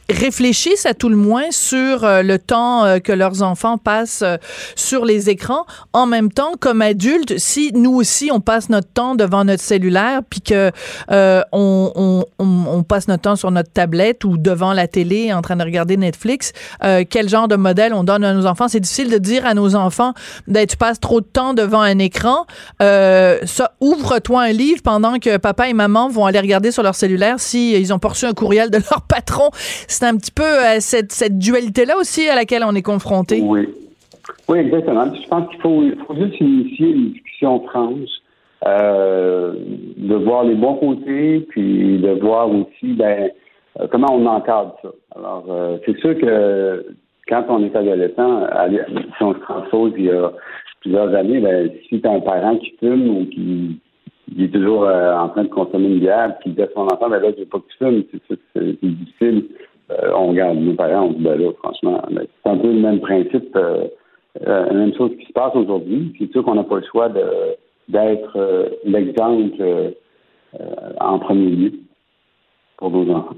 réfléchissent 0.09 0.87
à 0.87 0.94
tout 0.94 1.11
le 1.11 1.16
moins 1.16 1.51
sur 1.51 2.05
euh, 2.05 2.23
le 2.23 2.38
temps 2.38 2.87
euh, 2.87 3.01
que 3.01 3.12
leurs 3.12 3.42
enfants 3.42 3.77
passent 3.77 4.23
euh, 4.23 4.38
sur 4.77 5.05
les 5.05 5.29
écrans. 5.29 5.66
En 5.92 6.07
même 6.07 6.33
temps, 6.33 6.53
comme 6.59 6.81
adultes, 6.81 7.37
si 7.37 7.70
nous 7.75 7.94
aussi 7.94 8.31
on 8.33 8.40
passe 8.40 8.70
notre 8.70 8.88
temps 8.88 9.14
devant 9.14 9.44
notre 9.44 9.62
cellulaire, 9.62 10.23
puis 10.29 10.40
que 10.40 10.73
on, 11.11 11.92
on, 11.94 12.25
on, 12.38 12.83
passe 12.83 13.09
notre 13.09 13.23
temps 13.23 13.37
sur 13.37 13.51
notre 13.51 13.70
tablette 13.70 14.25
ou 14.25 14.38
devant 14.38 14.73
la 14.73 14.88
télé 14.88 15.35
en 15.35 15.42
train 15.42 15.57
de 15.57 15.64
regarder 15.64 15.99
Netflix, 15.99 16.53
quel 17.11 17.29
genre 17.29 17.49
de 17.49 17.57
modèle 17.57 17.92
on 17.92 18.05
donne 18.05 18.25
à 18.25 18.33
nos 18.33 18.46
enfants? 18.46 18.68
C'est 18.68 18.81
difficile 18.81 19.11
de 19.11 19.18
dire 19.18 19.44
à 19.44 19.55
nos 19.55 19.75
enfants, 19.75 20.14
ben, 20.46 20.66
tu 20.66 20.77
passes 20.77 21.01
trop 21.01 21.20
de 21.20 21.27
temps 21.27 21.53
devant 21.53 21.81
un 21.81 21.99
écran 21.99 22.46
ça, 23.51 23.73
ouvre-toi 23.81 24.43
un 24.43 24.53
livre 24.53 24.81
pendant 24.83 25.19
que 25.19 25.37
papa 25.39 25.69
et 25.69 25.73
maman 25.73 26.09
vont 26.09 26.25
aller 26.27 26.41
regarder 26.41 26.71
sur 26.71 26.83
leur 26.83 26.95
cellulaire 26.95 27.39
si 27.39 27.73
ils 27.73 27.93
ont 27.93 27.99
reçu 28.03 28.27
un 28.27 28.33
courriel 28.33 28.71
de 28.71 28.77
leur 28.91 29.03
patron. 29.09 29.51
C'est 29.53 30.07
un 30.07 30.17
petit 30.17 30.33
peu 30.33 30.43
euh, 30.43 30.79
cette, 30.81 31.39
dualité-là 31.39 31.97
aussi 31.99 32.29
à 32.29 32.35
laquelle 32.35 32.63
on 32.65 32.75
est 32.75 32.83
confronté. 32.83 33.41
Oui. 33.43 33.69
Oui, 34.49 34.59
exactement. 34.59 35.13
Je 35.15 35.29
pense 35.29 35.49
qu'il 35.51 35.61
faut, 35.61 35.83
juste 36.17 36.41
initier 36.41 36.89
une 36.89 37.13
discussion 37.13 37.67
franche, 37.67 38.09
euh, 38.67 39.55
de 39.97 40.15
voir 40.15 40.45
les 40.45 40.55
bons 40.55 40.75
côtés, 40.75 41.41
puis 41.49 41.99
de 41.99 42.11
voir 42.21 42.49
aussi 42.51 42.95
ben, 42.95 43.31
euh, 43.81 43.87
comment 43.91 44.09
on 44.13 44.27
encadre 44.27 44.77
ça. 44.83 44.89
Alors, 45.17 45.45
c'est 45.85 45.99
sûr 45.99 46.17
que 46.19 46.87
quand 47.29 47.45
on 47.49 47.65
est 47.65 47.75
adolescent, 47.75 48.47
si 49.17 49.23
on 49.23 49.35
se 49.35 49.39
transpose 49.41 49.93
il 49.97 50.05
y 50.05 50.11
a 50.11 50.33
plusieurs 50.81 51.14
années, 51.14 51.40
ben, 51.40 51.71
si 51.88 52.01
tu 52.01 52.07
as 52.07 52.12
un 52.12 52.21
parent 52.21 52.57
qui 52.57 52.73
fume 52.79 53.09
ou 53.09 53.27
qui, 53.27 53.81
est 54.38 54.53
toujours 54.53 54.85
euh, 54.85 55.14
en 55.14 55.29
train 55.29 55.45
de 55.45 55.49
consommer 55.49 55.88
une 55.88 56.01
bière, 56.01 56.37
puis 56.40 56.51
dit 56.51 56.62
à 56.62 56.69
son 56.75 56.83
enfant, 56.83 57.09
ben 57.09 57.21
là, 57.21 57.31
je 57.33 57.40
veux 57.40 57.47
pas 57.47 57.59
que 57.59 57.66
tu 57.69 57.77
fumes, 57.79 58.05
c'est 58.55 58.85
difficile 58.85 59.45
euh, 59.90 60.12
on 60.14 60.29
regarde 60.29 60.59
nos 60.59 60.75
parents, 60.75 61.07
on 61.07 61.12
dit, 61.12 61.23
ben 61.23 61.37
là, 61.37 61.51
franchement, 61.59 62.03
c'est 62.11 62.51
un 62.51 62.57
peu 62.59 62.69
le 62.69 62.81
même 62.81 63.01
principe, 63.01 63.55
euh, 63.57 63.87
euh, 64.47 64.66
la 64.66 64.73
même 64.73 64.95
chose 64.95 65.11
qui 65.19 65.27
se 65.27 65.33
passe 65.33 65.55
aujourd'hui. 65.55 66.14
C'est 66.19 66.31
sûr 66.31 66.45
qu'on 66.45 66.55
n'a 66.55 66.64
pas 66.64 66.77
le 66.77 66.87
choix 66.90 67.09
d'être 67.88 68.71
l'exemple 68.85 69.95
en 71.01 71.19
premier 71.19 71.51
lieu 71.51 71.73
pour 72.77 72.90
nos 72.90 73.11
enfants. 73.14 73.37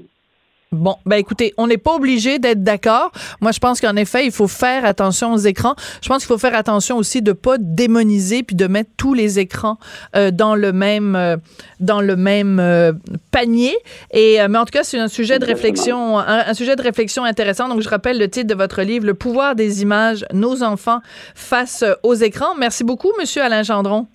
Bon, 0.73 0.95
ben 1.05 1.17
écoutez, 1.17 1.53
on 1.57 1.67
n'est 1.67 1.77
pas 1.77 1.93
obligé 1.95 2.39
d'être 2.39 2.63
d'accord. 2.63 3.11
Moi, 3.41 3.51
je 3.51 3.59
pense 3.59 3.79
qu'en 3.79 3.95
effet, 3.95 4.25
il 4.25 4.31
faut 4.31 4.47
faire 4.47 4.85
attention 4.85 5.33
aux 5.33 5.37
écrans. 5.37 5.75
Je 6.01 6.07
pense 6.07 6.25
qu'il 6.25 6.33
faut 6.33 6.39
faire 6.39 6.55
attention 6.55 6.97
aussi 6.97 7.21
de 7.21 7.31
pas 7.31 7.57
démoniser 7.59 8.41
puis 8.41 8.55
de 8.55 8.65
mettre 8.65 8.89
tous 8.97 9.13
les 9.13 9.39
écrans 9.39 9.77
euh, 10.15 10.31
dans 10.31 10.55
le 10.55 10.73
même 10.73 11.15
euh, 11.15 11.37
dans 11.79 12.01
le 12.01 12.15
même 12.15 12.59
euh, 12.59 12.91
panier. 13.31 13.75
Et 14.11 14.39
mais 14.49 14.57
en 14.57 14.65
tout 14.65 14.71
cas, 14.71 14.83
c'est 14.83 14.99
un 14.99 15.07
sujet 15.07 15.37
de 15.37 15.45
réflexion, 15.45 16.17
un, 16.17 16.53
sujet 16.53 16.75
de 16.75 16.81
réflexion 16.81 17.23
intéressant. 17.23 17.69
Donc, 17.69 17.81
je 17.81 17.89
rappelle 17.89 18.17
le 18.17 18.27
titre 18.27 18.47
de 18.47 18.55
votre 18.55 18.81
livre, 18.81 19.05
Le 19.05 19.13
pouvoir 19.13 19.55
des 19.55 19.83
images, 19.83 20.25
nos 20.33 20.63
enfants 20.63 20.99
face 21.35 21.85
aux 22.01 22.15
écrans. 22.15 22.55
Merci 22.57 22.83
beaucoup, 22.83 23.11
Monsieur 23.19 23.43
Alain 23.43 23.63
Gendron. 23.63 24.07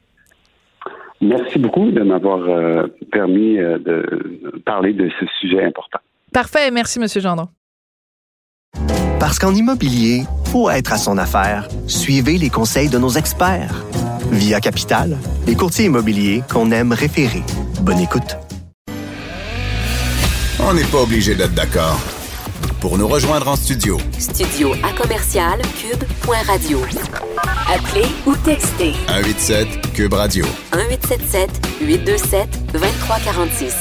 Merci 1.21 1.59
beaucoup 1.59 1.91
de 1.91 2.03
m'avoir 2.03 2.41
permis 3.11 3.57
de 3.57 4.61
parler 4.65 4.93
de 4.93 5.09
ce 5.21 5.27
sujet 5.41 5.65
important. 5.65 5.99
Parfait. 6.33 6.71
Merci, 6.71 6.99
Monsieur 6.99 7.21
Gendron. 7.21 7.49
Parce 9.19 9.39
qu'en 9.39 9.55
immobilier, 9.55 10.25
faut 10.53 10.71
être 10.71 10.93
à 10.93 10.99
son 10.99 11.19
affaire. 11.19 11.69
Suivez 11.87 12.39
les 12.39 12.51
conseils 12.51 12.89
de 12.89 12.99
nos 12.99 13.11
experts. 13.11 13.85
Via 14.31 14.61
Capital, 14.61 15.19
les 15.47 15.55
courtiers 15.55 15.87
immobiliers 15.87 16.43
qu'on 16.51 16.71
aime 16.71 16.93
référer. 16.93 17.43
Bonne 17.81 18.01
écoute. 18.01 18.37
On 20.61 20.75
n'est 20.75 20.85
pas 20.85 21.03
obligé 21.03 21.35
d'être 21.35 21.55
d'accord. 21.55 21.99
Pour 22.81 22.99
nous 22.99 23.09
rejoindre 23.09 23.49
en 23.49 23.57
studio. 23.57 23.99
Studio 24.19 24.73
à 24.85 24.93
commercial 24.93 25.61
cube.radio. 25.81 26.81
Appelez 27.73 28.07
ou 28.27 28.37
textez. 28.37 28.93
187 29.09 29.93
cube 29.95 30.13
radio. 30.13 30.45
1877 30.75 31.51
827 31.81 32.73
2346. 32.73 33.75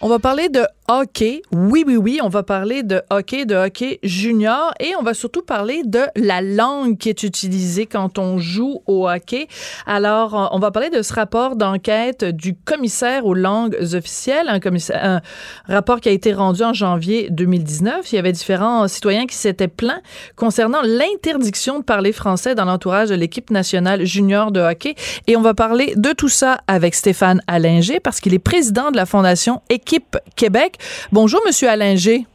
On 0.00 0.08
va 0.08 0.18
parler 0.18 0.48
de 0.48 0.62
hockey. 0.88 1.42
Oui, 1.52 1.84
oui, 1.86 1.96
oui, 1.96 2.20
on 2.22 2.28
va 2.28 2.42
parler 2.42 2.82
de 2.82 3.02
hockey, 3.10 3.46
de 3.46 3.54
hockey 3.54 3.98
junior 4.02 4.72
et 4.80 4.92
on 4.98 5.02
va 5.02 5.14
surtout 5.14 5.42
parler 5.42 5.82
de 5.84 6.02
la 6.16 6.42
langue 6.42 6.98
qui 6.98 7.08
est 7.08 7.22
utilisée 7.22 7.86
quand 7.86 8.18
on 8.18 8.38
joue 8.38 8.82
au 8.86 9.08
hockey. 9.08 9.48
Alors, 9.86 10.50
on 10.52 10.58
va 10.58 10.70
parler 10.70 10.90
de 10.90 11.02
ce 11.02 11.12
rapport 11.12 11.56
d'enquête 11.56 12.24
du 12.24 12.54
commissaire 12.54 13.26
aux 13.26 13.34
langues 13.34 13.76
officielles, 13.94 14.48
un, 14.48 14.60
un 14.94 15.20
rapport 15.68 16.00
qui 16.00 16.08
a 16.08 16.12
été 16.12 16.32
rendu 16.32 16.62
en 16.62 16.72
janvier 16.72 17.28
2019. 17.30 18.12
Il 18.12 18.16
y 18.16 18.18
avait 18.18 18.32
différents 18.32 18.86
citoyens 18.88 19.26
qui 19.26 19.36
s'étaient 19.36 19.68
plaints 19.68 20.00
concernant 20.36 20.82
l'interdiction 20.82 21.78
de 21.78 21.84
parler 21.84 22.12
français 22.12 22.54
dans 22.54 22.64
l'entourage 22.64 23.08
de 23.08 23.14
l'équipe 23.14 23.50
nationale 23.50 24.04
junior 24.04 24.52
de 24.52 24.60
hockey. 24.60 24.94
Et 25.26 25.36
on 25.36 25.42
va 25.42 25.54
parler 25.54 25.94
de 25.96 26.12
tout 26.12 26.28
ça 26.28 26.58
avec 26.66 26.94
Stéphane 26.94 27.40
Allinger 27.46 28.00
parce 28.00 28.20
qu'il 28.20 28.34
est 28.34 28.38
président 28.38 28.90
de 28.90 28.96
la 28.96 29.06
Fondation 29.06 29.62
Équipe 29.70 30.16
Québec. 30.36 30.73
Bonjour, 31.12 31.40
Monsieur 31.46 31.68
Allinger. 31.68 32.26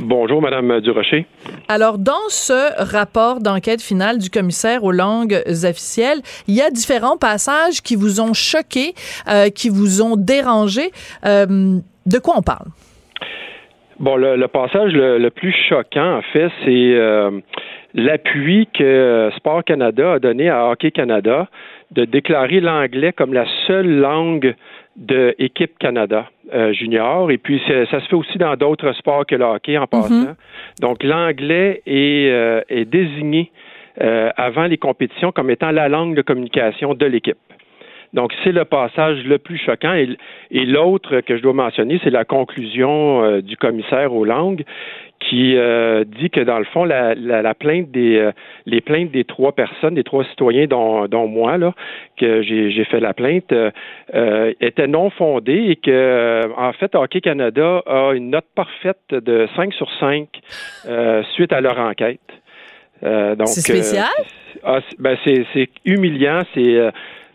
Bonjour, 0.00 0.40
Madame 0.40 0.80
Durocher. 0.80 1.26
Alors, 1.66 1.98
dans 1.98 2.28
ce 2.28 2.92
rapport 2.92 3.40
d'enquête 3.40 3.82
finale 3.82 4.18
du 4.18 4.30
commissaire 4.30 4.84
aux 4.84 4.92
langues 4.92 5.42
officielles, 5.46 6.18
il 6.46 6.54
y 6.54 6.62
a 6.62 6.70
différents 6.70 7.16
passages 7.16 7.82
qui 7.82 7.96
vous 7.96 8.20
ont 8.20 8.32
choqué, 8.32 8.94
euh, 9.28 9.50
qui 9.50 9.68
vous 9.68 10.00
ont 10.00 10.14
dérangé. 10.16 10.90
Euh, 11.26 11.78
de 12.06 12.18
quoi 12.18 12.34
on 12.38 12.42
parle? 12.42 12.68
Bon, 13.98 14.14
le, 14.14 14.46
passage 14.46 14.92
le, 14.92 15.28
plus 15.30 15.52
choquant, 15.68 16.18
en 16.18 16.22
fait, 16.32 16.48
c'est 16.64 16.94
euh, 16.94 17.40
l'appui 17.94 18.68
que 18.72 19.30
Sport 19.36 19.64
Canada 19.64 20.12
a 20.12 20.18
donné 20.20 20.48
à 20.48 20.68
Hockey 20.70 20.92
Canada 20.92 21.48
de 21.90 22.04
déclarer 22.04 22.60
l'anglais 22.60 23.12
comme 23.12 23.34
la 23.34 23.46
seule 23.66 23.98
langue 23.98 24.54
de 24.96 25.34
Équipe 25.38 25.76
Canada 25.78 26.26
euh, 26.52 26.72
junior. 26.72 27.30
Et 27.30 27.38
puis, 27.38 27.60
ça 27.66 28.00
se 28.00 28.06
fait 28.06 28.14
aussi 28.14 28.38
dans 28.38 28.54
d'autres 28.56 28.92
sports 28.92 29.26
que 29.26 29.34
le 29.34 29.44
hockey 29.44 29.76
en 29.76 29.82
mhm. 29.82 29.86
passant. 29.88 30.36
Donc, 30.80 31.02
l'anglais 31.02 31.82
est, 31.86 32.30
euh, 32.30 32.62
est 32.68 32.84
désigné 32.84 33.50
euh, 34.00 34.30
avant 34.36 34.64
les 34.64 34.78
compétitions 34.78 35.32
comme 35.32 35.50
étant 35.50 35.70
la 35.70 35.88
langue 35.88 36.14
de 36.14 36.22
communication 36.22 36.94
de 36.94 37.06
l'équipe. 37.06 37.36
Donc, 38.14 38.32
c'est 38.42 38.52
le 38.52 38.64
passage 38.64 39.22
le 39.24 39.36
plus 39.36 39.58
choquant. 39.58 39.92
Et, 39.92 40.16
et 40.50 40.64
l'autre 40.64 41.20
que 41.20 41.36
je 41.36 41.42
dois 41.42 41.52
mentionner, 41.52 42.00
c'est 42.02 42.10
la 42.10 42.24
conclusion 42.24 43.40
du 43.40 43.58
commissaire 43.58 44.14
aux 44.14 44.24
langues 44.24 44.64
qui 45.20 45.56
euh, 45.56 46.04
dit 46.04 46.30
que 46.30 46.40
dans 46.40 46.58
le 46.58 46.64
fond, 46.64 46.84
la, 46.84 47.14
la, 47.14 47.54
plainte 47.54 47.90
des 47.90 48.16
euh, 48.16 48.32
les 48.66 48.80
plaintes 48.80 49.10
des 49.10 49.24
trois 49.24 49.52
personnes, 49.52 49.94
des 49.94 50.04
trois 50.04 50.24
citoyens, 50.24 50.66
dont, 50.66 51.06
dont 51.06 51.26
moi, 51.26 51.58
là, 51.58 51.74
que 52.16 52.42
j'ai 52.42 52.84
fait 52.84 53.00
la 53.00 53.14
plainte, 53.14 53.52
euh, 53.52 54.52
étaient 54.60 54.86
non 54.86 55.10
fondées 55.10 55.66
et 55.70 55.76
que 55.76 56.42
en 56.56 56.72
fait, 56.72 56.94
Hockey 56.94 57.20
Canada 57.20 57.82
a 57.86 58.12
une 58.14 58.30
note 58.30 58.46
parfaite 58.54 58.98
de 59.10 59.48
5 59.56 59.72
sur 59.74 59.90
5 59.98 60.28
suite 61.34 61.52
à 61.52 61.60
leur 61.60 61.78
enquête. 61.78 62.20
c'est 63.02 63.60
spécial? 63.60 64.06
Ah, 64.64 64.80
ben 64.98 65.16
c'est 65.24 65.68
humiliant, 65.84 66.42
c'est 66.54 66.90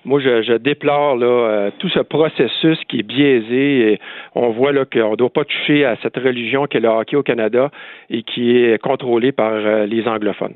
moi, 0.05 0.19
je, 0.19 0.57
déplore 0.57 1.15
là, 1.15 1.25
euh, 1.25 1.71
tout 1.79 1.89
ce 1.89 1.99
processus 1.99 2.77
qui 2.89 2.99
est 2.99 3.03
biaisé. 3.03 3.93
Et 3.93 3.99
on 4.35 4.51
voit 4.51 4.71
qu'on 4.85 5.11
ne 5.11 5.15
doit 5.15 5.29
pas 5.29 5.45
toucher 5.45 5.85
à 5.85 5.95
cette 6.01 6.17
religion 6.17 6.65
qu'est 6.67 6.79
le 6.79 6.89
hockey 6.89 7.15
au 7.15 7.23
Canada 7.23 7.71
et 8.09 8.23
qui 8.23 8.57
est 8.57 8.81
contrôlée 8.81 9.31
par 9.31 9.53
euh, 9.53 9.85
les 9.85 10.05
anglophones. 10.07 10.55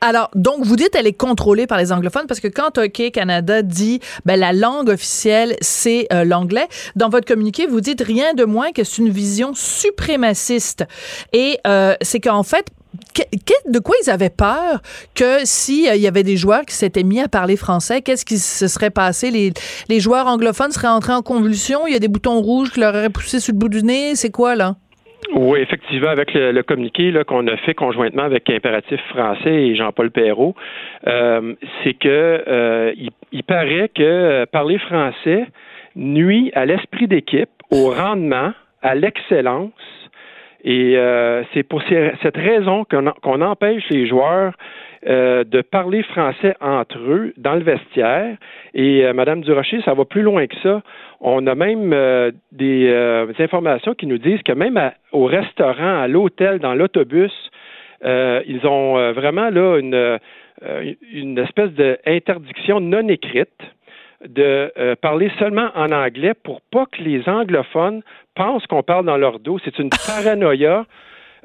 Alors, 0.00 0.30
donc, 0.34 0.64
vous 0.64 0.76
dites 0.76 0.94
elle 0.94 1.06
est 1.06 1.18
contrôlée 1.18 1.66
par 1.66 1.78
les 1.78 1.92
anglophones 1.92 2.26
parce 2.28 2.40
que 2.40 2.48
quand 2.48 2.78
Hockey 2.78 3.10
Canada 3.10 3.62
dit 3.62 4.00
ben, 4.24 4.38
la 4.38 4.52
langue 4.52 4.88
officielle, 4.88 5.54
c'est 5.60 6.06
euh, 6.12 6.24
l'anglais, 6.24 6.66
dans 6.94 7.08
votre 7.08 7.26
communiqué, 7.26 7.66
vous 7.66 7.80
dites 7.80 8.02
rien 8.02 8.34
de 8.34 8.44
moins 8.44 8.70
que 8.72 8.84
c'est 8.84 9.02
une 9.02 9.10
vision 9.10 9.54
suprémaciste. 9.54 10.84
Et 11.32 11.58
c'est 12.00 12.20
qu'en 12.20 12.42
fait, 12.42 12.66
de 13.66 13.78
quoi 13.78 13.94
ils 14.04 14.10
avaient 14.10 14.30
peur 14.30 14.80
que 15.14 15.44
s'il 15.44 15.88
euh, 15.88 15.96
y 15.96 16.06
avait 16.06 16.22
des 16.22 16.36
joueurs 16.36 16.62
qui 16.62 16.74
s'étaient 16.74 17.02
mis 17.02 17.20
à 17.20 17.28
parler 17.28 17.56
français, 17.56 18.02
qu'est-ce 18.02 18.24
qui 18.24 18.38
se 18.38 18.68
serait 18.68 18.90
passé? 18.90 19.30
Les, 19.30 20.00
joueurs 20.00 20.26
anglophones 20.26 20.70
seraient 20.70 20.88
entrés 20.88 21.12
en 21.12 21.22
convulsion? 21.22 21.86
Il 21.86 21.92
y 21.92 21.96
a 21.96 21.98
des 21.98 22.08
boutons 22.08 22.40
rouges 22.40 22.70
qui 22.70 22.80
leur 22.80 22.94
auraient 22.94 23.10
poussé 23.10 23.40
sur 23.40 23.52
le 23.54 23.58
bout 23.58 23.68
du 23.68 23.82
nez? 23.82 24.14
C'est 24.14 24.30
quoi, 24.30 24.54
là? 24.54 24.74
Oui, 25.34 25.60
effectivement, 25.60 26.08
avec 26.08 26.34
le, 26.34 26.62
communiqué 26.62 27.12
qu'on 27.26 27.46
a 27.46 27.56
fait 27.58 27.74
conjointement 27.74 28.24
avec 28.24 28.48
Impératif 28.50 29.00
français 29.08 29.50
et 29.50 29.74
Jean-Paul 29.74 30.10
Perrault, 30.10 30.54
euh, 31.06 31.54
c'est 31.82 31.94
que 31.94 32.44
euh, 32.46 32.92
il, 33.32 33.42
paraît 33.42 33.90
que 33.94 34.44
parler 34.52 34.78
français 34.78 35.46
nuit 35.96 36.52
à 36.54 36.66
l'esprit 36.66 37.08
d'équipe, 37.08 37.48
au 37.70 37.90
rendement, 37.90 38.52
à 38.82 38.94
l'excellence 38.94 39.72
et 40.64 40.96
euh, 40.96 41.42
c'est 41.52 41.62
pour 41.62 41.82
cette 41.82 42.36
raison 42.36 42.84
qu'on 42.84 43.42
empêche 43.42 43.84
les 43.90 44.06
joueurs 44.06 44.54
euh, 45.06 45.44
de 45.44 45.60
parler 45.60 46.02
français 46.02 46.54
entre 46.62 46.98
eux 46.98 47.34
dans 47.36 47.54
le 47.54 47.62
vestiaire. 47.62 48.36
Et 48.72 49.04
euh, 49.04 49.12
Madame 49.12 49.42
Durocher, 49.42 49.82
ça 49.82 49.92
va 49.92 50.06
plus 50.06 50.22
loin 50.22 50.46
que 50.46 50.56
ça. 50.62 50.82
On 51.20 51.46
a 51.46 51.54
même 51.54 51.94
des, 52.52 53.34
informations 53.38 53.94
qui 53.94 54.06
nous 54.06 54.18
disent 54.18 54.42
que 54.42 54.52
même 54.52 54.80
au 55.12 55.26
restaurant, 55.26 56.00
à 56.00 56.08
l'hôtel, 56.08 56.58
dans 56.60 56.74
l'autobus, 56.74 57.32
ils 58.02 58.60
ont 58.64 59.12
vraiment 59.12 59.48
là 59.48 59.78
une, 59.78 60.18
une 61.12 61.38
espèce 61.38 61.70
d'interdiction 61.72 62.80
non 62.80 63.08
écrite 63.08 63.48
de 64.28 64.94
parler 65.00 65.30
seulement 65.38 65.70
en 65.74 65.92
anglais 65.92 66.34
pour 66.34 66.60
pas 66.60 66.86
que 66.86 67.02
les 67.02 67.28
anglophones 67.28 68.02
pensent 68.34 68.66
qu'on 68.66 68.82
parle 68.82 69.06
dans 69.06 69.16
leur 69.16 69.38
dos. 69.38 69.58
C'est 69.64 69.78
une 69.78 69.90
paranoïa. 70.06 70.86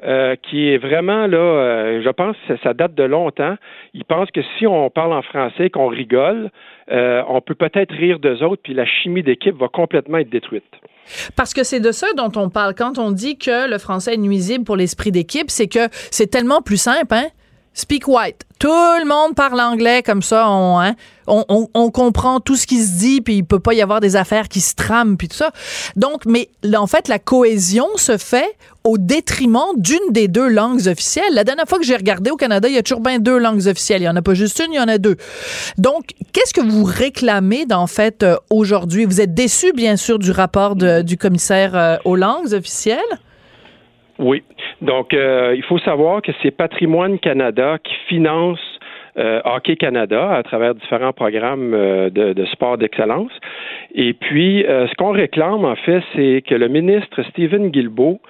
Euh, 0.02 0.34
qui 0.34 0.70
est 0.70 0.78
vraiment 0.78 1.26
là, 1.26 1.36
euh, 1.36 2.02
je 2.02 2.08
pense 2.08 2.34
que 2.48 2.56
ça 2.62 2.72
date 2.72 2.94
de 2.94 3.02
longtemps. 3.02 3.56
Ils 3.92 4.06
pensent 4.06 4.30
que 4.30 4.40
si 4.56 4.66
on 4.66 4.88
parle 4.88 5.12
en 5.12 5.20
français, 5.20 5.68
qu'on 5.68 5.88
rigole, 5.88 6.50
euh, 6.90 7.22
on 7.28 7.42
peut 7.42 7.54
peut-être 7.54 7.92
rire 7.94 8.18
d'eux 8.18 8.42
autres, 8.42 8.62
puis 8.62 8.72
la 8.72 8.86
chimie 8.86 9.22
d'équipe 9.22 9.54
va 9.56 9.68
complètement 9.68 10.16
être 10.16 10.30
détruite. 10.30 10.64
Parce 11.36 11.52
que 11.52 11.64
c'est 11.64 11.80
de 11.80 11.92
ça 11.92 12.06
dont 12.16 12.32
on 12.36 12.48
parle. 12.48 12.74
Quand 12.74 12.98
on 12.98 13.10
dit 13.10 13.36
que 13.36 13.70
le 13.70 13.76
français 13.76 14.14
est 14.14 14.16
nuisible 14.16 14.64
pour 14.64 14.76
l'esprit 14.76 15.12
d'équipe, 15.12 15.50
c'est 15.50 15.68
que 15.68 15.90
c'est 16.10 16.30
tellement 16.30 16.62
plus 16.62 16.80
simple, 16.80 17.12
hein? 17.12 17.26
Speak 17.72 18.08
white. 18.08 18.42
Tout 18.58 18.68
le 18.68 19.06
monde 19.06 19.34
parle 19.34 19.60
anglais 19.60 20.02
comme 20.02 20.22
ça. 20.22 20.44
Hein? 20.46 20.94
On, 21.28 21.68
on, 21.72 21.90
comprend 21.90 22.40
tout 22.40 22.56
ce 22.56 22.66
qui 22.66 22.82
se 22.82 22.98
dit, 22.98 23.20
puis 23.20 23.36
il 23.36 23.44
peut 23.44 23.60
pas 23.60 23.72
y 23.72 23.80
avoir 23.80 24.00
des 24.00 24.16
affaires 24.16 24.48
qui 24.48 24.60
se 24.60 24.74
trament, 24.74 25.16
puis 25.16 25.28
tout 25.28 25.36
ça. 25.36 25.52
Donc, 25.94 26.26
mais 26.26 26.50
en 26.76 26.88
fait, 26.88 27.06
la 27.06 27.20
cohésion 27.20 27.86
se 27.96 28.18
fait 28.18 28.56
au 28.82 28.98
détriment 28.98 29.72
d'une 29.76 30.10
des 30.10 30.26
deux 30.26 30.48
langues 30.48 30.88
officielles. 30.88 31.32
La 31.32 31.44
dernière 31.44 31.66
fois 31.68 31.78
que 31.78 31.84
j'ai 31.84 31.96
regardé 31.96 32.30
au 32.30 32.36
Canada, 32.36 32.68
il 32.68 32.74
y 32.74 32.78
a 32.78 32.82
toujours 32.82 33.00
bien 33.00 33.20
deux 33.20 33.38
langues 33.38 33.66
officielles. 33.68 34.02
Il 34.02 34.06
y 34.06 34.08
en 34.08 34.16
a 34.16 34.22
pas 34.22 34.34
juste 34.34 34.58
une, 34.58 34.72
il 34.72 34.76
y 34.76 34.80
en 34.80 34.88
a 34.88 34.98
deux. 34.98 35.16
Donc, 35.78 36.10
qu'est-ce 36.32 36.52
que 36.52 36.60
vous 36.60 36.84
réclamez, 36.84 37.66
en 37.70 37.86
fait, 37.86 38.24
euh, 38.24 38.36
aujourd'hui? 38.50 39.04
Vous 39.04 39.20
êtes 39.20 39.32
déçu, 39.32 39.72
bien 39.72 39.96
sûr, 39.96 40.18
du 40.18 40.32
rapport 40.32 40.74
du 40.74 41.16
commissaire 41.16 41.76
euh, 41.76 41.96
aux 42.04 42.16
langues 42.16 42.52
officielles? 42.52 42.98
Oui. 44.20 44.42
Donc, 44.82 45.14
euh, 45.14 45.54
il 45.56 45.62
faut 45.62 45.78
savoir 45.78 46.20
que 46.20 46.30
c'est 46.42 46.50
Patrimoine 46.50 47.18
Canada 47.18 47.78
qui 47.82 47.94
finance 48.06 48.60
euh, 49.16 49.40
Hockey 49.46 49.76
Canada 49.76 50.32
à 50.32 50.42
travers 50.42 50.74
différents 50.74 51.14
programmes 51.14 51.72
euh, 51.72 52.10
de, 52.10 52.44
sport 52.52 52.76
d'excellence. 52.76 53.32
Et 53.94 54.12
puis, 54.12 54.62
ce 54.68 54.94
qu'on 54.96 55.12
réclame, 55.12 55.64
en 55.64 55.74
fait, 55.74 56.02
c'est 56.14 56.44
que 56.46 56.54
le 56.54 56.68
ministre 56.68 57.22
Stephen 57.30 57.70
Guilbeault 57.70 58.20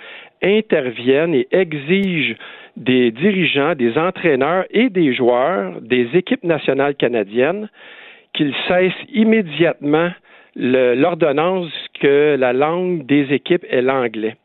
intervienne 0.42 1.34
et 1.34 1.48
exige 1.50 2.36
des 2.76 3.10
dirigeants, 3.10 3.74
des 3.74 3.98
entraîneurs 3.98 4.64
et 4.70 4.90
des 4.90 5.12
joueurs 5.12 5.80
des 5.80 6.08
équipes 6.14 6.44
nationales 6.44 6.94
canadiennes 6.94 7.68
qu'ils 8.32 8.54
cessent 8.68 8.92
immédiatement 9.12 10.10
l'ordonnance 10.54 11.72
que 12.00 12.36
la 12.38 12.52
langue 12.52 13.04
des 13.06 13.32
équipes 13.32 13.66
est 13.68 13.82
l'anglais. 13.82 14.36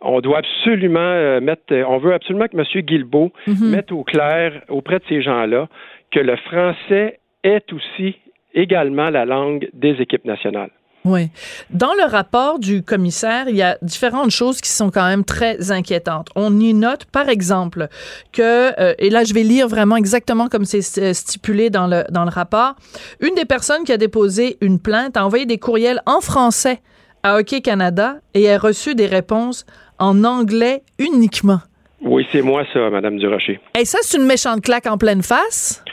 On 0.00 0.20
doit 0.20 0.38
absolument 0.38 1.00
euh, 1.00 1.40
mettre, 1.40 1.74
on 1.88 1.98
veut 1.98 2.14
absolument 2.14 2.46
que 2.46 2.56
M. 2.56 2.82
Guilbeault 2.82 3.32
mhm. 3.46 3.70
mette 3.70 3.92
au 3.92 4.04
clair 4.04 4.62
auprès 4.68 4.98
de 4.98 5.04
ces 5.08 5.22
gens-là 5.22 5.68
que 6.12 6.20
le 6.20 6.36
français 6.36 7.18
est 7.42 7.72
aussi 7.72 8.16
également 8.54 9.10
la 9.10 9.24
langue 9.24 9.68
des 9.72 10.00
équipes 10.00 10.24
nationales. 10.24 10.70
Oui. 11.04 11.30
Dans 11.70 11.94
le 11.94 12.04
rapport 12.04 12.58
du 12.58 12.82
commissaire, 12.82 13.48
il 13.48 13.56
y 13.56 13.62
a 13.62 13.78
différentes 13.82 14.30
choses 14.30 14.60
qui 14.60 14.68
sont 14.68 14.90
quand 14.90 15.06
même 15.06 15.24
très 15.24 15.70
inquiétantes. 15.70 16.28
On 16.34 16.58
y 16.58 16.74
note, 16.74 17.04
par 17.06 17.28
exemple, 17.28 17.88
que, 18.32 18.78
euh, 18.80 18.94
et 18.98 19.08
là 19.08 19.24
je 19.24 19.32
vais 19.32 19.42
lire 19.42 19.68
vraiment 19.68 19.96
exactement 19.96 20.48
comme 20.48 20.64
c'est 20.64 20.82
stipulé 21.14 21.70
dans 21.70 21.86
le, 21.86 22.04
dans 22.10 22.24
le 22.24 22.30
rapport, 22.30 22.74
une 23.20 23.34
des 23.34 23.44
personnes 23.44 23.84
qui 23.84 23.92
a 23.92 23.96
déposé 23.96 24.58
une 24.60 24.80
plainte 24.80 25.16
a 25.16 25.24
envoyé 25.24 25.46
des 25.46 25.58
courriels 25.58 26.02
en 26.04 26.20
français 26.20 26.80
à 27.22 27.36
Hockey 27.36 27.60
Canada 27.60 28.16
et 28.34 28.50
a 28.50 28.58
reçu 28.58 28.94
des 28.94 29.06
réponses 29.06 29.66
en 29.98 30.24
anglais 30.24 30.82
uniquement. 30.98 31.58
Oui, 32.00 32.26
c'est 32.30 32.42
moi 32.42 32.64
ça, 32.72 32.90
Madame 32.90 33.18
Durocher. 33.18 33.60
Et 33.78 33.84
ça, 33.84 33.98
c'est 34.02 34.18
une 34.18 34.26
méchante 34.26 34.62
claque 34.62 34.86
en 34.86 34.98
pleine 34.98 35.22
face? 35.22 35.84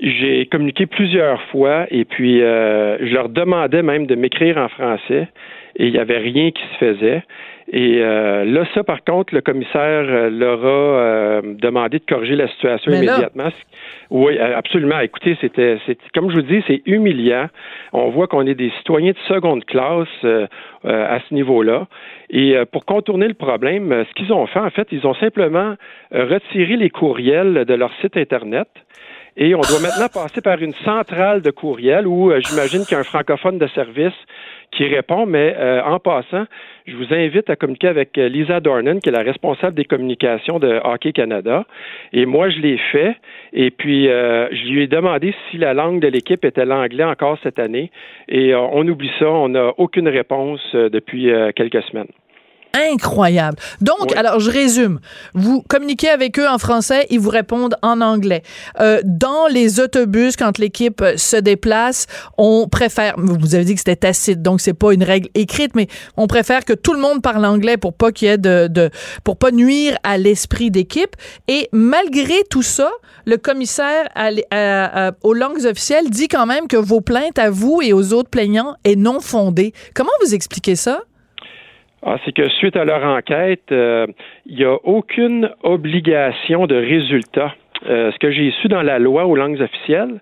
J'ai 0.00 0.46
communiqué 0.46 0.86
plusieurs 0.86 1.40
fois 1.50 1.86
et 1.90 2.04
puis 2.04 2.42
euh, 2.42 2.98
je 2.98 3.14
leur 3.14 3.28
demandais 3.28 3.82
même 3.82 4.06
de 4.06 4.14
m'écrire 4.16 4.58
en 4.58 4.68
français 4.68 5.28
et 5.76 5.86
il 5.86 5.92
n'y 5.92 5.98
avait 5.98 6.18
rien 6.18 6.50
qui 6.50 6.62
se 6.72 6.78
faisait. 6.78 7.22
Et 7.70 7.98
euh, 8.00 8.44
là, 8.44 8.64
ça, 8.74 8.82
par 8.82 9.04
contre, 9.04 9.34
le 9.34 9.40
commissaire 9.40 10.04
euh, 10.06 10.30
leur 10.30 10.64
a 10.64 11.42
demandé 11.42 11.98
de 11.98 12.04
corriger 12.04 12.36
la 12.36 12.48
situation 12.48 12.92
immédiatement. 12.92 13.48
Oui, 14.10 14.38
absolument. 14.38 15.00
Écoutez, 15.00 15.36
c'était, 15.40 15.78
comme 16.14 16.30
je 16.30 16.36
vous 16.36 16.42
dis, 16.42 16.62
c'est 16.66 16.82
humiliant. 16.86 17.46
On 17.92 18.10
voit 18.10 18.26
qu'on 18.26 18.46
est 18.46 18.54
des 18.54 18.70
citoyens 18.78 19.12
de 19.12 19.18
seconde 19.28 19.64
classe 19.64 20.08
à 20.84 21.18
ce 21.28 21.34
niveau-là. 21.34 21.86
Et 22.30 22.56
pour 22.72 22.84
contourner 22.84 23.28
le 23.28 23.34
problème, 23.34 24.04
ce 24.08 24.14
qu'ils 24.14 24.32
ont 24.32 24.46
fait, 24.46 24.60
en 24.60 24.70
fait, 24.70 24.88
ils 24.92 25.06
ont 25.06 25.14
simplement 25.14 25.76
retiré 26.12 26.76
les 26.76 26.90
courriels 26.90 27.64
de 27.64 27.74
leur 27.74 27.90
site 28.00 28.16
Internet. 28.16 28.68
Et 29.36 29.54
on 29.54 29.60
doit 29.60 29.80
maintenant 29.80 30.08
passer 30.12 30.42
par 30.42 30.60
une 30.60 30.74
centrale 30.84 31.40
de 31.40 31.50
courriel 31.50 32.06
où 32.06 32.30
euh, 32.30 32.40
j'imagine 32.44 32.84
qu'il 32.84 32.92
y 32.92 32.94
a 32.96 33.00
un 33.00 33.04
francophone 33.04 33.58
de 33.58 33.66
service 33.68 34.12
qui 34.72 34.86
répond, 34.86 35.26
mais 35.26 35.54
euh, 35.56 35.82
en 35.84 35.98
passant, 36.00 36.44
je 36.86 36.96
vous 36.96 37.12
invite 37.14 37.48
à 37.50 37.56
communiquer 37.56 37.88
avec 37.88 38.16
euh, 38.18 38.28
Lisa 38.28 38.60
Dornan, 38.60 38.98
qui 38.98 39.10
est 39.10 39.12
la 39.12 39.22
responsable 39.22 39.76
des 39.76 39.84
communications 39.84 40.58
de 40.58 40.80
Hockey 40.82 41.12
Canada. 41.12 41.64
Et 42.12 42.26
moi, 42.26 42.48
je 42.50 42.58
l'ai 42.58 42.78
fait. 42.78 43.16
Et 43.52 43.70
puis, 43.70 44.06
je 44.06 44.70
lui 44.70 44.82
ai 44.82 44.86
demandé 44.86 45.34
si 45.50 45.58
la 45.58 45.74
langue 45.74 46.00
de 46.00 46.08
l'équipe 46.08 46.44
était 46.44 46.64
l'anglais 46.64 47.04
encore 47.04 47.38
cette 47.42 47.58
année. 47.58 47.90
Et 48.28 48.54
on 48.54 48.86
oublie 48.88 49.10
ça, 49.18 49.28
on 49.28 49.50
n'a 49.50 49.72
aucune 49.76 50.08
réponse 50.08 50.74
depuis 50.74 51.30
quelques 51.54 51.82
semaines 51.84 52.08
incroyable. 52.74 53.58
Donc, 53.80 54.14
alors 54.16 54.40
je 54.40 54.50
résume. 54.50 55.00
Vous 55.34 55.62
communiquez 55.62 56.08
avec 56.08 56.38
eux 56.38 56.48
en 56.48 56.58
français, 56.58 57.06
ils 57.10 57.20
vous 57.20 57.30
répondent 57.30 57.76
en 57.82 58.00
anglais. 58.00 58.42
Euh, 58.80 59.00
dans 59.04 59.46
les 59.48 59.80
autobus, 59.80 60.36
quand 60.36 60.58
l'équipe 60.58 61.04
se 61.16 61.36
déplace, 61.36 62.06
on 62.38 62.68
préfère. 62.68 63.14
Vous 63.18 63.54
avez 63.54 63.64
dit 63.64 63.74
que 63.74 63.80
c'était 63.80 63.96
tacite, 63.96 64.42
donc 64.42 64.60
c'est 64.60 64.74
pas 64.74 64.92
une 64.92 65.04
règle 65.04 65.28
écrite, 65.34 65.74
mais 65.74 65.88
on 66.16 66.26
préfère 66.26 66.64
que 66.64 66.72
tout 66.72 66.92
le 66.92 67.00
monde 67.00 67.22
parle 67.22 67.44
anglais 67.44 67.76
pour 67.76 67.92
pas 67.92 68.12
qu'il 68.12 68.28
y 68.28 68.30
ait 68.30 68.38
de, 68.38 68.68
de 68.68 68.90
pour 69.24 69.36
pas 69.36 69.50
nuire 69.50 69.96
à 70.02 70.18
l'esprit 70.18 70.70
d'équipe. 70.70 71.14
Et 71.48 71.68
malgré 71.72 72.44
tout 72.50 72.62
ça, 72.62 72.90
le 73.24 73.36
commissaire 73.36 74.08
aux 75.22 75.34
langues 75.34 75.64
officielles 75.64 76.10
dit 76.10 76.28
quand 76.28 76.46
même 76.46 76.68
que 76.68 76.76
vos 76.76 77.00
plaintes 77.00 77.38
à 77.38 77.50
vous 77.50 77.80
et 77.82 77.92
aux 77.92 78.12
autres 78.12 78.30
plaignants 78.30 78.74
est 78.84 78.96
non 78.96 79.20
fondée. 79.20 79.72
Comment 79.94 80.10
vous 80.24 80.34
expliquez 80.34 80.76
ça? 80.76 81.02
Ah, 82.04 82.16
c'est 82.24 82.32
que 82.32 82.48
suite 82.48 82.76
à 82.76 82.84
leur 82.84 83.04
enquête, 83.04 83.70
euh, 83.70 84.06
il 84.46 84.56
n'y 84.56 84.64
a 84.64 84.74
aucune 84.84 85.50
obligation 85.62 86.66
de 86.66 86.74
résultat. 86.74 87.54
Euh, 87.88 88.10
ce 88.12 88.18
que 88.18 88.30
j'ai 88.30 88.50
su 88.60 88.68
dans 88.68 88.82
la 88.82 88.98
loi 88.98 89.26
aux 89.26 89.36
langues 89.36 89.60
officielles, 89.60 90.20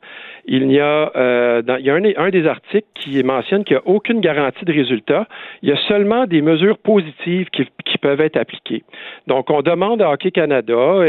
il 0.52 0.72
y 0.72 0.80
a, 0.80 1.12
euh, 1.14 1.62
il 1.78 1.86
y 1.86 1.90
a 1.90 1.94
un, 1.94 2.30
des 2.30 2.46
articles 2.48 2.88
qui 2.94 3.22
mentionne 3.22 3.62
qu'il 3.62 3.76
n'y 3.76 3.82
a 3.82 3.86
aucune 3.86 4.20
garantie 4.20 4.64
de 4.64 4.72
résultat. 4.72 5.28
Il 5.62 5.68
y 5.68 5.72
a 5.72 5.76
seulement 5.86 6.26
des 6.26 6.42
mesures 6.42 6.76
positives 6.76 7.48
qui, 7.50 7.68
peuvent 8.00 8.20
être 8.22 8.38
appliquées. 8.38 8.82
Donc, 9.26 9.50
on 9.50 9.60
demande 9.60 10.00
à 10.00 10.10
Hockey 10.10 10.30
Canada 10.30 11.02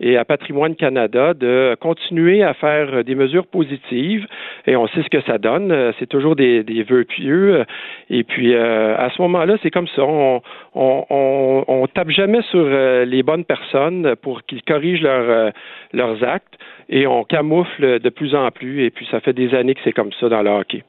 et, 0.00 0.16
à 0.16 0.24
Patrimoine 0.24 0.74
Canada 0.74 1.34
de 1.34 1.76
continuer 1.80 2.42
à 2.42 2.52
faire 2.52 3.04
des 3.04 3.14
mesures 3.14 3.46
positives 3.46 4.26
et 4.66 4.74
on 4.74 4.88
sait 4.88 5.04
ce 5.04 5.08
que 5.08 5.20
ça 5.20 5.38
donne. 5.38 5.92
C'est 6.00 6.08
toujours 6.08 6.34
des, 6.34 6.62
vœux 6.82 7.04
pieux. 7.04 7.64
Et 8.10 8.24
puis, 8.24 8.54
euh, 8.54 8.96
à 8.98 9.10
ce 9.10 9.22
moment-là, 9.22 9.56
c'est 9.62 9.70
comme 9.70 9.86
ça. 9.94 10.02
On, 10.02 10.42
on, 10.74 11.64
on, 11.68 11.86
tape 11.86 12.10
jamais 12.10 12.42
sur 12.50 12.64
euh, 12.64 13.04
les 13.04 13.22
bonnes 13.22 13.44
personnes 13.44 14.16
pour 14.20 14.42
qu'ils 14.42 14.62
corrigent 14.62 15.02
leur, 15.02 15.52
leurs 15.92 16.24
actes 16.24 16.58
et 16.88 17.06
on 17.06 17.24
camoufle 17.24 18.00
de 18.00 18.08
plus 18.10 18.34
en 18.34 18.50
plus. 18.50 18.81
Et 18.82 18.90
puis, 18.90 19.06
ça 19.10 19.20
fait 19.20 19.32
des 19.32 19.54
années 19.54 19.74
que 19.74 19.80
c'est 19.84 19.92
comme 19.92 20.10
ça 20.20 20.28
dans 20.28 20.42
le 20.42 20.50
hockey. 20.50 20.84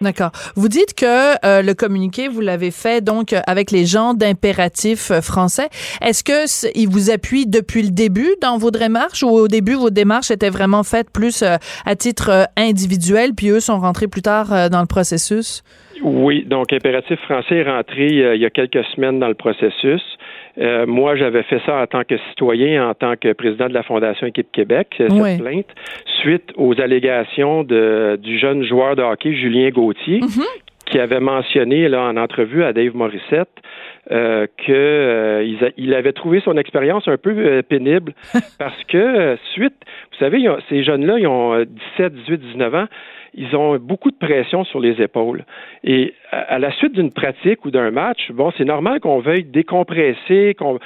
D'accord. 0.00 0.32
Vous 0.56 0.68
dites 0.68 0.94
que 0.94 1.06
euh, 1.46 1.62
le 1.62 1.72
communiqué, 1.74 2.28
vous 2.28 2.40
l'avez 2.40 2.70
fait 2.70 3.02
donc 3.02 3.34
avec 3.46 3.70
les 3.70 3.86
gens 3.86 4.12
d'impératif 4.12 5.10
euh, 5.10 5.20
français. 5.20 5.68
Est-ce 6.02 6.24
que 6.24 6.76
ils 6.76 6.88
vous 6.88 7.10
appuient 7.10 7.46
depuis 7.46 7.82
le 7.82 7.90
début 7.90 8.34
dans 8.42 8.58
vos 8.58 8.70
démarches 8.70 9.22
ou 9.22 9.28
au 9.28 9.48
début 9.48 9.74
vos 9.74 9.90
démarches 9.90 10.30
étaient 10.30 10.50
vraiment 10.50 10.82
faites 10.82 11.10
plus 11.10 11.42
euh, 11.42 11.56
à 11.86 11.94
titre 11.94 12.48
individuel, 12.56 13.34
puis 13.36 13.48
eux 13.48 13.60
sont 13.60 13.78
rentrés 13.78 14.08
plus 14.08 14.22
tard 14.22 14.68
dans 14.68 14.80
le 14.80 14.86
processus? 14.86 15.62
Oui, 16.02 16.44
donc 16.44 16.72
Impératif 16.72 17.18
français 17.20 17.56
est 17.56 17.70
rentré 17.70 18.08
il 18.34 18.40
y 18.40 18.44
a 18.44 18.50
quelques 18.50 18.84
semaines 18.94 19.20
dans 19.20 19.28
le 19.28 19.34
processus. 19.34 20.02
Euh, 20.58 20.86
moi, 20.86 21.16
j'avais 21.16 21.42
fait 21.42 21.60
ça 21.66 21.82
en 21.82 21.86
tant 21.86 22.04
que 22.04 22.16
citoyen, 22.30 22.88
en 22.88 22.94
tant 22.94 23.16
que 23.16 23.32
président 23.32 23.68
de 23.68 23.74
la 23.74 23.82
Fondation 23.82 24.26
Équipe 24.26 24.52
Québec, 24.52 24.94
cette 24.96 25.40
plainte, 25.40 25.66
suite 26.22 26.52
aux 26.56 26.80
allégations 26.80 27.64
de, 27.64 28.18
du 28.22 28.38
jeune 28.38 28.64
joueur 28.64 28.96
de 28.96 29.02
hockey 29.02 29.34
Julien 29.34 29.70
Gauthier, 29.70 30.20
mhm. 30.20 30.44
qui 30.86 30.98
avait 30.98 31.20
mentionné 31.20 31.88
là 31.88 32.02
en 32.02 32.16
entrevue 32.16 32.62
à 32.62 32.72
Dave 32.72 32.94
Morissette 32.94 33.48
euh, 34.10 34.46
euh, 34.68 35.70
il, 35.76 35.94
avait 35.94 36.12
trouvé 36.12 36.40
son 36.40 36.56
expérience 36.58 37.08
un 37.08 37.16
peu 37.16 37.30
euh, 37.30 37.62
pénible 37.62 38.12
parce 38.58 38.84
que 38.84 39.36
suite, 39.54 39.76
vous 40.12 40.18
savez, 40.18 40.46
ces 40.68 40.84
jeunes-là, 40.84 41.18
ils 41.18 41.26
ont 41.26 41.64
17, 41.96 42.14
18, 42.14 42.40
19 42.52 42.74
ans 42.74 42.86
ils 43.36 43.56
ont 43.56 43.78
beaucoup 43.78 44.12
de 44.12 44.16
pression 44.16 44.64
sur 44.64 44.78
les 44.78 45.02
épaules. 45.02 45.44
Et 45.82 46.14
à, 46.48 46.58
la 46.58 46.72
suite 46.72 46.92
d'une 46.92 47.10
pratique 47.10 47.64
ou 47.64 47.70
d'un 47.70 47.90
match, 47.90 48.30
bon, 48.32 48.52
c'est 48.56 48.64
normal 48.64 49.00
qu'on 49.00 49.20
veuille 49.20 49.44
décompresser, 49.44 50.54
qu'on 50.58 50.78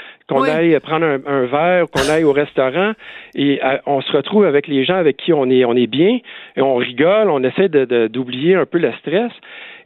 aille 0.43 0.79
prendre 0.81 1.07
un, 1.07 1.47
verre, 1.47 1.87
qu'on 1.91 2.09
aille 2.11 2.25
au 2.25 2.33
restaurant, 2.33 2.93
et 3.35 3.61
on 3.87 4.01
se 4.01 4.13
retrouve 4.13 4.45
avec 4.45 4.67
les 4.67 4.85
gens 4.85 4.97
avec 4.97 5.17
qui 5.17 5.33
on 5.33 5.49
est, 5.51 5.65
on 5.65 5.75
est 5.75 5.87
bien, 5.87 6.19
et 6.57 6.63
on 6.63 6.77
rigole, 6.77 7.31
on 7.31 7.43
essaie 7.43 7.69
d'oublier 7.69 8.55
un 8.55 8.67
peu 8.67 8.79
le 8.79 8.93
stress. 9.01 9.33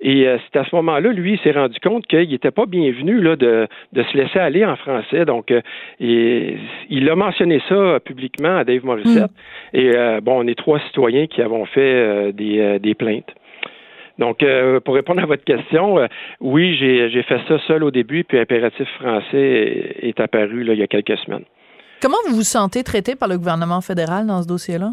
Et 0.03 0.27
euh, 0.27 0.37
c'est 0.53 0.59
à 0.59 0.65
ce 0.65 0.75
moment-là, 0.77 1.13
lui, 1.13 1.35
il 1.35 1.39
s'est 1.39 1.53
rendu 1.53 1.79
compte 1.79 2.07
qu'il 2.09 2.29
n'était 2.29 2.51
pas 2.51 2.67
bienvenu 2.67 3.21
là, 3.21 3.37
de, 3.37 3.69
de, 3.93 4.03
se 4.03 4.17
laisser 4.17 4.41
aller 4.41 4.65
en 4.65 4.75
français. 4.75 5.25
Donc, 5.25 5.53
euh, 5.53 5.61
et, 6.01 6.57
il 6.91 7.09
a 7.09 7.15
mentionné 7.15 7.63
ça 7.69 8.01
publiquement 8.05 8.57
à 8.57 8.65
Dave 8.65 8.85
Morissette. 8.85 9.31
Mm. 9.31 9.79
Et 9.79 9.97
euh, 9.97 10.21
bon, 10.21 10.45
on 10.45 10.47
est 10.49 10.59
trois 10.59 10.81
citoyens 10.81 11.29
qui 11.29 11.41
avons 11.41 11.65
fait 11.67 12.33
des, 12.33 12.81
des 12.81 12.95
plaintes. 12.95 13.33
Donc, 14.19 14.45
pour 14.85 14.95
répondre 14.95 15.23
à 15.23 15.27
votre 15.27 15.45
question, 15.45 16.07
oui, 16.41 16.77
j'ai 16.77 17.23
fait 17.23 17.41
ça 17.49 17.59
seul 17.67 17.83
au 17.83 17.91
début, 17.91 18.25
puis 18.25 18.39
Impératif 18.39 18.89
français 19.01 19.97
est, 20.03 20.21
apparu 20.21 20.65
là, 20.65 20.75
il 20.75 20.81
y 20.81 20.83
a 20.83 20.87
quelques 20.87 21.17
semaines. 21.19 21.45
Comment 22.01 22.19
vous 22.29 22.37
vous 22.37 22.43
sentez 22.43 22.83
traité 22.83 23.15
par 23.15 23.29
le 23.29 23.39
gouvernement 23.39 23.81
fédéral 23.81 24.27
dans 24.27 24.43
ce 24.43 24.49
dossier-là? 24.49 24.93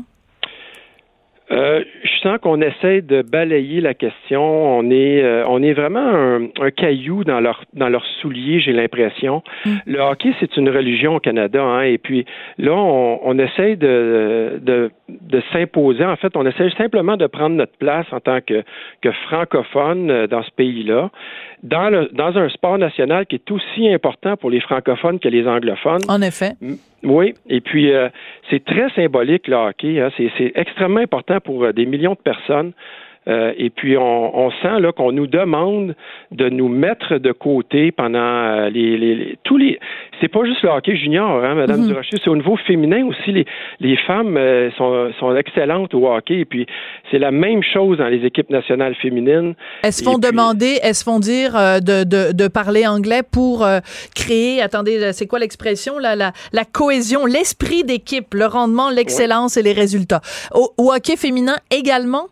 Euh, 1.51 1.83
je 2.03 2.18
sens 2.19 2.37
qu'on 2.41 2.61
essaie 2.61 3.01
de 3.01 3.21
balayer 3.21 3.81
la 3.81 3.93
question. 3.93 4.41
On 4.77 4.89
est, 4.91 5.23
euh, 5.23 5.43
on 5.47 5.61
est 5.63 5.73
vraiment 5.73 5.99
un, 5.99 6.71
caillou 6.71 7.23
dans 7.23 7.39
leur, 7.39 7.63
dans 7.73 7.89
leur 7.89 8.05
soulier, 8.21 8.59
j'ai 8.59 8.73
l'impression. 8.73 9.43
Mm. 9.65 9.71
Le 9.85 9.99
hockey, 9.99 10.33
c'est 10.39 10.55
une 10.57 10.69
religion 10.69 11.15
au 11.15 11.19
Canada, 11.19 11.63
hein, 11.63 11.81
et 11.81 11.97
puis 11.97 12.25
là, 12.57 12.73
on, 12.73 13.19
on 13.23 13.39
essaie 13.39 13.75
de, 13.75 14.59
de, 14.61 14.91
de 15.09 15.41
s'imposer. 15.51 16.05
En 16.05 16.15
fait, 16.15 16.35
on 16.35 16.45
essaie 16.45 16.69
simplement 16.77 17.17
de 17.17 17.27
prendre 17.27 17.55
notre 17.55 17.77
place 17.77 18.05
en 18.11 18.19
tant 18.19 18.39
que, 18.41 18.63
que 19.01 19.11
francophone 19.27 20.09
euh, 20.09 20.27
dans 20.27 20.43
ce 20.43 20.51
pays-là, 20.51 21.09
dans, 21.63 21.89
le, 21.89 22.09
dans 22.13 22.37
un 22.37 22.49
sport 22.49 22.77
national 22.77 23.25
qui 23.25 23.35
est 23.35 23.51
aussi 23.51 23.91
important 23.91 24.37
pour 24.37 24.49
les 24.49 24.61
francophones 24.61 25.19
que 25.19 25.27
les 25.27 25.47
anglophones. 25.47 26.01
En 26.07 26.21
effet. 26.21 26.53
Oui, 27.03 27.33
et 27.47 27.61
puis 27.61 27.91
euh, 27.93 28.09
c'est 28.49 28.63
très 28.63 28.89
symbolique 28.89 29.47
le 29.47 29.55
hockey. 29.55 29.99
Hein. 30.01 30.09
C'est 30.17 30.51
extrêmement 30.55 30.99
important 30.99 31.39
pour 31.39 31.63
euh, 31.63 31.71
des 31.71 31.85
millions 31.85 32.08
personnes. 32.15 32.73
Euh, 33.27 33.53
et 33.57 33.69
puis 33.69 33.97
on, 33.97 34.49
sent 34.61 34.79
là 34.79 34.91
qu'on 34.91 35.11
nous 35.11 35.27
demande 35.27 35.93
de 36.31 36.49
nous 36.49 36.69
mettre 36.69 37.17
de 37.17 37.31
côté 37.31 37.91
pendant 37.91 38.19
euh, 38.19 38.69
les, 38.69 38.97
les, 38.97 39.37
tous 39.43 39.57
les. 39.57 39.79
C'est 40.19 40.29
pas 40.29 40.43
juste 40.45 40.63
le 40.63 40.69
hockey 40.69 40.95
junior, 40.95 41.43
hein, 41.43 41.55
Madame 41.55 41.81
mm 41.81 41.87
Durocher, 41.87 42.17
c'est 42.23 42.29
au 42.29 42.35
niveau 42.35 42.55
féminin 42.55 43.05
aussi. 43.05 43.31
Les, 43.31 43.45
les 43.81 43.97
femmes 43.97 44.37
euh, 44.37 44.71
sont, 44.77 45.11
sont 45.19 45.35
excellentes 45.35 45.93
au 45.93 46.07
hockey. 46.07 46.39
Et 46.39 46.45
puis 46.45 46.65
c'est 47.11 47.19
la 47.19 47.31
même 47.31 47.61
chose 47.61 47.97
dans 47.97 48.07
les 48.07 48.25
équipes 48.25 48.49
nationales 48.49 48.95
féminines. 48.95 49.53
Elles 49.83 50.03
vont 50.03 50.17
demander, 50.17 50.79
elles 50.81 50.93
vont 51.05 51.19
dire 51.19 51.53
de, 51.53 52.03
de, 52.03 52.33
de, 52.33 52.47
parler 52.47 52.87
anglais 52.87 53.21
pour 53.29 53.67
créer. 54.15 54.61
Attendez, 54.61 55.11
c'est 55.13 55.27
quoi 55.27 55.39
l'expression 55.39 55.99
la, 55.99 56.15
la 56.15 56.65
cohésion, 56.65 57.25
l'esprit 57.25 57.83
d'équipe, 57.83 58.33
le 58.33 58.45
rendement, 58.45 58.89
l'excellence 58.89 59.57
et 59.57 59.61
les 59.61 59.73
résultats. 59.73 60.21
Au, 60.53 60.69
au 60.77 60.91
hockey 60.93 61.15
féminin 61.15 61.55
également. 61.71 62.27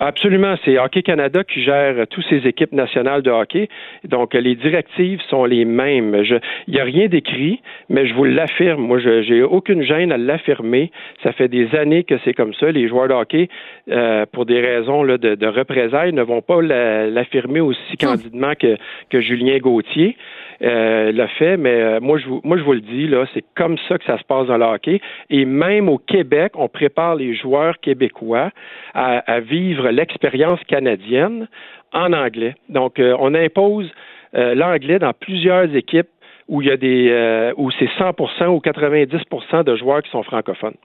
Absolument. 0.00 0.54
C'est 0.64 0.78
Hockey 0.78 1.02
Canada 1.02 1.42
qui 1.44 1.62
gère 1.62 2.06
toutes 2.08 2.24
ces 2.28 2.46
équipes 2.46 2.72
nationales 2.72 3.22
de 3.22 3.30
hockey. 3.30 3.68
Donc, 4.04 4.34
les 4.34 4.54
directives 4.54 5.20
sont 5.28 5.44
les 5.44 5.64
mêmes. 5.64 6.22
il 6.66 6.74
n'y 6.74 6.80
a 6.80 6.84
rien 6.84 7.06
d'écrit, 7.06 7.60
mais 7.88 8.06
je 8.06 8.14
vous 8.14 8.24
l'affirme. 8.24 8.82
Moi, 8.82 8.98
je 8.98 9.22
j'ai 9.22 9.42
aucune 9.42 9.82
gêne 9.82 10.12
à 10.12 10.16
l'affirmer. 10.16 10.90
Ça 11.22 11.32
fait 11.32 11.48
des 11.48 11.74
années 11.74 12.04
que 12.04 12.14
c'est 12.24 12.34
comme 12.34 12.54
ça. 12.54 12.70
Les 12.70 12.88
joueurs 12.88 13.08
de 13.08 13.14
hockey, 13.14 13.48
euh, 13.90 14.24
pour 14.32 14.46
des 14.46 14.60
raisons 14.60 15.02
là, 15.02 15.18
de, 15.18 15.34
de 15.34 15.46
représailles, 15.46 16.12
ne 16.12 16.22
vont 16.22 16.42
pas 16.42 16.62
l'affirmer 16.62 17.60
aussi 17.60 17.96
hum. 18.02 18.10
candidement 18.10 18.52
que, 18.54 18.76
que 19.10 19.20
Julien 19.20 19.58
Gauthier 19.58 20.16
euh, 20.60 21.12
l'a 21.12 21.28
fait, 21.28 21.56
mais 21.56 21.80
euh, 21.80 22.00
moi, 22.00 22.18
je 22.18 22.26
vous, 22.26 22.40
moi, 22.42 22.56
je 22.56 22.62
vous 22.64 22.72
le 22.72 22.80
dis, 22.80 23.06
là, 23.06 23.26
c'est 23.32 23.44
comme 23.54 23.76
ça 23.88 23.96
que 23.96 24.04
ça 24.04 24.18
se 24.18 24.24
passe 24.24 24.48
dans 24.48 24.56
le 24.56 24.64
hockey. 24.64 25.00
Et 25.30 25.44
même 25.44 25.88
au 25.88 25.98
Québec, 25.98 26.52
on 26.56 26.68
prépare 26.68 27.14
les 27.14 27.34
joueurs 27.34 27.78
québécois 27.78 28.50
à, 28.94 29.40
vivre 29.40 29.87
l'expérience 29.90 30.60
canadienne 30.68 31.48
en 31.92 32.12
anglais. 32.12 32.54
Donc, 32.68 32.98
euh, 32.98 33.16
on 33.18 33.34
impose 33.34 33.90
euh, 34.34 34.54
l'anglais 34.54 34.98
dans 34.98 35.12
plusieurs 35.12 35.74
équipes 35.74 36.08
où 36.48 36.62
il 36.62 36.68
y 36.68 36.70
a 36.70 36.78
des 36.78 37.52
où 37.58 37.70
c'est 37.72 37.90
100% 37.98 38.46
ou 38.46 38.58
90% 38.58 39.64
de 39.64 39.76
joueurs 39.76 40.02
qui 40.02 40.10
sont 40.10 40.22
francophones. 40.22 40.76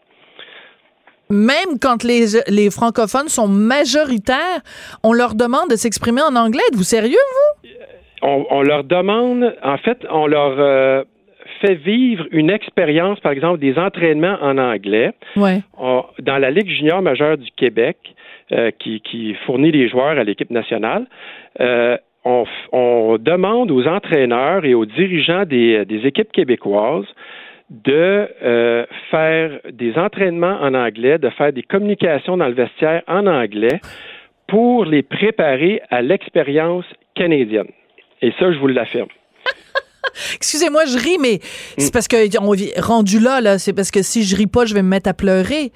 Même 1.29 1.79
quand 1.81 2.03
les, 2.03 2.41
les 2.49 2.69
francophones 2.69 3.29
sont 3.29 3.47
majoritaires, 3.47 4.59
on 5.03 5.13
leur 5.13 5.35
demande 5.35 5.69
de 5.69 5.77
s'exprimer 5.77 6.21
en 6.21 6.35
anglais. 6.35 6.61
Êtes-vous 6.67 6.83
sérieux, 6.83 7.15
vous? 7.15 7.69
on, 8.23 8.61
leur 8.61 8.83
demande, 8.83 9.55
en 9.63 9.77
fait, 9.77 9.99
on 10.09 10.27
leur 10.27 10.55
euh, 10.57 11.03
fait 11.61 11.75
vivre 11.75 12.25
une 12.31 12.49
expérience, 12.49 13.19
par 13.19 13.31
exemple, 13.31 13.59
des 13.59 13.77
entraînements 13.77 14.37
en 14.41 14.57
anglais. 14.57 15.11
dans 15.35 16.37
la 16.37 16.51
Ligue 16.51 16.69
junior 16.69 17.01
majeure 17.01 17.37
du 17.37 17.49
Québec, 17.55 17.97
euh, 18.51 18.71
qui, 18.71 19.35
fournit 19.45 19.71
les 19.71 19.89
joueurs 19.89 20.17
à 20.17 20.23
l'équipe 20.23 20.51
nationale, 20.51 21.05
euh, 21.59 21.97
on, 22.25 23.17
demande 23.19 23.71
aux 23.71 23.85
entraîneurs 23.85 24.65
et 24.65 24.73
aux 24.73 24.85
dirigeants 24.85 25.45
des, 25.45 25.85
équipes 26.03 26.31
québécoises 26.31 27.05
de 27.69 28.27
faire 29.09 29.59
des 29.71 29.97
entraînements 29.97 30.57
en 30.61 30.73
anglais, 30.73 31.17
de 31.17 31.29
faire 31.29 31.51
des 31.51 31.63
communications 31.63 32.37
dans 32.37 32.47
le 32.47 32.53
vestiaire 32.53 33.01
en 33.07 33.25
anglais 33.25 33.79
pour 34.47 34.85
les 34.85 35.03
préparer 35.03 35.81
à 35.89 36.01
l'expérience 36.01 36.85
canadienne. 37.15 37.69
Et 38.21 38.31
ça, 38.39 38.51
je 38.51 38.59
vous 38.59 38.67
l'affirme. 38.67 39.09
Excusez-moi, 40.35 40.85
je 40.85 40.97
ris, 40.97 41.17
mais 41.19 41.39
c'est 41.77 41.87
mm. 41.87 41.91
parce 41.91 42.07
que 42.07 42.17
on 42.39 42.81
rendu 42.81 43.19
là, 43.19 43.41
là, 43.41 43.57
c'est 43.57 43.73
parce 43.73 43.91
que 43.91 44.01
si 44.01 44.23
je 44.23 44.35
ris 44.35 44.47
pas, 44.47 44.65
je 44.65 44.73
vais 44.73 44.81
me 44.81 44.89
mettre 44.89 45.09
à 45.09 45.13
pleurer. 45.13 45.71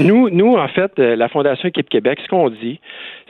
Nous, 0.00 0.30
nous, 0.30 0.54
en 0.56 0.68
fait, 0.68 0.92
euh, 0.98 1.16
la 1.16 1.28
Fondation 1.28 1.68
Équipe 1.68 1.88
Québec, 1.88 2.18
ce 2.22 2.28
qu'on 2.28 2.50
dit, 2.50 2.80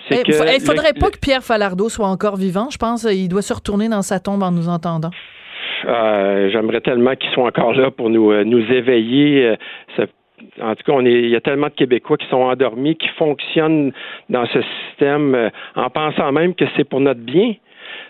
c'est 0.08 0.20
eh, 0.20 0.22
que. 0.22 0.32
Il 0.32 0.60
faudrait 0.60 0.92
pas 0.92 1.10
que 1.10 1.18
Pierre 1.18 1.42
Falardeau 1.42 1.88
soit 1.88 2.08
encore 2.08 2.36
vivant, 2.36 2.68
je 2.70 2.78
pense. 2.78 3.04
Il 3.04 3.28
doit 3.28 3.42
se 3.42 3.54
retourner 3.54 3.88
dans 3.88 4.02
sa 4.02 4.20
tombe 4.20 4.42
en 4.42 4.50
nous 4.50 4.68
entendant. 4.68 5.10
Euh, 5.86 6.50
j'aimerais 6.50 6.80
tellement 6.80 7.14
qu'il 7.14 7.30
soit 7.30 7.46
encore 7.46 7.74
là 7.74 7.90
pour 7.90 8.08
nous, 8.08 8.32
euh, 8.32 8.44
nous 8.44 8.60
éveiller 8.72 9.56
en 10.60 10.74
tout 10.74 10.82
cas, 10.84 10.92
on 10.92 11.04
est, 11.04 11.12
il 11.12 11.30
y 11.30 11.36
a 11.36 11.40
tellement 11.40 11.68
de 11.68 11.72
Québécois 11.72 12.16
qui 12.16 12.26
sont 12.28 12.42
endormis, 12.42 12.96
qui 12.96 13.08
fonctionnent 13.18 13.92
dans 14.28 14.46
ce 14.46 14.60
système 14.62 15.34
euh, 15.34 15.50
en 15.74 15.90
pensant 15.90 16.32
même 16.32 16.54
que 16.54 16.64
c'est 16.76 16.84
pour 16.84 17.00
notre 17.00 17.20
bien. 17.20 17.54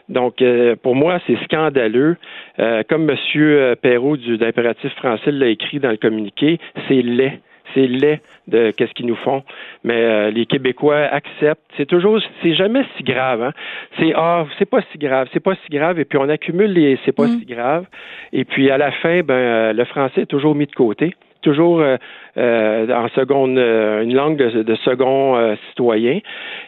Donc, 0.09 0.43
euh, 0.43 0.77
pour 0.77 0.95
moi, 0.95 1.19
c'est 1.27 1.37
scandaleux. 1.45 2.17
Euh, 2.59 2.83
comme 2.89 3.09
M. 3.09 3.77
Perrault 3.81 4.17
du 4.17 4.39
d'impératif 4.39 4.93
français 4.95 5.31
l'a 5.31 5.49
écrit 5.49 5.79
dans 5.79 5.91
le 5.91 5.97
communiqué, 5.97 6.59
c'est 6.89 7.03
laid. 7.03 7.41
C'est 7.75 7.87
laid 7.87 8.21
de 8.47 8.71
qu'est-ce 8.71 8.93
qu'ils 8.93 9.07
nous 9.07 9.17
font. 9.17 9.43
Mais 9.83 10.31
les 10.31 10.47
Québécois 10.47 10.99
acceptent. 10.99 11.65
C'est 11.77 11.87
toujours, 11.87 12.21
c'est 12.43 12.55
jamais 12.55 12.85
si 12.97 13.03
grave. 13.03 13.43
Hein? 13.43 13.53
C'est 13.99 14.13
ah, 14.15 14.47
c'est 14.59 14.69
pas 14.69 14.81
si 14.93 14.99
grave, 14.99 15.29
c'est 15.33 15.41
pas 15.41 15.55
si 15.57 15.71
grave. 15.71 15.99
Et 15.99 16.05
puis 16.05 16.19
on 16.19 16.29
accumule 16.29 16.73
les, 16.73 16.99
c'est 17.05 17.17
pas 17.17 17.27
mm. 17.27 17.39
si 17.41 17.47
grave. 17.47 17.87
Et 18.33 18.45
puis 18.45 18.71
à 18.71 18.79
la 18.79 18.93
fin, 18.93 19.23
ben 19.23 19.73
le 19.73 19.85
français 19.87 20.21
est 20.21 20.27
toujours 20.27 20.55
mis 20.55 20.67
de 20.67 20.73
côté 20.73 21.15
toujours 21.45 21.81
euh, 21.81 21.97
euh, 22.37 22.89
en 22.91 23.09
seconde, 23.11 23.57
euh, 23.59 24.03
une 24.03 24.15
langue 24.15 24.37
de, 24.37 24.77
second 24.85 25.57
citoyen. 25.69 26.19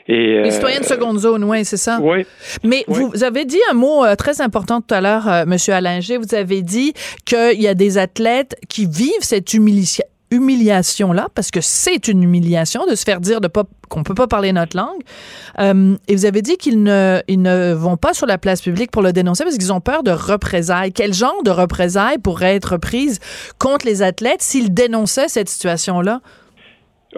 Et, 0.06 0.42
Les 0.42 0.50
citoyens 0.52 0.80
de 0.80 0.84
seconde 0.84 1.18
zone, 1.18 1.42
oui, 1.42 1.64
c'est 1.64 1.76
ça. 1.76 1.98
Oui. 2.00 2.24
Mais 2.62 2.84
vous 2.86 3.24
avez 3.24 3.44
dit 3.44 3.58
un 3.70 3.74
mot 3.74 4.04
très 4.16 4.40
important 4.40 4.80
tout 4.80 4.94
à 4.94 5.00
l'heure, 5.00 5.44
Monsieur 5.46 5.74
Allinger. 5.74 6.18
Vous 6.18 6.34
avez 6.34 6.62
dit 6.62 6.92
qu'il 7.24 7.60
y 7.60 7.66
a 7.66 7.74
des 7.74 7.98
athlètes 7.98 8.56
qui 8.68 8.86
vivent 8.86 9.22
cette 9.22 9.52
humiliation 9.54 10.04
humiliation-là, 10.30 11.28
parce 11.34 11.50
que 11.50 11.60
c'est 11.60 12.08
une 12.08 12.22
humiliation 12.22 12.84
de 12.86 12.94
se 12.94 13.04
faire 13.04 13.20
dire 13.20 13.40
de 13.40 13.48
qu'on 13.88 14.02
peut 14.02 14.14
pas 14.14 14.26
parler 14.26 14.52
notre 14.52 14.76
langue. 14.76 15.00
Euh, 15.60 15.96
et 16.08 16.16
vous 16.16 16.24
avez 16.24 16.42
dit 16.42 16.56
qu'ils 16.56 16.82
ne, 16.82 17.20
ils 17.28 17.40
ne 17.40 17.72
vont 17.72 17.96
pas 17.96 18.12
sur 18.12 18.26
la 18.26 18.36
place 18.36 18.60
publique 18.60 18.90
pour 18.90 19.02
le 19.02 19.12
dénoncer 19.12 19.44
parce 19.44 19.56
qu'ils 19.56 19.72
ont 19.72 19.80
peur 19.80 20.02
de 20.02 20.10
représailles. 20.10 20.92
Quel 20.92 21.14
genre 21.14 21.42
de 21.44 21.50
représailles 21.50 22.18
pourrait 22.18 22.56
être 22.56 22.76
prise 22.76 23.20
contre 23.58 23.86
les 23.86 24.02
athlètes 24.02 24.42
s'ils 24.42 24.74
dénonçaient 24.74 25.28
cette 25.28 25.48
situation-là? 25.48 26.20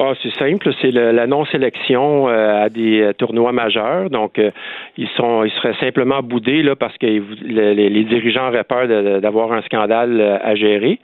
Ah, 0.01 0.13
c'est 0.23 0.33
simple, 0.35 0.71
c'est 0.81 0.93
la 0.93 1.27
non-sélection 1.27 2.29
euh, 2.29 2.67
à 2.67 2.69
des 2.69 3.01
euh, 3.01 3.13
tournois 3.15 3.51
majeurs. 3.51 4.11
Donc, 4.11 4.39
euh, 4.39 4.53
ils 4.97 5.09
sont, 5.17 5.43
ils 5.43 5.51
seraient 5.51 5.75
simplement 5.81 6.23
boudés 6.23 6.63
là 6.63 6.77
parce 6.77 6.97
que 6.99 7.07
les, 7.07 8.05
dirigeants 8.05 8.47
auraient 8.47 8.63
peur 8.63 8.87
d'avoir 9.21 9.51
un 9.53 9.63
scandale 9.63 10.21
à 10.21 10.55
gérer. 10.55 11.01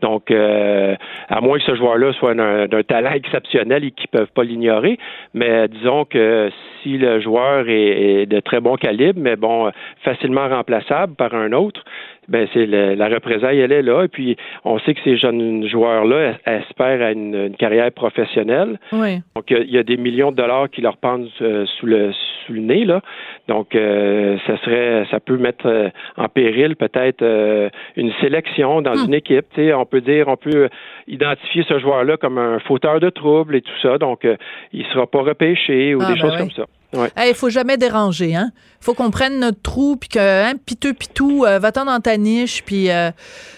Donc, 0.00 0.30
à 0.30 1.40
moins 1.40 1.58
que 1.58 1.64
ce 1.64 1.74
joueur-là 1.74 2.12
soit 2.14 2.34
d'un 2.34 2.82
talent 2.84 3.10
exceptionnel 3.10 3.84
et 3.84 3.90
qu'ils 3.90 4.08
peuvent 4.08 4.32
pas 4.34 4.44
l'ignorer, 4.44 4.98
mais 5.34 5.68
disons 5.68 6.04
que 6.04 6.50
si 6.82 6.96
le 6.96 7.20
joueur 7.20 7.68
est, 7.68 8.22
est, 8.22 8.26
de 8.26 8.40
très 8.40 8.60
bon 8.60 8.76
calibre, 8.76 9.20
mais 9.20 9.36
bon, 9.36 9.70
facilement 10.02 10.48
remplaçable 10.48 11.14
par 11.16 11.34
un 11.34 11.52
autre, 11.52 11.82
ben 12.28 12.46
c'est 12.52 12.66
la 12.66 13.08
représaille, 13.08 13.58
elle 13.58 13.72
est 13.72 13.82
là. 13.82 14.04
Et 14.04 14.08
puis, 14.08 14.36
on 14.64 14.78
sait 14.80 14.94
que 14.94 15.00
ces 15.02 15.16
jeunes 15.16 15.66
joueurs-là 15.66 16.34
espèrent 16.46 17.02
à 17.02 17.12
une, 17.12 17.54
carrière 17.58 17.90
professionnelle. 17.92 18.78
Oui. 18.92 19.20
Donc, 19.34 19.50
il 19.50 19.70
y 19.70 19.78
a 19.78 19.82
des 19.82 19.96
millions 19.96 20.30
de 20.30 20.36
dollars 20.36 20.68
qui 20.70 20.80
leur 20.80 20.96
pendent 20.98 21.28
euh, 21.40 21.64
sous 21.78 21.86
le 21.86 22.12
sous 22.46 22.52
le 22.52 22.60
nez 22.60 22.84
là. 22.84 23.00
Donc, 23.46 23.74
euh, 23.74 24.38
ça 24.46 24.58
serait, 24.58 25.06
ça 25.10 25.20
peut 25.20 25.36
mettre 25.36 25.66
euh, 25.66 25.88
en 26.16 26.28
péril 26.28 26.76
peut-être 26.76 27.24
une 27.96 28.12
sélection 28.20 28.82
dans 28.82 28.94
hmm. 28.94 29.06
une 29.06 29.14
équipe. 29.14 29.46
on 29.58 29.84
peut 29.84 30.00
dire, 30.00 30.28
on 30.28 30.36
peut 30.36 30.68
identifier 31.06 31.64
ce 31.68 31.78
joueur-là 31.78 32.16
comme 32.16 32.38
un 32.38 32.58
fauteur 32.60 33.00
de 33.00 33.10
troubles 33.10 33.56
et 33.56 33.62
tout 33.62 33.78
ça. 33.82 33.98
Donc, 33.98 34.26
il 34.72 34.84
sera 34.86 35.06
pas 35.06 35.22
repêché 35.22 35.94
ou 35.94 36.00
ah, 36.02 36.08
des 36.08 36.14
ben 36.14 36.20
choses 36.20 36.36
comme 36.36 36.50
ça. 36.50 36.64
Il 36.92 37.34
faut 37.34 37.50
jamais 37.50 37.76
déranger, 37.76 38.34
hein. 38.34 38.50
Faut 38.80 38.94
qu'on 38.94 39.10
prenne 39.10 39.40
notre 39.40 39.60
trou 39.60 39.96
puis 39.96 40.08
que 40.08 40.18
hein, 40.18 40.54
piteux 40.64 40.94
euh, 41.20 41.58
va-t'en 41.58 41.84
dans 41.84 42.00
ta 42.00 42.16
niche 42.16 42.62
puis 42.64 42.90
euh, 42.90 43.10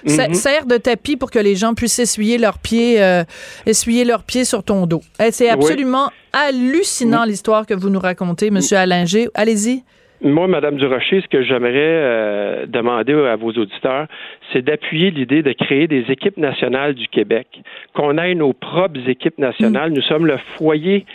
mm 0.04 0.08
-hmm. 0.08 0.34
serre 0.34 0.66
de 0.66 0.78
tapis 0.78 1.16
pour 1.16 1.30
que 1.30 1.38
les 1.38 1.54
gens 1.54 1.74
puissent 1.74 1.98
essuyer 1.98 2.38
leurs 2.38 2.58
pieds, 2.58 3.02
euh, 3.02 3.22
essuyer 3.66 4.04
leurs 4.04 4.24
pieds 4.24 4.44
sur 4.44 4.62
ton 4.64 4.86
dos. 4.86 5.02
C'est 5.30 5.50
absolument 5.50 6.10
hallucinant 6.32 7.24
mm-hmm. 7.24 7.28
l'histoire 7.28 7.66
que 7.66 7.74
vous 7.74 7.90
nous 7.90 8.00
racontez, 8.00 8.50
Monsieur 8.50 8.78
mm 8.78 8.90
mm-hmm. 8.90 9.28
Allez-y. 9.34 9.82
Moi, 10.22 10.48
Madame 10.48 10.76
Durocher, 10.76 11.22
ce 11.22 11.28
que 11.28 11.42
j'aimerais 11.42 11.72
euh, 11.76 12.66
demander 12.66 13.14
à 13.14 13.36
vos 13.36 13.52
auditeurs, 13.52 14.06
c'est 14.52 14.60
d'appuyer 14.60 15.10
l'idée 15.10 15.42
de 15.42 15.52
créer 15.52 15.86
des 15.88 16.04
équipes 16.10 16.36
nationales 16.36 16.94
du 16.94 17.08
Québec, 17.08 17.46
qu'on 17.94 18.18
ait 18.18 18.34
nos 18.34 18.52
propres 18.52 19.08
équipes 19.08 19.38
nationales. 19.38 19.90
Mm. 19.90 19.94
Nous 19.94 20.02
sommes 20.02 20.26
le 20.26 20.38
foyer 20.58 21.06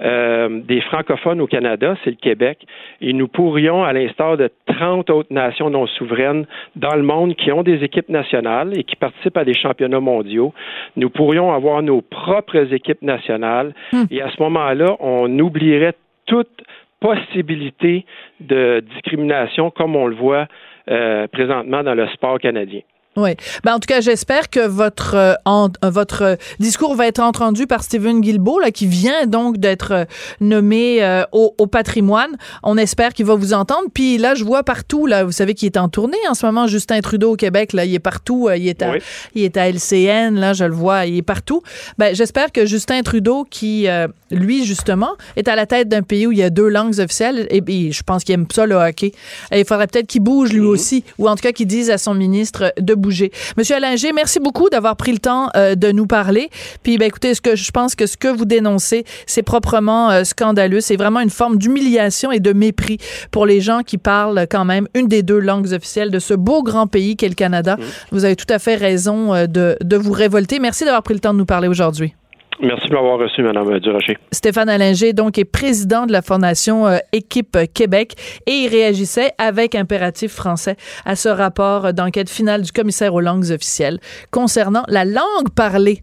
euh, 0.00 0.60
des 0.64 0.80
francophones 0.80 1.40
au 1.40 1.46
Canada, 1.46 1.96
c'est 2.04 2.10
le 2.10 2.16
Québec, 2.16 2.66
et 3.00 3.12
nous 3.12 3.28
pourrions, 3.28 3.84
à 3.84 3.92
l'instar 3.92 4.36
de 4.36 4.50
30 4.66 5.10
autres 5.10 5.32
nations 5.32 5.70
non 5.70 5.86
souveraines 5.86 6.46
dans 6.76 6.94
le 6.94 7.02
monde 7.02 7.34
qui 7.34 7.52
ont 7.52 7.62
des 7.62 7.84
équipes 7.84 8.08
nationales 8.08 8.76
et 8.78 8.84
qui 8.84 8.96
participent 8.96 9.36
à 9.36 9.44
des 9.44 9.54
championnats 9.54 10.00
mondiaux, 10.00 10.52
nous 10.96 11.10
pourrions 11.10 11.52
avoir 11.52 11.82
nos 11.82 12.00
propres 12.00 12.72
équipes 12.72 13.02
nationales, 13.02 13.74
Hmm. 13.92 14.04
et 14.10 14.22
à 14.22 14.30
ce 14.30 14.42
moment-là, 14.42 14.96
on 15.00 15.38
oublierait 15.38 15.94
toute 16.26 16.62
possibilité 17.00 18.04
de 18.40 18.80
discrimination 18.80 19.70
comme 19.70 19.94
on 19.94 20.06
le 20.06 20.16
voit 20.16 20.46
euh, 20.90 21.26
présentement 21.28 21.82
dans 21.82 21.94
le 21.94 22.06
sport 22.08 22.38
canadien. 22.38 22.80
Oui. 23.16 23.36
Ben, 23.64 23.74
en 23.74 23.78
tout 23.78 23.86
cas, 23.86 24.00
j'espère 24.00 24.50
que 24.50 24.66
votre 24.66 25.14
euh, 25.14 25.34
en- 25.44 25.68
euh, 25.84 25.90
votre 25.90 26.22
euh, 26.22 26.36
discours 26.58 26.94
va 26.96 27.06
être 27.06 27.20
entendu 27.20 27.66
par 27.66 27.82
Stephen 27.84 28.20
Guilbeault, 28.20 28.58
là, 28.60 28.70
qui 28.70 28.86
vient 28.86 29.26
donc 29.26 29.58
d'être 29.58 30.06
nommé 30.40 31.02
euh, 31.02 31.22
au, 31.32 31.54
au 31.58 31.66
patrimoine. 31.66 32.36
On 32.62 32.76
espère 32.76 33.12
qu'il 33.12 33.26
va 33.26 33.34
vous 33.34 33.52
entendre. 33.52 33.88
Puis 33.92 34.18
là, 34.18 34.34
je 34.34 34.44
vois 34.44 34.62
partout, 34.62 35.06
là, 35.06 35.24
vous 35.24 35.32
savez 35.32 35.54
qu'il 35.54 35.66
est 35.66 35.76
en 35.76 35.88
tournée 35.88 36.18
en 36.28 36.34
ce 36.34 36.44
moment, 36.46 36.66
Justin 36.66 37.00
Trudeau 37.00 37.32
au 37.32 37.36
Québec, 37.36 37.72
là, 37.72 37.84
il 37.84 37.94
est 37.94 37.98
partout. 38.00 38.48
euh, 38.48 38.56
il 38.56 38.68
est 38.68 38.82
à, 38.82 38.90
Oui. 38.92 38.98
il 39.34 39.44
est 39.44 39.56
à 39.56 39.68
LCN, 39.68 40.38
là, 40.38 40.52
je 40.52 40.64
le 40.64 40.74
vois, 40.74 41.06
il 41.06 41.16
est 41.18 41.22
partout. 41.22 41.62
Ben, 41.98 42.14
j'espère 42.14 42.50
que 42.52 42.66
Justin 42.66 43.02
Trudeau, 43.02 43.44
qui, 43.48 43.86
lui, 44.30 44.64
justement, 44.64 45.10
est 45.36 45.48
à 45.48 45.54
la 45.56 45.66
tête 45.66 45.88
d'un 45.88 46.02
pays 46.02 46.26
où 46.26 46.32
il 46.32 46.38
y 46.38 46.42
a 46.42 46.50
deux 46.50 46.68
langues 46.68 46.98
officielles, 46.98 47.46
et, 47.50 47.62
et 47.66 47.92
je 47.92 48.02
pense 48.02 48.24
qu'il 48.24 48.34
aime 48.34 48.46
ça, 48.52 48.66
le 48.66 48.74
hockey. 48.74 49.12
Et 49.52 49.60
il 49.60 49.64
faudrait 49.66 49.86
peut-être 49.86 50.06
qu'il 50.06 50.22
bouge, 50.22 50.52
lui 50.52 50.60
aussi, 50.60 51.04
ou 51.18 51.28
en 51.28 51.36
tout 51.36 51.42
cas 51.42 51.52
qu'il 51.52 51.66
dise 51.66 51.90
à 51.90 51.98
son 51.98 52.14
ministre 52.14 52.72
de 52.78 52.94
bouger. 53.04 53.30
Monsieur 53.56 53.76
Allinger, 53.76 54.12
merci 54.12 54.40
beaucoup 54.40 54.70
d'avoir 54.70 54.96
pris 54.96 55.12
le 55.12 55.18
temps 55.18 55.50
euh, 55.56 55.74
de 55.74 55.92
nous 55.92 56.06
parler. 56.06 56.48
Puis, 56.82 56.98
ben, 56.98 57.06
écoutez, 57.06 57.34
ce 57.34 57.40
que 57.40 57.54
je 57.54 57.70
pense 57.70 57.94
que 57.94 58.06
ce 58.06 58.16
que 58.16 58.28
vous 58.28 58.44
dénoncez, 58.46 59.04
c'est 59.26 59.42
proprement 59.42 60.10
euh, 60.10 60.24
scandaleux. 60.24 60.80
C'est 60.80 60.96
vraiment 60.96 61.20
une 61.20 61.30
forme 61.30 61.58
d'humiliation 61.58 62.32
et 62.32 62.40
de 62.40 62.52
mépris 62.52 62.98
pour 63.30 63.46
les 63.46 63.60
gens 63.60 63.80
qui 63.82 63.98
parlent 63.98 64.46
quand 64.50 64.64
même 64.64 64.88
une 64.94 65.08
des 65.08 65.22
deux 65.22 65.38
langues 65.38 65.72
officielles 65.72 66.10
de 66.10 66.18
ce 66.18 66.34
beau 66.34 66.62
grand 66.62 66.86
pays 66.86 67.16
qu'est 67.16 67.28
le 67.28 67.34
Canada. 67.34 67.76
Vous 68.10 68.24
avez 68.24 68.36
tout 68.36 68.46
à 68.48 68.58
fait 68.58 68.76
raison 68.76 69.34
euh, 69.34 69.46
de, 69.46 69.76
de 69.82 69.96
vous 69.96 70.12
révolter. 70.12 70.58
Merci 70.58 70.84
d'avoir 70.84 71.02
pris 71.02 71.14
le 71.14 71.20
temps 71.20 71.34
de 71.34 71.38
nous 71.38 71.46
parler 71.46 71.68
aujourd'hui. 71.68 72.14
Merci 72.60 72.88
de 72.88 72.94
m'avoir 72.94 73.18
reçu, 73.18 73.42
Madame 73.42 73.78
Durocher. 73.80 74.16
Stéphane 74.30 74.68
Allinger, 74.68 75.12
donc, 75.12 75.38
est 75.38 75.44
président 75.44 76.06
de 76.06 76.12
la 76.12 76.22
Fondation 76.22 76.86
euh, 76.86 76.98
Équipe 77.12 77.58
Québec 77.74 78.14
et 78.46 78.52
il 78.52 78.68
réagissait 78.68 79.32
avec 79.38 79.74
impératif 79.74 80.32
français 80.32 80.76
à 81.04 81.16
ce 81.16 81.28
rapport 81.28 81.92
d'enquête 81.92 82.30
finale 82.30 82.62
du 82.62 82.72
commissaire 82.72 83.14
aux 83.14 83.20
langues 83.20 83.50
officielles 83.50 83.98
concernant 84.30 84.84
la 84.88 85.04
langue 85.04 85.50
parlée. 85.54 86.02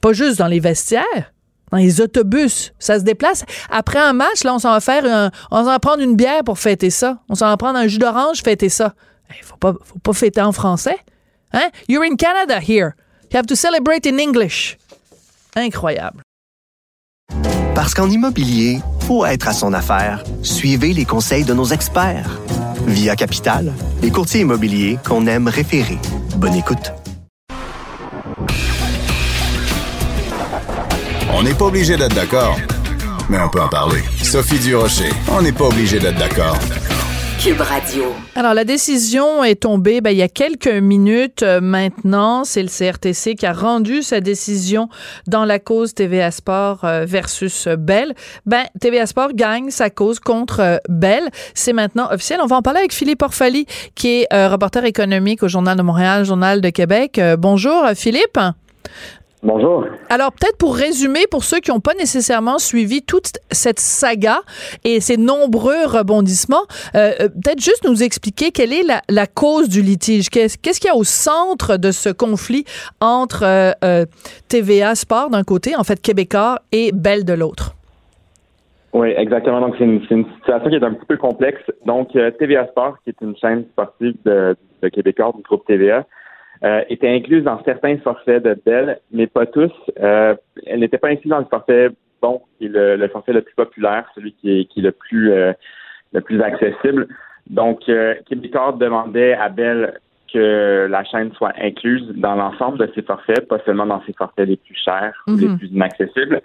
Pas 0.00 0.12
juste 0.12 0.38
dans 0.38 0.46
les 0.46 0.60
vestiaires, 0.60 1.32
dans 1.72 1.78
les 1.78 2.00
autobus. 2.00 2.72
Ça 2.78 2.98
se 2.98 3.04
déplace. 3.04 3.44
Après 3.70 3.98
un 3.98 4.12
match, 4.12 4.44
là, 4.44 4.54
on 4.54 4.58
s'en 4.58 4.72
va 4.72 4.80
faire 4.80 5.04
un, 5.04 5.30
on 5.50 5.58
s'en 5.58 5.64
va 5.64 5.78
prendre 5.78 6.02
une 6.02 6.16
bière 6.16 6.44
pour 6.44 6.58
fêter 6.58 6.90
ça. 6.90 7.18
On 7.28 7.34
s'en 7.34 7.46
va 7.46 7.56
prendre 7.56 7.78
un 7.78 7.86
jus 7.86 7.98
d'orange, 7.98 8.42
fêter 8.42 8.68
ça. 8.68 8.94
Il 9.30 9.44
faut 9.44 9.56
pas, 9.56 9.74
faut 9.82 9.98
pas 9.98 10.12
fêter 10.12 10.40
en 10.40 10.52
français. 10.52 10.96
Hein? 11.52 11.70
You're 11.88 12.04
in 12.04 12.16
Canada 12.16 12.60
here. 12.60 12.94
You 13.30 13.38
have 13.38 13.46
to 13.46 13.54
celebrate 13.54 14.06
in 14.06 14.18
English. 14.18 14.77
Incroyable. 15.58 16.22
Parce 17.74 17.92
qu'en 17.92 18.08
immobilier, 18.08 18.78
faut 19.00 19.26
être 19.26 19.48
à 19.48 19.52
son 19.52 19.72
affaire. 19.72 20.22
Suivez 20.42 20.92
les 20.92 21.04
conseils 21.04 21.44
de 21.44 21.52
nos 21.52 21.64
experts. 21.64 22.38
Via 22.86 23.16
Capital, 23.16 23.72
les 24.00 24.12
courtiers 24.12 24.42
immobiliers 24.42 25.00
qu'on 25.04 25.26
aime 25.26 25.48
référer. 25.48 25.98
Bonne 26.36 26.54
écoute. 26.54 26.92
On 31.34 31.42
n'est 31.42 31.54
pas 31.54 31.64
obligé 31.64 31.96
d'être 31.96 32.14
d'accord, 32.14 32.56
mais 33.28 33.40
on 33.40 33.48
peut 33.48 33.60
en 33.60 33.68
parler. 33.68 34.02
Sophie 34.22 34.60
Durocher, 34.60 35.10
on 35.28 35.42
n'est 35.42 35.52
pas 35.52 35.66
obligé 35.66 35.98
d'être 35.98 36.18
d'accord. 36.18 36.56
Alors, 38.34 38.52
la 38.52 38.64
décision 38.64 39.44
est 39.44 39.62
tombée 39.62 40.00
ben, 40.00 40.10
il 40.10 40.16
y 40.16 40.22
a 40.22 40.28
quelques 40.28 40.66
minutes 40.66 41.44
euh, 41.44 41.60
maintenant. 41.60 42.42
C'est 42.42 42.62
le 42.62 42.68
CRTC 42.68 43.36
qui 43.36 43.46
a 43.46 43.52
rendu 43.52 44.02
sa 44.02 44.20
décision 44.20 44.88
dans 45.28 45.44
la 45.44 45.60
cause 45.60 45.94
TVA 45.94 46.32
Sport 46.32 46.80
euh, 46.82 47.04
versus 47.06 47.68
Bell. 47.78 48.14
Ben, 48.44 48.64
TVA 48.80 49.06
Sport 49.06 49.34
gagne 49.34 49.70
sa 49.70 49.88
cause 49.88 50.18
contre 50.18 50.58
euh, 50.58 50.78
Bell. 50.88 51.28
C'est 51.54 51.72
maintenant 51.72 52.08
officiel. 52.10 52.40
On 52.42 52.46
va 52.46 52.56
en 52.56 52.62
parler 52.62 52.80
avec 52.80 52.92
Philippe 52.92 53.22
Orfali, 53.22 53.66
qui 53.94 54.22
est 54.22 54.48
reporter 54.48 54.84
économique 54.84 55.44
au 55.44 55.48
Journal 55.48 55.76
de 55.76 55.82
Montréal, 55.82 56.24
Journal 56.24 56.60
de 56.60 56.70
Québec. 56.70 57.20
Bonjour, 57.38 57.84
Philippe. 57.94 58.38
Bonjour. 59.42 59.84
Alors, 60.10 60.32
peut-être 60.32 60.58
pour 60.58 60.74
résumer, 60.74 61.20
pour 61.30 61.44
ceux 61.44 61.60
qui 61.60 61.70
n'ont 61.70 61.78
pas 61.78 61.94
nécessairement 61.94 62.58
suivi 62.58 63.02
toute 63.02 63.38
cette 63.52 63.78
saga 63.78 64.40
et 64.84 64.98
ces 65.00 65.16
nombreux 65.16 65.86
rebondissements, 65.86 66.66
euh, 66.96 67.12
euh, 67.20 67.28
peut-être 67.28 67.60
juste 67.60 67.86
nous 67.88 68.02
expliquer 68.02 68.50
quelle 68.50 68.72
est 68.72 68.82
la, 68.82 69.00
la 69.08 69.26
cause 69.26 69.68
du 69.68 69.80
litige. 69.80 70.28
Qu'est-ce 70.28 70.80
qu'il 70.80 70.88
y 70.88 70.92
a 70.92 70.96
au 70.96 71.04
centre 71.04 71.76
de 71.76 71.92
ce 71.92 72.08
conflit 72.08 72.64
entre 73.00 73.44
euh, 73.44 73.70
euh, 73.84 74.06
TVA 74.48 74.96
Sport 74.96 75.30
d'un 75.30 75.44
côté, 75.44 75.76
en 75.76 75.84
fait 75.84 76.02
Québécois, 76.02 76.56
et 76.72 76.90
Bell 76.92 77.24
de 77.24 77.34
l'autre? 77.34 77.74
Oui, 78.92 79.12
exactement. 79.16 79.60
Donc, 79.60 79.76
c'est 79.78 79.84
une, 79.84 80.00
situation 80.00 80.68
qui 80.68 80.74
est 80.74 80.82
un 80.82 80.94
petit 80.94 81.06
peu 81.06 81.16
complexe. 81.16 81.62
Donc, 81.86 82.08
TVA 82.38 82.66
Sport, 82.68 82.96
qui 83.04 83.10
est 83.10 83.20
une 83.20 83.36
chaîne 83.36 83.64
sportive 83.70 84.16
de, 84.24 84.56
de 84.82 84.88
Québécois, 84.88 85.32
du 85.36 85.42
groupe 85.42 85.64
TVA, 85.66 86.04
euh, 86.64 86.82
était 86.88 87.08
incluse 87.08 87.44
dans 87.44 87.62
certains 87.64 87.98
forfaits 87.98 88.42
de 88.42 88.56
Bell, 88.64 88.98
mais 89.12 89.26
pas 89.26 89.46
tous. 89.46 89.72
Euh, 90.00 90.34
elle 90.66 90.80
n'était 90.80 90.98
pas 90.98 91.08
incluse 91.08 91.30
dans 91.30 91.38
le 91.38 91.44
forfait 91.46 91.90
bon, 92.20 92.40
qui 92.58 92.66
est 92.66 92.68
le, 92.68 92.96
le 92.96 93.08
forfait 93.08 93.32
le 93.32 93.42
plus 93.42 93.54
populaire, 93.54 94.04
celui 94.14 94.32
qui 94.32 94.60
est, 94.60 94.64
qui 94.64 94.80
est 94.80 94.82
le 94.82 94.92
plus 94.92 95.32
euh, 95.32 95.52
le 96.12 96.20
plus 96.20 96.40
accessible. 96.42 97.06
Donc, 97.48 97.88
euh, 97.88 98.14
Québécois 98.28 98.76
demandait 98.78 99.34
à 99.34 99.48
Bell 99.48 100.00
que 100.32 100.86
la 100.90 101.04
chaîne 101.04 101.32
soit 101.32 101.52
incluse 101.60 102.12
dans 102.16 102.34
l'ensemble 102.34 102.78
de 102.78 102.92
ses 102.94 103.02
forfaits, 103.02 103.46
pas 103.48 103.58
seulement 103.64 103.86
dans 103.86 104.02
ses 104.04 104.12
forfaits 104.12 104.48
les 104.48 104.56
plus 104.56 104.74
chers 104.74 105.14
ou 105.26 105.36
les 105.36 105.48
Mhm. 105.48 105.58
plus 105.58 105.68
inaccessibles. 105.68 106.40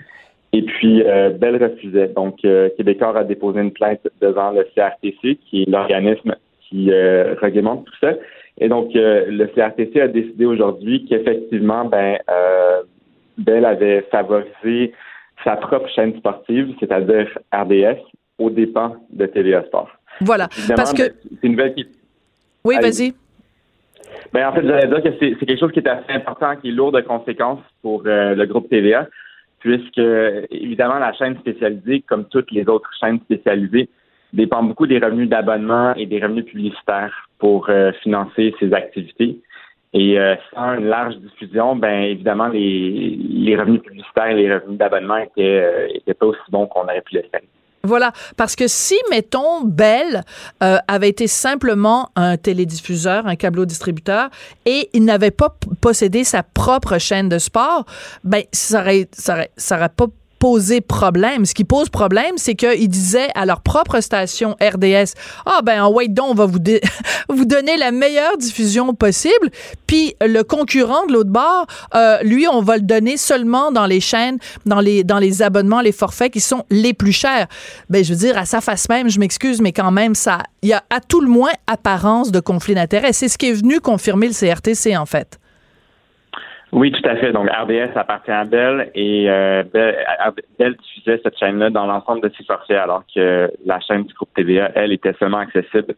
Et 0.54 0.62
puis, 0.62 1.04
euh, 1.04 1.32
Bell 1.32 1.62
refusait. 1.62 2.08
Donc, 2.10 2.46
euh, 2.46 2.70
Québécois 2.78 3.18
a 3.18 3.24
déposé 3.24 3.60
une 3.60 3.72
plainte 3.74 4.08
devant 4.22 4.52
le 4.52 4.66
CRTC, 4.76 5.38
qui 5.50 5.64
est 5.64 5.70
l'organisme 5.70 6.36
qui 6.62 6.92
euh, 6.92 7.36
réglemente 7.42 7.86
tout 7.86 7.96
ça. 8.00 8.14
Et 8.60 8.70
donc, 8.70 8.96
euh, 8.96 9.26
le 9.28 9.48
CRTC 9.48 10.00
a 10.00 10.08
décidé 10.08 10.46
aujourd'hui 10.46 11.06
qu'effectivement, 11.06 11.86
ben, 11.86 12.18
euh, 12.30 12.84
Bell 13.38 13.66
avait 13.66 14.02
favorisé 14.12 14.94
sa 15.44 15.56
propre 15.56 15.90
chaîne 15.90 16.16
sportive, 16.18 16.74
c'est-à-dire 16.80 17.28
RDS, 17.54 18.00
aux 18.38 18.50
dépens 18.50 18.96
de 19.12 19.26
TVA 19.26 19.64
Sport. 19.64 19.90
Voilà. 20.22 20.48
Évidemment, 20.58 20.78
Parce 20.78 20.94
que, 20.94 21.04
ben, 21.04 21.14
c'est 21.42 21.48
une 21.48 21.52
nouvelle 21.54 21.74
qui 21.74 21.88
oui, 22.66 22.76
vas-y. 22.82 23.14
ben, 24.32 24.48
en 24.48 24.54
fait, 24.54 24.66
j'allais 24.66 24.88
dire 24.88 25.04
que 25.04 25.18
c'est 25.20 25.36
c'est 25.38 25.46
quelque 25.46 25.60
chose 25.60 25.72
qui 25.74 25.80
est 25.80 25.88
assez 25.88 26.14
important, 26.14 26.56
qui 26.56 26.70
est 26.70 26.72
lourd 26.72 26.94
de 26.94 27.02
conséquences 27.02 27.60
pour 27.82 28.04
euh, 28.06 28.36
le 28.36 28.46
groupe 28.46 28.70
TVA, 28.70 29.08
puisque, 29.60 29.98
évidemment, 30.50 31.00
la 31.00 31.12
chaîne 31.14 31.38
spécialisée, 31.40 32.02
comme 32.08 32.26
toutes 32.30 32.52
les 32.52 32.68
autres 32.70 32.90
chaînes 33.00 33.20
spécialisées, 33.22 33.90
dépend 34.34 34.64
beaucoup 34.64 34.88
des 34.88 35.00
revenus 35.00 35.30
d'abonnement 35.30 35.94
et 35.96 36.06
des 36.06 36.20
revenus 36.20 36.46
publicitaires 36.46 37.30
pour 37.40 37.70
euh, 37.70 37.92
financer 38.04 38.54
ses 38.60 38.74
activités. 38.74 39.40
Et 39.94 40.20
euh, 40.20 40.36
sans 40.54 40.74
une 40.74 40.88
large 40.88 41.16
diffusion, 41.18 41.76
ben 41.76 42.02
évidemment, 42.02 42.48
les, 42.48 43.16
les 43.16 43.56
revenus 43.56 43.82
publicitaires 43.84 44.30
et 44.30 44.36
les 44.36 44.54
revenus 44.56 44.80
d'abonnement 44.80 45.18
étaient, 45.18 45.62
euh, 45.62 45.88
étaient 45.94 46.16
pas 46.16 46.26
aussi 46.26 46.40
bons 46.50 46.66
qu'on 46.66 46.84
aurait 46.84 47.02
pu 47.02 47.16
l'espérer. 47.16 47.48
Voilà, 47.86 48.14
parce 48.38 48.56
que 48.56 48.64
si, 48.68 48.96
mettons, 49.12 49.62
Bell 49.66 50.24
euh, 50.64 50.78
avait 50.88 51.10
été 51.10 51.28
simplement 51.28 52.10
un 52.16 52.38
télédiffuseur, 52.38 53.28
un 53.28 53.36
câbleau-distributeur, 53.36 54.30
et 54.66 54.88
il 54.94 55.04
n'avait 55.04 55.32
pas 55.32 55.54
possédé 55.82 56.24
sa 56.24 56.44
propre 56.44 56.98
chaîne 56.98 57.28
de 57.28 57.38
sport, 57.38 57.84
ben 58.24 58.44
ça 58.54 58.80
aurait, 58.80 59.10
ça 59.12 59.34
aurait, 59.34 59.52
ça 59.58 59.76
aurait 59.76 59.90
pas 59.90 60.06
posé 60.44 60.82
problème. 60.82 61.46
Ce 61.46 61.54
qui 61.54 61.64
pose 61.64 61.88
problème, 61.88 62.34
c'est 62.36 62.56
qu'ils 62.56 62.90
disaient 62.90 63.30
à 63.34 63.46
leur 63.46 63.62
propre 63.62 64.02
station 64.02 64.58
RDS, 64.62 65.14
ah 65.46 65.62
ben 65.64 65.82
en 65.82 65.90
wait 65.90 66.10
donc, 66.10 66.32
on 66.32 66.34
va 66.34 66.46
vous, 66.46 66.60
vous 67.30 67.46
donner 67.46 67.78
la 67.78 67.92
meilleure 67.92 68.38
diffusion 68.38 68.94
possible, 68.94 69.50
puis 69.88 70.16
le 70.20 70.42
concurrent 70.42 71.06
de 71.06 71.14
l'autre 71.14 71.30
bord, 71.30 71.66
euh, 71.96 72.18
lui, 72.24 72.46
on 72.46 72.62
va 72.62 72.76
le 72.76 72.82
donner 72.82 73.16
seulement 73.16 73.72
dans 73.72 73.86
les 73.86 74.02
chaînes, 74.02 74.38
dans 74.66 74.82
les, 74.82 75.06
dans 75.06 75.18
les 75.18 75.42
abonnements, 75.42 75.80
les 75.80 75.94
forfaits 75.94 76.34
qui 76.34 76.42
sont 76.42 76.66
les 76.70 76.94
plus 76.94 77.14
chers. 77.14 77.48
Ben, 77.90 78.04
je 78.04 78.12
veux 78.12 78.20
dire, 78.20 78.38
à 78.38 78.44
sa 78.44 78.60
face 78.60 78.90
même, 78.90 79.08
je 79.08 79.20
m'excuse, 79.20 79.62
mais 79.62 79.72
quand 79.72 79.92
même, 79.92 80.14
ça, 80.14 80.40
il 80.62 80.68
y 80.68 80.74
a 80.74 80.84
à 80.90 81.00
tout 81.00 81.22
le 81.22 81.30
moins 81.30 81.54
apparence 81.68 82.34
de 82.34 82.42
conflit 82.42 82.76
d'intérêts. 82.76 83.14
C'est 83.14 83.30
ce 83.30 83.38
qui 83.38 83.48
est 83.48 83.54
venu 83.54 83.80
confirmer 83.80 84.28
le 84.28 84.34
CRTC, 84.34 84.98
en 84.98 85.06
fait. 85.06 85.40
Oui, 86.74 86.92
tout 86.92 87.08
à 87.08 87.16
fait. 87.16 87.32
Donc, 87.32 87.48
RDS 87.50 87.96
appartient 87.96 88.32
à 88.32 88.46
Bell 88.46 88.90
et 88.96 89.30
euh, 89.30 89.64
Bell, 89.72 90.76
diffusait 90.82 91.22
cette 91.24 91.38
chaîne-là 91.38 91.70
dans 91.70 91.86
l'ensemble 91.86 92.22
de 92.22 92.32
ses 92.36 92.44
forfaits, 92.44 92.78
alors 92.78 93.04
que 93.14 93.52
la 93.64 93.80
chaîne 93.80 94.04
du 94.04 94.14
groupe 94.16 94.30
TVA, 94.36 94.72
elle, 94.74 94.92
était 94.92 95.14
seulement 95.20 95.38
accessible 95.38 95.94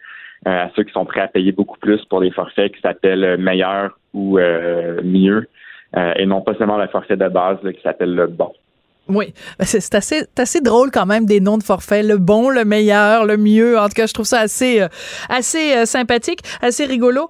euh, 0.48 0.66
à 0.66 0.70
ceux 0.76 0.84
qui 0.84 0.92
sont 0.92 1.06
prêts 1.06 1.22
à 1.22 1.30
payer 1.30 1.54
beaucoup 1.54 1.80
plus 1.80 2.04
pour 2.06 2.20
des 2.20 2.32
forfaits 2.32 2.74
qui 2.76 2.82
s'appellent 2.82 3.38
meilleur 3.38 3.98
ou 4.14 4.38
euh, 4.38 5.00
mieux, 5.02 5.48
et 6.18 6.26
non 6.26 6.42
pas 6.42 6.54
seulement 6.56 6.78
le 6.78 6.88
forfait 6.88 7.16
de 7.16 7.30
base 7.30 7.58
qui 7.62 7.82
s'appelle 7.82 8.14
le 8.14 8.28
bon. 8.28 8.52
Oui, 9.08 9.34
ben, 9.58 9.66
c'est 9.66 9.96
assez, 9.96 10.26
assez 10.38 10.60
drôle 10.60 10.92
quand 10.92 11.06
même 11.06 11.26
des 11.26 11.40
noms 11.40 11.58
de 11.58 11.64
forfaits, 11.64 12.06
le 12.06 12.18
bon, 12.18 12.50
le 12.50 12.66
meilleur, 12.66 13.24
le 13.24 13.38
mieux. 13.38 13.80
En 13.80 13.88
tout 13.88 13.94
cas, 13.94 14.08
je 14.08 14.14
trouve 14.14 14.26
ça 14.26 14.40
assez, 14.42 14.86
assez 15.30 15.86
sympathique, 15.86 16.42
assez 16.62 16.86
rigolo 16.86 17.30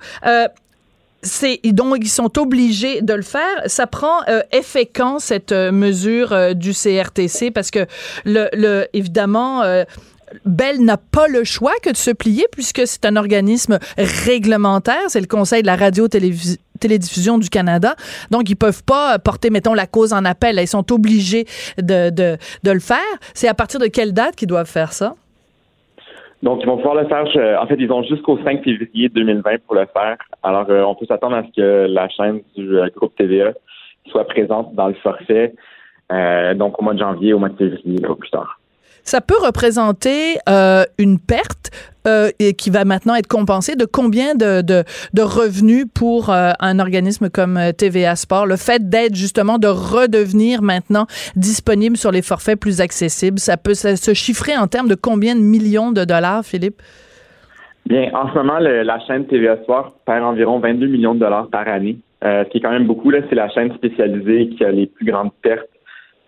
c'est 1.25 1.59
donc 1.65 1.97
ils 1.99 2.09
sont 2.09 2.37
obligés 2.39 3.01
de 3.01 3.13
le 3.13 3.23
faire. 3.23 3.63
Ça 3.65 3.87
prend 3.87 4.21
euh, 4.29 4.41
effet 4.51 4.85
quand 4.85 5.19
cette 5.19 5.51
euh, 5.51 5.71
mesure 5.71 6.31
euh, 6.31 6.53
du 6.53 6.71
CRTC 6.71 7.51
parce 7.51 7.71
que 7.71 7.85
le, 8.23 8.47
le 8.53 8.87
évidemment 8.93 9.63
Bell 10.45 10.83
n'a 10.83 10.97
pas 10.97 11.27
le 11.27 11.43
choix 11.43 11.73
que 11.81 11.89
de 11.89 11.97
se 11.97 12.11
plier 12.11 12.45
puisque 12.51 12.85
c'est 12.85 13.05
un 13.05 13.15
organisme 13.15 13.79
réglementaire, 13.97 15.01
c'est 15.07 15.21
le 15.21 15.27
Conseil 15.27 15.61
de 15.61 15.67
la 15.67 15.75
radio-télédiffusion 15.75 17.37
du 17.37 17.49
Canada. 17.49 17.95
Donc, 18.31 18.49
ils 18.49 18.55
peuvent 18.55 18.83
pas 18.83 19.19
porter, 19.19 19.49
mettons, 19.49 19.73
la 19.73 19.87
cause 19.87 20.13
en 20.13 20.25
appel. 20.25 20.59
Ils 20.59 20.67
sont 20.67 20.91
obligés 20.91 21.45
de, 21.77 22.09
de, 22.09 22.37
de 22.63 22.71
le 22.71 22.79
faire. 22.79 22.97
C'est 23.33 23.47
à 23.47 23.53
partir 23.53 23.79
de 23.79 23.87
quelle 23.87 24.13
date 24.13 24.35
qu'ils 24.35 24.47
doivent 24.47 24.69
faire 24.69 24.93
ça? 24.93 25.15
Donc, 26.43 26.59
ils 26.61 26.67
vont 26.67 26.77
pouvoir 26.77 26.95
le 26.95 27.07
faire. 27.07 27.25
en 27.61 27.67
fait, 27.67 27.77
ils 27.79 27.91
ont 27.91 28.03
jusqu'au 28.03 28.37
5 28.37 28.63
février 28.63 29.09
2020 29.09 29.63
pour 29.65 29.75
le 29.75 29.85
faire. 29.85 30.17
Alors, 30.43 30.69
euh, 30.69 30.83
on 30.83 30.95
peut 30.95 31.05
s'attendre 31.05 31.35
à 31.35 31.43
ce 31.43 31.51
que 31.55 31.87
la 31.87 32.07
chaîne 32.09 32.41
du 32.55 32.77
euh, 32.77 32.87
groupe 32.95 33.15
TVA 33.15 33.53
soit 34.07 34.25
présente 34.25 34.75
dans 34.75 34.87
le 34.87 34.93
forfait, 34.95 35.55
euh, 36.11 36.53
donc 36.53 36.79
au 36.79 36.83
mois 36.83 36.93
de 36.93 36.99
janvier, 36.99 37.33
au 37.33 37.39
mois 37.39 37.49
de 37.49 37.57
février, 37.57 38.05
au 38.05 38.15
plus 38.15 38.29
tard 38.29 38.59
ça 39.05 39.21
peut 39.21 39.37
représenter 39.41 40.35
euh, 40.49 40.83
une 40.97 41.19
perte 41.19 41.71
euh, 42.07 42.29
qui 42.55 42.69
va 42.69 42.85
maintenant 42.85 43.15
être 43.15 43.27
compensée 43.27 43.75
de 43.75 43.85
combien 43.85 44.35
de, 44.35 44.61
de, 44.61 44.83
de 45.15 45.21
revenus 45.23 45.85
pour 45.91 46.29
euh, 46.29 46.51
un 46.59 46.77
organisme 46.77 47.29
comme 47.31 47.57
euh, 47.57 47.71
TVA 47.71 48.15
Sport? 48.15 48.45
Le 48.45 48.57
fait 48.57 48.89
d'être 48.89 49.15
justement 49.15 49.57
de 49.57 49.67
redevenir 49.67 50.61
maintenant 50.61 51.07
disponible 51.35 51.97
sur 51.97 52.11
les 52.11 52.21
forfaits 52.21 52.59
plus 52.59 52.79
accessibles, 52.79 53.39
ça 53.39 53.57
peut 53.57 53.73
se 53.73 54.13
chiffrer 54.13 54.55
en 54.55 54.67
termes 54.67 54.87
de 54.87 54.93
combien 54.93 55.35
de 55.35 55.41
millions 55.41 55.91
de 55.91 56.03
dollars, 56.05 56.43
Philippe? 56.43 56.79
Bien, 57.87 58.11
en 58.13 58.29
ce 58.29 58.35
moment, 58.35 58.59
la 58.59 58.99
chaîne 59.07 59.25
TVA 59.25 59.57
Sport 59.63 59.95
perd 60.05 60.23
environ 60.23 60.59
22 60.59 60.85
millions 60.85 61.15
de 61.15 61.19
dollars 61.19 61.47
par 61.49 61.67
année, 61.67 61.97
ce 62.21 62.49
qui 62.49 62.57
est 62.57 62.61
quand 62.61 62.71
même 62.71 62.87
beaucoup. 62.87 63.11
C'est 63.11 63.35
la 63.35 63.49
chaîne 63.49 63.73
spécialisée 63.75 64.49
qui 64.49 64.63
a 64.63 64.71
les 64.71 64.87
plus 64.87 65.05
grandes 65.05 65.33
pertes 65.43 65.69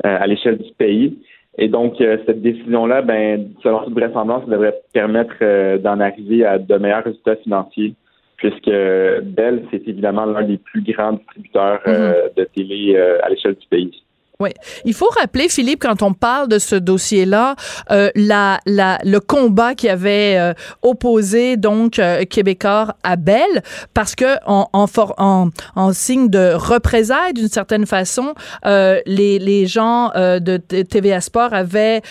à 0.04 0.26
l'échelle 0.28 0.58
du 0.58 0.72
pays. 0.78 1.18
Et 1.58 1.68
donc, 1.68 2.00
euh, 2.02 2.18
cette 2.26 2.42
décision-là, 2.42 3.02
ben, 3.02 3.50
selon 3.64 3.84
toute 3.84 3.94
vraisemblance, 3.94 4.46
devrait 4.48 4.80
permettre 4.94 5.34
euh, 5.42 5.78
d'en 5.78 6.00
arriver 6.00 6.46
à 6.46 6.60
de 6.60 6.76
meilleurs 6.78 7.04
résultats 7.04 7.36
financiers, 7.38 7.96
puisque 8.38 8.70
Bell, 8.70 9.64
c'est 9.72 9.88
évidemment 9.88 10.26
l'un 10.26 10.44
des 10.44 10.58
plus 10.58 10.84
grands 10.84 11.14
distributeurs 11.14 11.82
euh, 11.88 12.28
mm-hmm. 12.28 12.38
de 12.38 12.44
télé 12.56 12.98
à 12.98 13.30
l'échelle 13.30 13.56
du 13.56 13.68
pays. 13.68 14.04
Oui. 14.40 14.52
Il 14.86 14.94
faut 14.94 15.10
rappeler, 15.20 15.50
Philippe, 15.50 15.82
quand 15.82 16.04
on 16.04 16.14
parle 16.14 16.48
de 16.48 16.60
ce 16.60 16.76
dossier-là, 16.76 17.56
euh, 17.90 18.12
la, 18.14 18.60
la, 18.68 19.00
le 19.04 19.20
combat 19.20 19.74
qui 19.74 19.90
avait 19.90 20.36
euh, 20.38 20.54
opposé 20.84 21.58
donc 21.58 21.98
euh, 21.98 22.24
Québécois 22.24 22.96
à 23.04 23.16
Bell, 23.16 23.64
parce 23.96 24.14
que 24.14 24.38
en, 24.46 24.70
en, 24.74 24.86
en, 25.18 25.50
en 25.76 25.92
signe 25.94 26.30
de 26.30 26.54
représailles, 26.54 27.34
d'une 27.34 27.48
certaine 27.50 27.88
façon, 27.88 28.36
euh, 28.68 29.00
les, 29.08 29.40
les 29.40 29.66
gens 29.66 30.12
euh, 30.16 30.40
de 30.40 30.58
TVA 30.58 31.20
Sport 31.20 31.56
avaient 31.56 32.04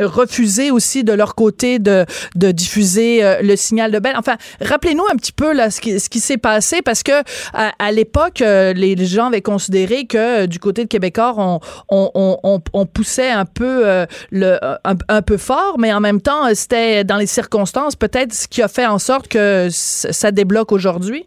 refusé 0.00 0.70
aussi 0.70 1.02
de 1.02 1.14
leur 1.14 1.34
côté 1.34 1.78
de, 1.78 2.04
de 2.34 2.50
diffuser 2.50 3.22
le 3.42 3.56
signal 3.56 3.90
de 3.90 3.98
Bell. 3.98 4.16
Enfin, 4.18 4.36
rappelez-nous 4.60 5.04
un 5.10 5.16
petit 5.16 5.32
peu 5.32 5.54
là 5.54 5.70
ce 5.70 5.80
qui, 5.80 5.98
ce 5.98 6.10
qui 6.10 6.20
s'est 6.20 6.36
passé, 6.36 6.82
parce 6.82 7.02
que 7.02 7.12
à, 7.54 7.72
à 7.78 7.90
l'époque, 7.90 8.40
les 8.40 8.96
gens 9.06 9.28
avaient 9.28 9.40
considéré 9.40 10.06
que 10.06 10.44
du 10.46 10.58
côté 10.58 10.84
de 10.84 10.88
Québécois, 10.88 11.34
on 11.36 11.53
on, 11.88 12.86
poussait 12.86 13.30
un 13.30 13.44
peu 13.44 13.86
euh, 13.86 14.06
le 14.30 14.58
un, 14.84 15.22
peu 15.22 15.36
fort, 15.36 15.76
mais 15.78 15.92
en 15.92 16.00
même 16.00 16.20
temps, 16.20 16.52
c'était 16.54 17.04
dans 17.04 17.16
les 17.16 17.26
circonstances 17.26 17.96
peut-être 17.96 18.32
ce 18.32 18.48
qui 18.48 18.62
a 18.62 18.68
fait 18.68 18.86
en 18.86 18.98
sorte 18.98 19.28
que 19.28 19.68
ça 19.70 20.30
débloque 20.30 20.72
aujourd'hui? 20.72 21.26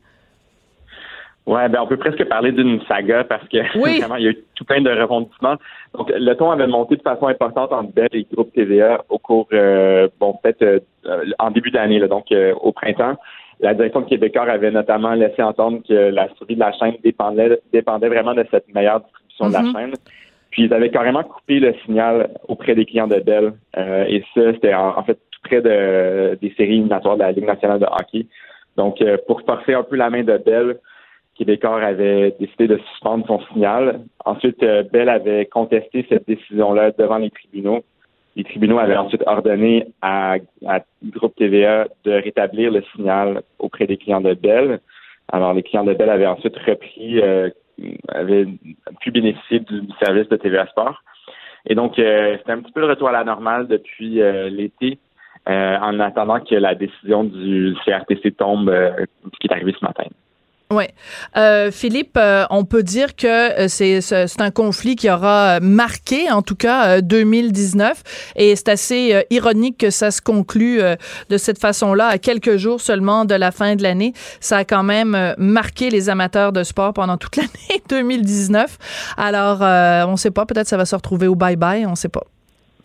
Ouais, 1.48 1.70
ben 1.70 1.80
on 1.82 1.88
peut 1.88 1.98
presque 1.98 2.24
parler 2.26 2.52
d'une 2.52 2.82
saga 2.90 3.24
parce 3.24 3.48
que 3.48 3.58
vraiment 4.00 4.18
il 4.18 4.24
y 4.24 4.28
a 4.28 4.32
eu 4.32 4.44
tout 4.56 4.66
plein 4.66 4.82
de 4.82 4.90
rebondissements. 4.90 5.56
Donc 5.94 6.12
le 6.14 6.34
ton 6.34 6.52
avait 6.52 6.68
monté 6.68 6.98
de 6.98 7.02
façon 7.02 7.28
importante 7.28 7.72
entre 7.72 7.94
Bell 7.94 8.10
et 8.12 8.28
groupe 8.32 8.52
TVA 8.54 9.02
au 9.08 9.18
cours 9.18 9.48
euh, 9.54 10.10
bon 10.20 10.38
peut-être 10.44 10.62
euh, 11.06 11.26
en 11.40 11.52
début 11.52 11.72
d'année 11.72 12.06
donc 12.08 12.26
au 12.62 12.72
printemps. 12.74 13.16
La 13.60 13.74
direction 13.74 14.02
de 14.02 14.06
Québécois 14.06 14.44
avait 14.44 14.72
notamment 14.72 15.14
laissé 15.14 15.42
entendre 15.42 15.80
que 15.88 15.94
la 15.94 16.28
survie 16.36 16.56
de 16.56 16.60
la 16.60 16.74
chaîne 16.74 16.96
dépendait 17.02 17.62
dépendait 17.72 18.10
vraiment 18.10 18.34
de 18.34 18.46
cette 18.52 18.72
meilleure 18.74 19.00
distribution 19.00 19.27
de 19.46 19.54
la 19.54 19.62
mm-hmm. 19.62 19.74
chaîne. 19.74 19.94
Puis 20.52 20.64
ils 20.64 20.74
avaient 20.74 20.90
carrément 20.90 21.24
coupé 21.24 21.60
le 21.60 21.74
signal 21.86 22.30
auprès 22.48 22.76
des 22.76 22.86
clients 22.86 23.08
de 23.08 23.20
Bell. 23.20 23.54
Euh, 23.78 24.06
et 24.08 24.24
ça, 24.34 24.54
c'était 24.54 24.74
en, 24.74 25.04
fait 25.04 25.16
tout 25.32 25.40
près 25.44 25.62
de, 25.62 26.38
des 26.42 26.54
séries 26.56 26.74
éliminatoires 26.74 27.16
de 27.16 27.22
la 27.22 27.32
Ligue 27.32 27.46
nationale 27.46 27.80
de 27.80 27.86
hockey. 27.86 28.26
Donc, 28.76 29.02
euh, 29.02 29.18
pour 29.28 29.42
forcer 29.42 29.74
un 29.74 29.84
peu 29.84 29.96
la 29.96 30.10
main 30.10 30.24
de 30.24 30.38
Bell, 30.38 30.78
Québécois 31.36 31.82
avait 31.84 32.36
décidé 32.40 32.68
de 32.68 32.78
suspendre 32.92 33.28
son 33.28 33.40
signal. 33.54 34.02
Ensuite, 34.26 34.64
euh, 34.64 34.84
Bell 34.84 35.10
avait 35.10 35.46
contesté 35.46 36.06
cette 36.10 36.28
décision-là 36.28 36.92
devant 36.98 37.18
les 37.18 37.30
tribunaux. 37.30 37.84
Les 38.36 38.44
tribunaux 38.44 38.80
avaient 38.80 38.98
ensuite 38.98 39.24
ordonné 39.26 39.88
à, 40.02 40.38
à 40.66 40.80
Groupe 41.04 41.36
TVA 41.36 41.88
de 42.04 42.12
rétablir 42.12 42.72
le 42.72 42.84
signal 42.96 43.42
auprès 43.60 43.88
des 43.88 43.98
clients 43.98 44.22
de 44.22 44.36
Bell. 44.36 44.80
Alors, 45.32 45.54
les 45.54 45.64
clients 45.64 45.84
de 45.84 45.94
Bell 45.94 46.10
avaient 46.10 46.28
ensuite 46.28 46.56
repris 46.58 47.20
avait 48.10 48.48
pu 49.02 49.12
bénéficier 49.12 49.60
du, 49.60 49.82
service 50.02 50.28
de 50.30 50.36
TVA 50.36 50.68
Sport. 50.68 51.02
Et 51.66 51.76
donc, 51.76 52.00
euh, 52.00 52.38
c'était 52.38 52.52
un 52.52 52.62
petit 52.62 52.72
peu 52.72 52.82
le 52.82 52.88
retour 52.88 53.10
à 53.10 53.12
la 53.12 53.24
normale 53.24 53.68
depuis 53.68 54.22
euh, 54.22 54.50
l'été, 54.50 55.00
euh, 55.50 55.78
en 55.78 56.00
attendant 56.00 56.40
que 56.40 56.56
la 56.56 56.76
décision 56.76 57.24
du 57.24 57.76
CRTC 57.86 58.32
tombe, 58.32 58.70
ce 58.70 59.40
qui 59.40 59.48
est 59.48 59.54
arrivé 59.54 59.74
ce 59.78 59.86
matin. 59.86 60.06
Oui. 60.70 60.84
Euh, 61.38 61.72
Philippe, 61.72 62.18
euh, 62.18 62.46
on 62.50 62.66
peut 62.66 62.84
dire 62.84 63.16
que 63.16 63.26
euh, 63.28 63.68
c'est, 63.70 64.02
c'est 64.02 64.42
un 64.42 64.52
conflit 64.52 64.98
qui 64.98 65.10
aura 65.10 65.62
marqué, 65.62 66.30
en 66.30 66.42
tout 66.42 66.56
cas, 66.56 67.00
2019. 67.02 68.04
Et 68.36 68.54
c'est 68.56 68.68
assez 68.68 69.26
ironique 69.30 69.78
que 69.78 69.90
ça 69.90 70.12
se 70.12 70.22
conclue 70.22 70.82
de 71.30 71.38
cette 71.38 71.60
façon-là, 71.60 72.08
à 72.08 72.18
quelques 72.18 72.58
jours 72.58 72.82
seulement 72.82 73.24
de 73.24 73.36
la 73.36 73.52
fin 73.52 73.76
de 73.76 73.84
l'année. 73.84 74.14
Ça 74.42 74.58
a 74.58 74.66
quand 74.66 74.84
même 74.84 75.36
marqué 75.38 75.90
les 75.90 76.10
amateurs 76.10 76.52
de 76.52 76.64
sport 76.64 76.94
pendant 76.94 77.18
toute 77.18 77.36
l'année 77.38 77.82
2019. 77.90 78.78
Alors, 79.16 79.62
on 79.62 80.12
ne 80.12 80.18
sait 80.18 80.32
pas, 80.32 80.46
peut-être 80.46 80.68
ça 80.68 80.78
va 80.78 80.86
se 80.86 80.96
retrouver 80.96 81.28
au 81.28 81.36
bye-bye, 81.36 81.86
on 81.86 81.92
ne 81.92 81.96
sait 81.96 82.10
pas. 82.10 82.24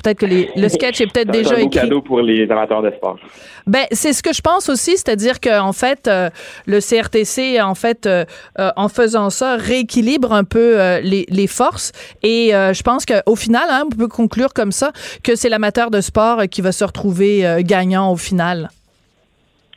Peut-être 0.03 0.19
que 0.19 0.27
le 0.27 0.69
sketch 0.69 1.01
est 1.01 1.13
peut-être 1.13 1.31
déjà 1.31 1.55
un 1.55 1.59
écrit. 1.59 1.71
cadeau 1.71 2.01
pour 2.01 2.21
les 2.21 2.51
amateurs 2.51 2.83
de 2.83 2.91
sport. 2.91 3.19
Ben, 3.67 3.85
c'est 3.93 4.13
ce 4.13 4.23
que 4.23 4.33
je 4.33 4.41
pense 4.41 4.69
aussi, 4.69 4.97
c'est-à-dire 4.97 5.41
qu'en 5.41 5.73
fait, 5.73 6.09
euh, 6.09 6.31
le 6.67 6.81
CRTC, 6.81 7.61
en 7.61 7.75
fait, 7.75 8.07
euh, 8.07 8.25
euh, 8.59 8.71
en 8.77 8.89
faisant 8.89 9.31
ça, 9.31 9.57
rééquilibre 9.57 10.33
un 10.33 10.45
peu 10.45 10.77
les, 11.03 11.27
les, 11.29 11.47
forces. 11.47 11.93
Et 12.23 12.51
je 12.53 12.83
pense 12.83 13.05
qu'au 13.05 13.37
final, 13.37 13.65
hein, 13.69 13.85
on 13.87 13.97
peut 13.97 14.09
conclure 14.09 14.53
comme 14.53 14.73
ça 14.73 14.93
que 15.23 15.35
c'est 15.37 15.49
l'amateur 15.49 15.91
de 15.91 16.01
sport 16.01 16.43
qui 16.51 16.63
va 16.63 16.73
se 16.73 16.85
retrouver 16.85 17.45
gagnant 17.61 18.13
au 18.13 18.17
final. 18.17 18.71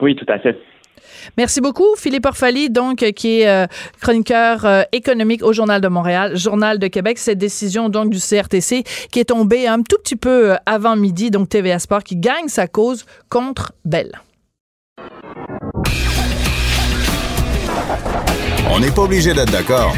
Oui, 0.01 0.15
tout 0.15 0.26
à 0.28 0.39
fait. 0.39 0.57
Merci 1.38 1.61
beaucoup, 1.61 1.95
Philippe 1.97 2.26
Orfali, 2.26 2.70
donc, 2.70 2.97
qui 3.16 3.41
est 3.41 3.47
euh, 3.47 3.68
chroniqueur 4.01 4.66
euh, 4.66 4.84
économique 4.91 5.43
au 5.43 5.53
Journal 5.53 5.82
de 5.82 5.88
Montréal, 5.88 6.36
Journal 6.38 6.80
de 6.80 6.88
Québec. 6.88 7.18
Cette 7.18 7.38
décision, 7.38 7.89
donc, 7.89 8.09
du 8.09 8.20
CRTC 8.20 8.84
qui 9.11 9.20
est 9.20 9.26
tombée 9.26 9.68
un 9.68 9.82
tout 9.82 9.97
petit 9.97 10.16
peu 10.16 10.51
euh, 10.51 10.55
avant 10.66 10.95
midi, 10.95 11.32
donc 11.32 11.49
TVA 11.49 11.80
Sport 11.80 12.03
qui 12.03 12.16
gagne 12.16 12.47
sa 12.47 12.68
cause 12.68 13.05
contre 13.30 13.74
Bell. 13.84 14.11
On 18.72 18.80
n'est 18.80 18.91
pas 18.91 19.03
obligé 19.03 19.34
d'être 19.34 19.51
d'accord, 19.51 19.95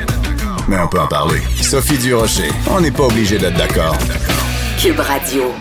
mais 0.67 0.77
on 0.79 0.87
peut 0.87 0.99
en 0.99 1.07
parler. 1.07 1.39
Sophie 1.61 1.97
Durocher, 1.97 2.49
on 2.69 2.81
n'est 2.81 2.91
pas 2.91 3.05
obligé 3.05 3.37
d'être 3.37 3.57
d'accord. 3.57 3.95
Cube 4.79 4.99
Radio. 4.99 5.53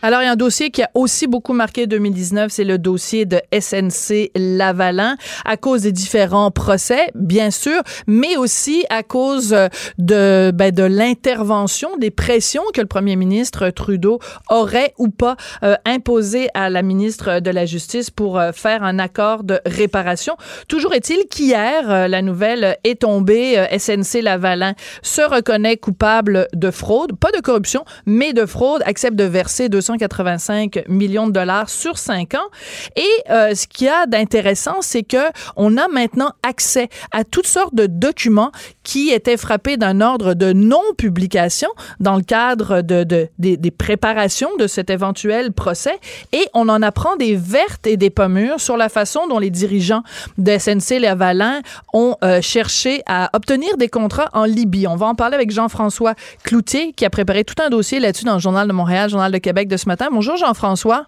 Alors, 0.00 0.22
il 0.22 0.26
y 0.26 0.28
a 0.28 0.32
un 0.32 0.36
dossier 0.36 0.70
qui 0.70 0.80
a 0.82 0.90
aussi 0.94 1.26
beaucoup 1.26 1.52
marqué 1.52 1.88
2019, 1.88 2.52
c'est 2.52 2.62
le 2.62 2.78
dossier 2.78 3.26
de 3.26 3.40
SNC 3.52 4.30
Lavalin, 4.36 5.16
à 5.44 5.56
cause 5.56 5.82
des 5.82 5.90
différents 5.90 6.52
procès, 6.52 7.08
bien 7.16 7.50
sûr, 7.50 7.82
mais 8.06 8.36
aussi 8.36 8.84
à 8.90 9.02
cause 9.02 9.56
de, 9.98 10.52
ben, 10.54 10.72
de 10.72 10.84
l'intervention, 10.84 11.96
des 11.96 12.12
pressions 12.12 12.62
que 12.72 12.80
le 12.80 12.86
premier 12.86 13.16
ministre 13.16 13.70
Trudeau 13.70 14.20
aurait 14.48 14.94
ou 14.98 15.08
pas 15.08 15.34
euh, 15.64 15.74
imposé 15.84 16.46
à 16.54 16.70
la 16.70 16.82
ministre 16.82 17.40
de 17.40 17.50
la 17.50 17.66
Justice 17.66 18.10
pour 18.10 18.38
euh, 18.38 18.52
faire 18.52 18.84
un 18.84 19.00
accord 19.00 19.42
de 19.42 19.58
réparation. 19.66 20.36
Toujours 20.68 20.94
est-il 20.94 21.26
qu'hier, 21.28 21.90
euh, 21.90 22.06
la 22.06 22.22
nouvelle 22.22 22.78
est 22.84 23.00
tombée, 23.00 23.66
SNC 23.76 24.22
Lavalin 24.22 24.74
se 25.02 25.22
reconnaît 25.22 25.76
coupable 25.76 26.46
de 26.54 26.70
fraude, 26.70 27.18
pas 27.18 27.32
de 27.32 27.40
corruption, 27.40 27.84
mais 28.06 28.32
de 28.32 28.46
fraude, 28.46 28.82
accepte 28.86 29.16
de 29.16 29.24
verser 29.24 29.68
200 29.68 29.87
285 29.88 30.84
millions 30.88 31.26
de 31.26 31.32
dollars 31.32 31.68
sur 31.68 31.98
cinq 31.98 32.34
ans. 32.34 32.48
Et 32.96 33.02
euh, 33.30 33.54
ce 33.54 33.66
qu'il 33.66 33.86
y 33.86 33.90
a 33.90 34.06
d'intéressant, 34.06 34.76
c'est 34.80 35.02
que 35.02 35.16
on 35.56 35.76
a 35.76 35.88
maintenant 35.88 36.32
accès 36.42 36.88
à 37.10 37.24
toutes 37.24 37.46
sortes 37.46 37.74
de 37.74 37.86
documents 37.86 38.52
qui 38.82 39.10
étaient 39.10 39.36
frappés 39.36 39.76
d'un 39.76 40.00
ordre 40.00 40.34
de 40.34 40.52
non-publication 40.52 41.68
dans 42.00 42.16
le 42.16 42.22
cadre 42.22 42.82
de, 42.82 43.04
de 43.04 43.28
des, 43.38 43.56
des, 43.56 43.70
préparations 43.70 44.48
de 44.58 44.66
cet 44.66 44.90
éventuel 44.90 45.52
procès. 45.52 45.98
Et 46.32 46.46
on 46.54 46.68
en 46.68 46.82
apprend 46.82 47.16
des 47.16 47.36
vertes 47.36 47.86
et 47.86 47.96
des 47.96 48.10
pommures 48.10 48.60
sur 48.60 48.76
la 48.76 48.88
façon 48.88 49.26
dont 49.28 49.38
les 49.38 49.50
dirigeants 49.50 50.02
de 50.36 50.58
SNC 50.58 51.00
Lavalin 51.00 51.60
ont 51.92 52.16
euh, 52.22 52.40
cherché 52.42 53.02
à 53.06 53.30
obtenir 53.34 53.76
des 53.76 53.88
contrats 53.88 54.28
en 54.32 54.44
Libye. 54.44 54.86
On 54.86 54.96
va 54.96 55.06
en 55.06 55.14
parler 55.14 55.34
avec 55.34 55.50
Jean-François 55.50 56.14
Cloutier 56.42 56.92
qui 56.92 57.04
a 57.04 57.10
préparé 57.10 57.44
tout 57.44 57.60
un 57.62 57.70
dossier 57.70 58.00
là-dessus 58.00 58.24
dans 58.24 58.34
le 58.34 58.40
Journal 58.40 58.66
de 58.66 58.72
Montréal, 58.72 59.10
Journal 59.10 59.32
de 59.32 59.38
Québec 59.38 59.68
de 59.68 59.76
ce 59.78 59.88
matin. 59.88 60.08
Bonjour 60.12 60.36
Jean-François. 60.36 61.06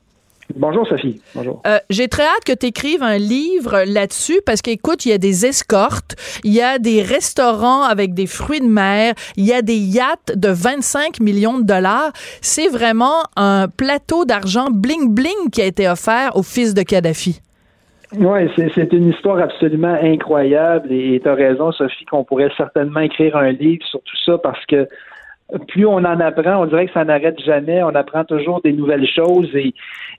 Bonjour 0.57 0.87
Sophie. 0.87 1.21
Bonjour. 1.35 1.63
Euh, 1.67 1.79
J'ai 1.91 2.09
très 2.09 2.25
hâte 2.25 2.45
que 2.47 2.53
tu 2.53 2.67
écrives 2.67 3.03
un 3.03 3.19
livre 3.19 3.85
là-dessus 3.87 4.41
parce 4.45 4.63
qu'écoute, 4.63 5.07
il 5.07 5.11
y 5.11 5.13
a 5.13 5.19
des 5.19 5.47
escortes, 5.47 6.17
il 6.45 6.53
y 6.53 6.61
a 6.61 6.79
des 6.79 7.03
restaurants 7.03 7.83
avec 7.83 8.15
des 8.15 8.27
fruits 8.27 8.61
de 8.61 8.67
mer, 8.67 9.15
il 9.37 9.47
y 9.47 9.53
a 9.53 9.63
des 9.63 9.77
yachts 9.77 10.37
de 10.37 10.49
25 10.49 11.21
millions 11.21 11.59
de 11.59 11.65
dollars. 11.65 12.13
C'est 12.41 12.69
vraiment 12.69 13.23
un 13.37 13.69
plateau 13.69 14.25
d'argent 14.25 14.71
bling-bling 14.71 15.51
qui 15.53 15.63
a 15.63 15.67
été 15.67 15.89
offert 15.89 16.37
au 16.37 16.43
fils 16.43 16.75
de 16.75 16.83
Kadhafi. 16.83 17.41
Oui, 18.19 18.51
c'est 18.57 18.93
une 18.93 19.11
histoire 19.11 19.39
absolument 19.39 19.97
incroyable 20.03 20.91
et 20.91 21.21
tu 21.23 21.29
as 21.29 21.35
raison, 21.35 21.71
Sophie, 21.71 22.05
qu'on 22.07 22.25
pourrait 22.25 22.51
certainement 22.57 23.01
écrire 23.01 23.37
un 23.37 23.53
livre 23.53 23.87
sur 23.87 24.01
tout 24.03 24.17
ça 24.27 24.37
parce 24.39 24.65
que 24.67 24.89
plus 25.69 25.87
on 25.87 25.99
en 25.99 26.21
apprend, 26.21 26.63
on 26.63 26.67
dirait 26.67 26.87
que 26.87 26.93
ça 26.93 27.05
n'arrête 27.05 27.41
jamais. 27.41 27.83
On 27.83 27.95
apprend 27.95 28.25
toujours 28.25 28.61
des 28.61 28.73
nouvelles 28.73 29.07
choses 29.07 29.51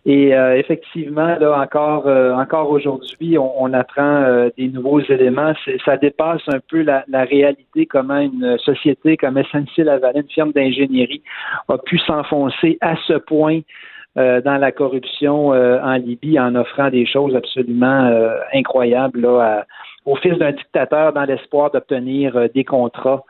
et, 0.06 0.36
euh, 0.36 0.58
effectivement, 0.58 1.38
là 1.40 1.60
encore, 1.60 2.08
euh, 2.08 2.34
encore 2.34 2.70
aujourd'hui, 2.70 3.38
on, 3.38 3.74
apprend 3.74 4.24
euh, 4.24 4.50
des 4.58 4.68
nouveaux 4.68 5.00
éléments. 5.02 5.54
Ça 5.86 5.98
dépasse 5.98 6.42
un 6.48 6.60
peu 6.70 6.82
la, 6.82 7.04
réalité 7.24 7.86
comment 7.86 8.18
une 8.18 8.58
société 8.58 9.16
comme 9.16 9.42
SNC 9.42 9.78
Lavalin, 9.84 10.22
une 10.22 10.30
firme 10.30 10.52
d'ingénierie, 10.52 11.22
a 11.70 11.78
pu 11.78 11.98
s'enfoncer 12.00 12.78
à 12.82 12.96
ce 13.08 13.14
point 13.14 13.62
dans 14.16 14.58
la 14.60 14.74
corruption 14.74 15.50
en 15.50 15.94
Libye 15.94 16.38
en 16.38 16.56
offrant 16.56 16.90
des 16.90 17.06
choses 17.06 17.34
absolument 17.34 18.12
incroyables 18.54 19.26
au 20.06 20.16
fils 20.18 20.38
d'un 20.38 20.52
dictateur 20.52 21.14
dans 21.14 21.24
l'espoir 21.24 21.72
d'obtenir 21.72 22.50
des 22.54 22.66
contrats 22.66 23.24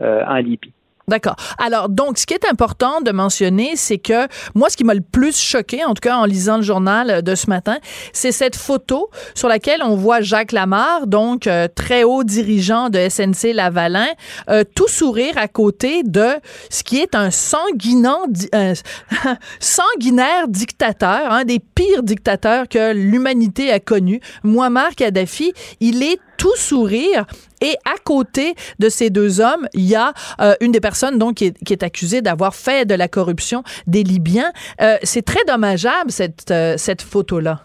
en 0.00 0.36
Libye. 0.38 0.72
D'accord. 1.06 1.36
Alors, 1.58 1.90
donc, 1.90 2.16
ce 2.16 2.24
qui 2.24 2.32
est 2.32 2.46
important 2.50 3.02
de 3.02 3.10
mentionner, 3.10 3.72
c'est 3.76 3.98
que 3.98 4.26
moi, 4.54 4.70
ce 4.70 4.76
qui 4.76 4.84
m'a 4.84 4.94
le 4.94 5.02
plus 5.02 5.38
choqué, 5.38 5.84
en 5.84 5.92
tout 5.92 6.00
cas 6.00 6.16
en 6.16 6.24
lisant 6.24 6.56
le 6.56 6.62
journal 6.62 7.22
de 7.22 7.34
ce 7.34 7.50
matin, 7.50 7.76
c'est 8.14 8.32
cette 8.32 8.56
photo 8.56 9.10
sur 9.34 9.48
laquelle 9.48 9.82
on 9.82 9.96
voit 9.96 10.22
Jacques 10.22 10.52
Lamarre, 10.52 11.06
donc 11.06 11.46
euh, 11.46 11.68
très 11.74 12.04
haut 12.04 12.24
dirigeant 12.24 12.88
de 12.88 13.06
SNC 13.08 13.52
Lavalin, 13.52 14.06
euh, 14.48 14.64
tout 14.74 14.88
sourire 14.88 15.36
à 15.36 15.46
côté 15.46 16.02
de 16.04 16.28
ce 16.70 16.82
qui 16.82 16.98
est 17.00 17.14
un 17.14 17.30
sanguinant, 17.30 18.24
sanguinaire 19.60 20.48
dictateur, 20.48 21.30
un 21.30 21.44
des 21.44 21.58
pires 21.58 22.02
dictateurs 22.02 22.66
que 22.68 22.94
l'humanité 22.94 23.70
a 23.70 23.78
connu, 23.78 24.20
Muammar 24.42 24.94
Kadhafi. 24.94 25.52
Il 25.80 26.02
est 26.02 26.18
tout 26.38 26.56
sourire. 26.56 27.26
Et 27.64 27.76
à 27.86 27.96
côté 28.04 28.54
de 28.78 28.90
ces 28.90 29.08
deux 29.08 29.40
hommes, 29.40 29.66
il 29.72 29.88
y 29.88 29.96
a 29.96 30.12
euh, 30.40 30.52
une 30.60 30.70
des 30.70 30.80
personnes 30.80 31.18
donc 31.18 31.36
qui 31.36 31.46
est, 31.46 31.82
accusée 31.82 32.20
d'avoir 32.20 32.54
fait 32.54 32.86
de 32.86 32.94
la 32.94 33.08
corruption 33.08 33.62
des 33.86 34.02
Libyens. 34.02 34.52
Euh, 34.82 34.96
c'est 35.02 35.24
très 35.24 35.42
dommageable 35.48 36.10
cette, 36.10 36.50
euh, 36.50 36.74
cette 36.76 37.00
photo-là. 37.00 37.60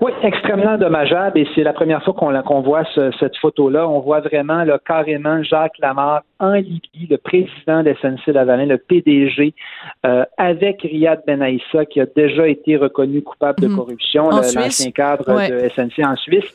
Oui, 0.00 0.12
extrêmement 0.22 0.78
dommageable 0.78 1.40
et 1.40 1.48
c'est 1.54 1.64
la 1.64 1.72
première 1.72 2.00
fois 2.04 2.14
qu'on 2.14 2.60
voit 2.60 2.84
cette 3.18 3.36
photo-là. 3.38 3.88
On 3.88 3.98
voit 3.98 4.20
vraiment 4.20 4.62
là, 4.62 4.78
carrément 4.86 5.42
Jacques 5.42 5.78
Lamarre 5.80 6.22
en 6.38 6.52
Libye, 6.52 7.08
le 7.10 7.16
président 7.16 7.82
de 7.82 7.92
SNC 8.00 8.32
Lavalin, 8.32 8.66
le 8.66 8.78
PDG, 8.78 9.54
avec 10.36 10.82
Riyad 10.82 11.22
Benaïssa 11.26 11.84
qui 11.86 12.00
a 12.00 12.06
déjà 12.06 12.46
été 12.46 12.76
reconnu 12.76 13.22
coupable 13.22 13.60
de 13.60 13.66
mhm. 13.66 13.76
corruption, 13.76 14.30
l'ancien 14.30 14.92
cadre 14.92 15.48
de 15.48 15.68
SNC 15.68 16.04
en 16.04 16.14
Suisse. 16.14 16.54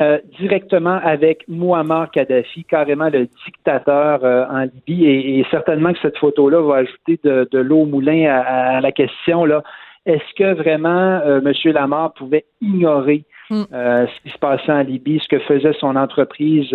Euh, 0.00 0.18
directement 0.38 1.00
avec 1.02 1.42
Muammar 1.48 2.12
Kadhafi, 2.12 2.62
carrément 2.62 3.08
le 3.08 3.26
dictateur 3.44 4.24
euh, 4.24 4.44
en 4.48 4.60
Libye. 4.60 5.06
Et, 5.06 5.44
certainement 5.50 5.92
que 5.92 5.98
cette 6.00 6.18
photo-là 6.18 6.62
va 6.62 6.76
ajouter 6.76 7.18
de, 7.24 7.58
l'eau 7.58 7.80
au 7.80 7.86
moulin 7.86 8.30
à, 8.30 8.80
la 8.80 8.92
question 8.92 9.44
là. 9.44 9.64
Est-ce 10.06 10.34
que 10.36 10.54
vraiment 10.54 11.20
euh, 11.26 11.40
M. 11.44 11.52
Lamar 11.72 12.14
pouvait 12.14 12.44
ignorer 12.60 13.24
mm. 13.50 13.64
ce 13.70 14.22
qui 14.22 14.30
se 14.30 14.38
passait 14.38 14.70
en 14.70 14.82
Libye, 14.82 15.20
ce 15.20 15.28
que 15.28 15.40
faisait 15.40 15.74
son 15.80 15.96
entreprise 15.96 16.72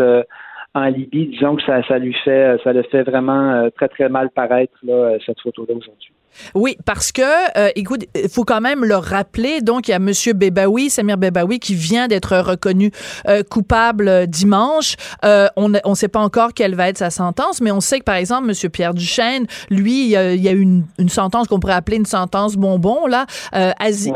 en 0.76 0.86
Libye? 0.86 1.28
Disons 1.28 1.56
que 1.56 1.64
ça, 1.64 1.82
ça 1.84 2.00
lui 2.00 2.14
fait, 2.26 2.58
ça 2.62 2.74
le 2.74 2.84
fait 2.84 3.04
vraiment 3.04 3.70
très 3.78 3.88
très 3.88 4.10
mal 4.10 4.32
paraître 4.32 4.74
là, 4.84 5.18
cette 5.26 5.40
photo-là 5.40 5.76
aujourd'hui. 5.76 6.12
Oui, 6.56 6.78
parce 6.86 7.12
que, 7.12 7.22
euh, 7.58 7.70
écoute, 7.76 8.06
il 8.16 8.30
faut 8.30 8.44
quand 8.44 8.62
même 8.62 8.86
le 8.86 8.96
rappeler. 8.96 9.62
Donc, 9.62 9.88
il 9.88 9.92
y 9.92 9.94
a 9.94 10.00
Monsieur 10.00 10.34
Bebaoui, 10.34 10.90
Samir 10.90 11.18
Bebaoui, 11.18 11.60
qui 11.60 11.76
vient 11.76 12.08
d'être 12.08 12.38
reconnu 12.38 12.92
euh, 13.28 13.44
coupable 13.44 14.08
euh, 14.08 14.26
dimanche. 14.26 14.96
on 15.24 15.70
ne 15.70 15.96
sait 15.96 16.08
pas 16.08 16.20
encore 16.20 16.54
quelle 16.54 16.76
va 16.76 16.90
être 16.90 16.98
sa 16.98 17.10
sentence, 17.10 17.62
mais 17.62 17.72
on 17.72 17.82
sait 17.82 18.00
que, 18.00 18.04
par 18.04 18.16
exemple, 18.16 18.48
Monsieur 18.48 18.70
Pierre 18.70 18.94
Duchesne, 18.94 19.46
lui, 19.70 20.06
il 20.06 20.10
y 20.10 20.18
a, 20.18 20.52
eu 20.52 20.62
une, 20.62 21.10
sentence 21.10 21.48
qu'on 21.48 21.60
pourrait 21.60 21.74
appeler 21.74 21.98
une 21.98 22.06
sentence 22.06 22.56
bonbon, 22.56 23.06
là, 23.08 23.26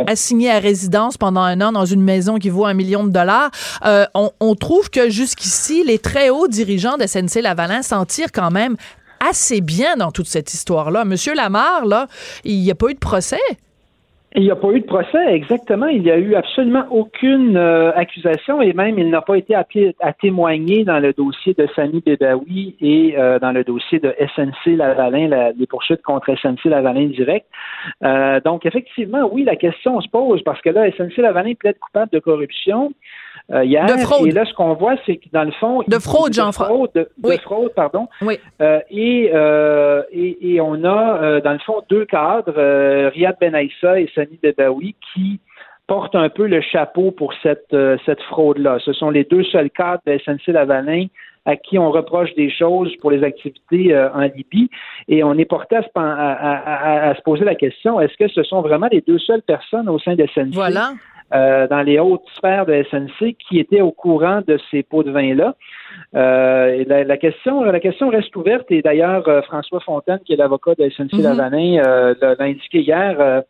assigné 0.07 0.51
à 0.51 0.59
résidence 0.59 1.18
pendant 1.18 1.41
un 1.41 1.61
an 1.61 1.72
dans 1.72 1.86
une 1.86 2.01
maison 2.01 2.38
qui 2.38 2.49
vaut 2.49 2.65
un 2.65 2.74
million 2.74 3.03
de 3.03 3.11
dollars. 3.11 3.51
On, 3.84 4.32
on, 4.39 4.55
trouve 4.55 4.89
que 4.89 5.09
jusqu'ici, 5.09 5.84
les 5.86 5.99
très 5.99 6.30
hauts 6.30 6.47
dirigeants 6.47 6.97
de 6.97 7.05
SNC-Lavalin 7.05 7.82
s'en 7.84 8.05
tirent 8.05 8.32
quand 8.32 8.51
même 8.51 8.76
assez 9.20 9.61
bien 9.61 9.95
dans 9.95 10.11
toute 10.11 10.28
cette 10.28 10.53
histoire-là. 10.53 11.05
Monsieur 11.05 11.34
Lamar, 11.34 11.86
là, 11.86 12.07
il 12.43 12.61
n'y 12.61 12.72
a 12.72 12.76
pas 12.76 12.89
eu 12.89 12.93
de 12.93 12.99
procès? 12.99 13.38
Il 14.36 14.43
n'y 14.43 14.51
a 14.51 14.55
pas 14.55 14.72
eu 14.72 14.82
de 14.82 14.86
procès, 14.86 15.34
exactement. 15.34 15.88
Il 15.88 16.03
n'y 16.03 16.11
a 16.11 16.18
eu 16.18 16.36
absolument 16.36 16.86
aucune 16.91 17.55
euh, 17.55 17.91
accusation 17.95 18.61
et 18.61 18.74
même 18.74 18.99
il 18.99 19.09
n'a 19.09 19.22
pas 19.22 19.36
été 19.36 19.55
appelé 19.55 19.95
à 20.01 20.11
témoigner 20.13 20.84
dans 20.84 20.99
le 20.99 21.13
dossier 21.13 21.53
de 21.53 21.68
Sami 21.76 22.03
Bebaoui 22.05 22.76
et 22.82 23.15
euh, 23.18 23.39
dans 23.39 23.51
le 23.51 23.63
dossier 23.63 23.99
de 23.99 24.13
SNC 24.36 24.76
Lavalin, 24.76 25.53
les 25.57 25.65
poursuites 25.65 26.03
contre 26.03 26.36
SNC 26.36 26.65
Lavalin 26.65 27.07
direct. 27.07 27.47
Euh, 28.03 28.41
donc, 28.41 28.65
effectivement, 28.65 29.28
oui, 29.32 29.43
la 29.43 29.55
question 29.55 29.99
se 30.01 30.09
pose 30.09 30.43
parce 30.43 30.61
que 30.61 30.70
là, 30.70 30.91
SNC 30.91 31.18
Lavalin 31.18 31.53
plaide 31.53 31.80
coupable 31.80 32.11
de 32.11 32.20
corruption. 32.20 32.91
Euh, 33.52 33.64
de 33.64 33.98
fraude. 34.02 34.28
Et 34.28 34.32
là, 34.32 34.45
ce 34.45 34.54
qu'on 34.54 34.74
voit, 34.74 34.95
c'est 35.06 35.16
que 35.18 35.30
dans 35.32 35.45
le 35.45 35.52
fond, 35.52 35.82
de 35.88 36.00
fraude, 36.00 36.34
jean 36.34 36.52
fraude, 36.52 36.91
de, 36.93 37.08
fraude, 37.41 37.72
pardon. 37.74 38.10
Oui. 38.22 38.39
Euh, 38.62 38.80
et, 38.89 39.32
euh, 39.34 40.04
et, 40.12 40.56
et 40.56 40.62
on 40.62 40.84
a 40.84 41.22
euh, 41.22 41.41
dans 41.41 41.54
le 41.54 41.60
fond 41.60 41.82
deux 41.89 42.06
cadres, 42.06 42.54
euh, 42.58 43.10
Riyad 43.14 43.38
Benaïssa 43.39 44.02
et 44.02 44.10
Sani 44.14 44.38
Bebaoui, 44.43 44.95
qui 45.14 45.39
portent 45.88 46.16
un 46.16 46.28
peu 46.28 46.45
le 46.45 46.60
chapeau 46.60 47.12
pour 47.12 47.34
cette 47.41 47.76
cette 48.06 48.22
fraude-là. 48.24 48.80
Ce 48.84 48.91
sont 48.91 49.10
les 49.10 49.24
deux 49.24 49.45
seuls 49.45 49.70
cadres 49.70 50.02
de 50.06 50.18
SNC 50.18 50.48
Lavalin 50.48 51.06
à 51.45 51.56
qui 51.56 51.80
on 51.80 51.91
reproche 51.91 52.34
des 52.36 52.52
choses 52.52 52.93
pour 52.98 53.10
les 53.10 53.24
activités 53.24 53.98
en 53.98 54.24
Libye. 54.24 54.70
Et 55.08 55.24
on 55.24 55.36
est 55.36 55.45
porté 55.45 55.78
à 55.78 55.84
se, 55.84 55.88
à, 55.95 57.10
à, 57.10 57.16
se 57.16 57.22
poser 57.22 57.45
la 57.45 57.56
question, 57.56 58.02
est-ce 58.02 58.18
que 58.18 58.28
ce 58.28 58.43
sont 58.43 58.60
vraiment 58.60 58.89
les 58.91 59.00
deux 59.00 59.18
seules 59.18 59.43
personnes 59.43 59.88
au 59.88 59.98
sein 59.98 60.16
de 60.16 60.26
SNC 60.36 60.50
voilà. 60.52 60.91
Euh, 61.34 61.68
dans 61.68 61.82
les 61.82 62.00
hautes 62.00 62.24
sphères 62.38 62.66
de 62.66 62.84
SNC 62.90 63.36
qui 63.38 63.60
étaient 63.60 63.82
au 63.82 63.92
courant 63.92 64.42
de 64.48 64.58
ces 64.72 64.82
pots 64.82 65.04
de 65.04 65.12
vin-là. 65.12 65.56
Euh, 66.16 66.86
la, 66.88 67.18
question, 67.18 67.64
la 67.64 67.82
question 67.82 68.08
reste 68.08 68.34
ouverte 68.38 68.72
et 68.72 68.82
d'ailleurs, 68.82 69.28
euh, 69.28 69.42
François 69.42 69.82
Fontaine, 69.82 70.20
qui 70.26 70.32
est 70.32 70.38
l'avocat 70.38 70.76
de 70.80 70.90
SNC 70.90 71.12
mm-hmm. 71.12 71.24
Lavalin, 71.24 71.82
l'a 72.22 72.36
indiqué 72.40 72.80
hier. 72.80 73.44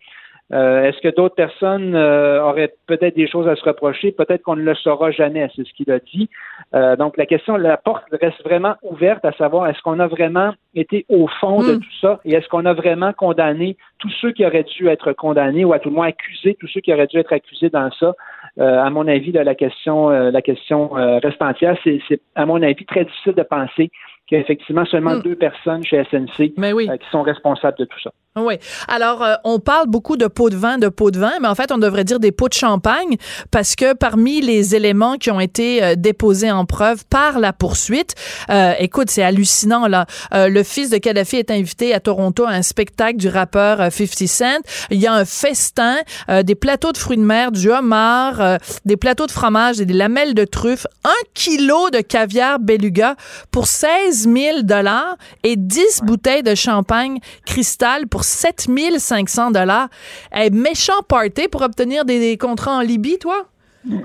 Euh, 0.54 0.84
est-ce 0.84 1.00
que 1.02 1.14
d'autres 1.14 1.36
personnes 1.36 1.93
euh, 1.93 2.41
auraient 2.41 2.74
peut-être 2.88 3.16
des 3.18 3.28
choses 3.28 3.48
à 3.50 3.56
se 3.58 3.64
reprocher? 3.66 4.14
Peut-être 4.14 4.43
qu'on 4.43 4.56
ne 4.56 4.62
le 4.62 4.76
saura 4.76 5.12
jamais, 5.12 5.50
c'est 5.56 5.68
ce 5.68 5.74
qu'il 5.74 5.91
a 5.91 6.00
dit. 6.00 6.30
Euh, 6.74 6.95
donc 6.95 7.18
la 7.18 7.26
question, 7.26 7.58
la 7.58 7.76
porte 7.76 8.06
reste 8.22 8.41
vraiment 8.45 8.76
ouverte 8.82 9.26
à 9.26 9.34
savoir 9.34 9.68
est-ce 9.68 9.82
qu'on 9.82 10.00
a 10.00 10.08
vraiment 10.08 10.54
été 10.74 11.06
au 11.10 11.28
fond 11.28 11.62
de 11.64 11.74
Hmm. 11.76 11.80
tout 11.80 11.98
ça 12.00 12.20
et 12.24 12.34
est-ce 12.34 12.48
qu'on 12.48 12.66
a 12.66 12.74
vraiment 12.74 13.12
condamné 13.12 13.76
tous 14.00 14.10
ceux 14.22 14.32
qui 14.32 14.45
auraient 14.45 14.64
dû 14.64 14.88
être 14.88 15.12
condamnés 15.12 15.66
ou 15.66 15.74
à 15.74 15.80
tout 15.80 15.89
le 15.89 15.95
moins 15.95 16.08
accusé 16.08 16.56
tous 16.60 16.68
ceux 16.68 16.80
qui 16.80 16.93
auraient 16.93 17.08
dû 17.08 17.18
être 17.18 17.34
accusés 17.34 17.70
dans 17.70 17.91
ça? 18.00 18.14
Euh, 18.60 18.82
à 18.82 18.89
mon 18.89 19.06
avis, 19.08 19.32
là, 19.34 19.43
la 19.43 19.54
question, 19.54 20.10
euh, 20.12 20.32
la 20.32 20.41
question 20.41 20.98
euh, 20.98 21.20
reste 21.20 21.41
entière. 21.41 21.76
C'est, 21.84 22.00
à 22.36 22.45
mon 22.45 22.62
avis, 22.64 22.86
très 22.86 23.04
difficile 23.06 23.34
de 23.34 23.43
penser 23.43 23.91
qu'il 24.28 24.36
y 24.38 24.39
a 24.39 24.41
effectivement 24.41 24.86
seulement 24.86 25.16
Hmm. 25.16 25.22
deux 25.22 25.36
personnes 25.36 25.84
chez 25.84 26.04
SNC 26.06 26.54
Mais 26.58 26.74
oui. 26.74 26.88
euh, 26.89 26.98
qui 26.98 27.08
sont 27.10 27.22
responsables 27.22 27.78
de 27.78 27.86
tout 27.86 28.00
ça. 28.00 28.12
Oui. 28.38 28.56
Alors, 28.88 29.24
euh, 29.24 29.36
on 29.44 29.60
parle 29.60 29.88
beaucoup 29.88 30.16
de 30.16 30.28
pots 30.28 30.50
de 30.50 30.56
vin, 30.56 30.78
de 30.78 30.90
pots 30.90 31.12
de 31.12 31.20
vin, 31.20 31.34
mais 31.42 31.48
en 31.48 31.56
fait, 31.56 31.72
on 31.72 31.78
devrait 31.78 32.04
dire 32.04 32.20
des 32.20 32.32
pots 32.32 32.50
de 32.50 32.54
champagne 32.54 33.18
parce 33.52 33.76
que 33.76 33.94
parmi 33.94 34.42
les 34.42 34.76
éléments 34.76 35.16
qui 35.18 35.32
ont 35.32 35.40
été 35.40 35.84
euh, 35.84 35.96
déposés 35.96 36.52
en 36.52 36.66
preuve 36.66 37.06
par 37.06 37.40
la 37.40 37.52
poursuite, 37.54 38.16
euh, 38.50 38.74
écoute, 38.80 39.10
c'est 39.10 39.24
hallucinant, 39.24 39.88
là. 39.88 40.06
Euh, 40.34 40.50
le 40.50 40.64
fils 40.64 40.90
de 40.90 40.98
Kadhafi 40.98 41.38
est 41.38 41.52
invité 41.52 41.94
à 41.94 42.00
Toronto 42.00 42.46
à 42.46 42.52
un 42.52 42.62
spectacle 42.62 43.18
du 43.18 43.28
rappeur 43.28 43.82
euh, 43.82 43.90
50 43.90 44.28
Cent. 44.28 44.62
Il 44.92 45.00
y 45.00 45.08
a 45.08 45.14
un 45.14 45.26
festin, 45.26 45.98
euh, 46.30 46.44
des 46.44 46.56
plateaux 46.56 46.92
de 46.92 46.98
fruits 46.98 47.18
de 47.18 47.24
mer, 47.24 47.52
du 47.52 47.72
homard, 47.72 48.42
euh, 48.42 48.58
des 48.86 48.98
plateaux 48.98 49.26
de 49.26 49.32
fromage 49.32 49.80
et 49.80 49.86
des 49.86 49.94
lamelles 49.94 50.34
de 50.34 50.46
truffes, 50.46 50.86
un 51.04 51.24
kilo 51.34 51.90
de 51.90 52.02
caviar 52.02 52.60
beluga 52.60 53.16
pour 53.52 53.68
16 53.68 54.28
000 54.32 54.62
dollars 54.64 55.16
et 55.44 55.56
10 55.56 56.02
bouteilles 56.04 56.44
de 56.44 56.56
champagne 56.56 57.20
cristal 57.46 58.08
pour 58.08 58.24
7 58.28 58.68
500 58.98 59.52
dollars. 59.52 59.90
Eh, 60.36 60.50
méchant 60.50 61.02
party 61.08 61.48
pour 61.48 61.62
obtenir 61.62 62.06
des, 62.06 62.20
des 62.20 62.38
contrats 62.38 62.78
en 62.78 62.82
Libye, 62.82 63.18
toi? 63.18 63.46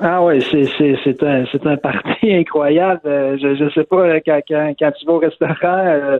Ah 0.00 0.22
oui, 0.22 0.40
c'est, 0.50 1.22
un 1.22 1.44
un 1.64 1.76
parti 1.76 2.32
incroyable. 2.32 3.00
Euh, 3.06 3.36
je 3.40 3.56
je 3.56 3.70
sais 3.70 3.84
pas 3.84 3.96
euh, 3.96 4.20
quand, 4.24 4.40
quand, 4.46 4.74
quand 4.78 4.92
tu 4.92 5.06
vas 5.06 5.12
au 5.12 5.18
restaurant, 5.18 5.56
euh, 5.64 6.18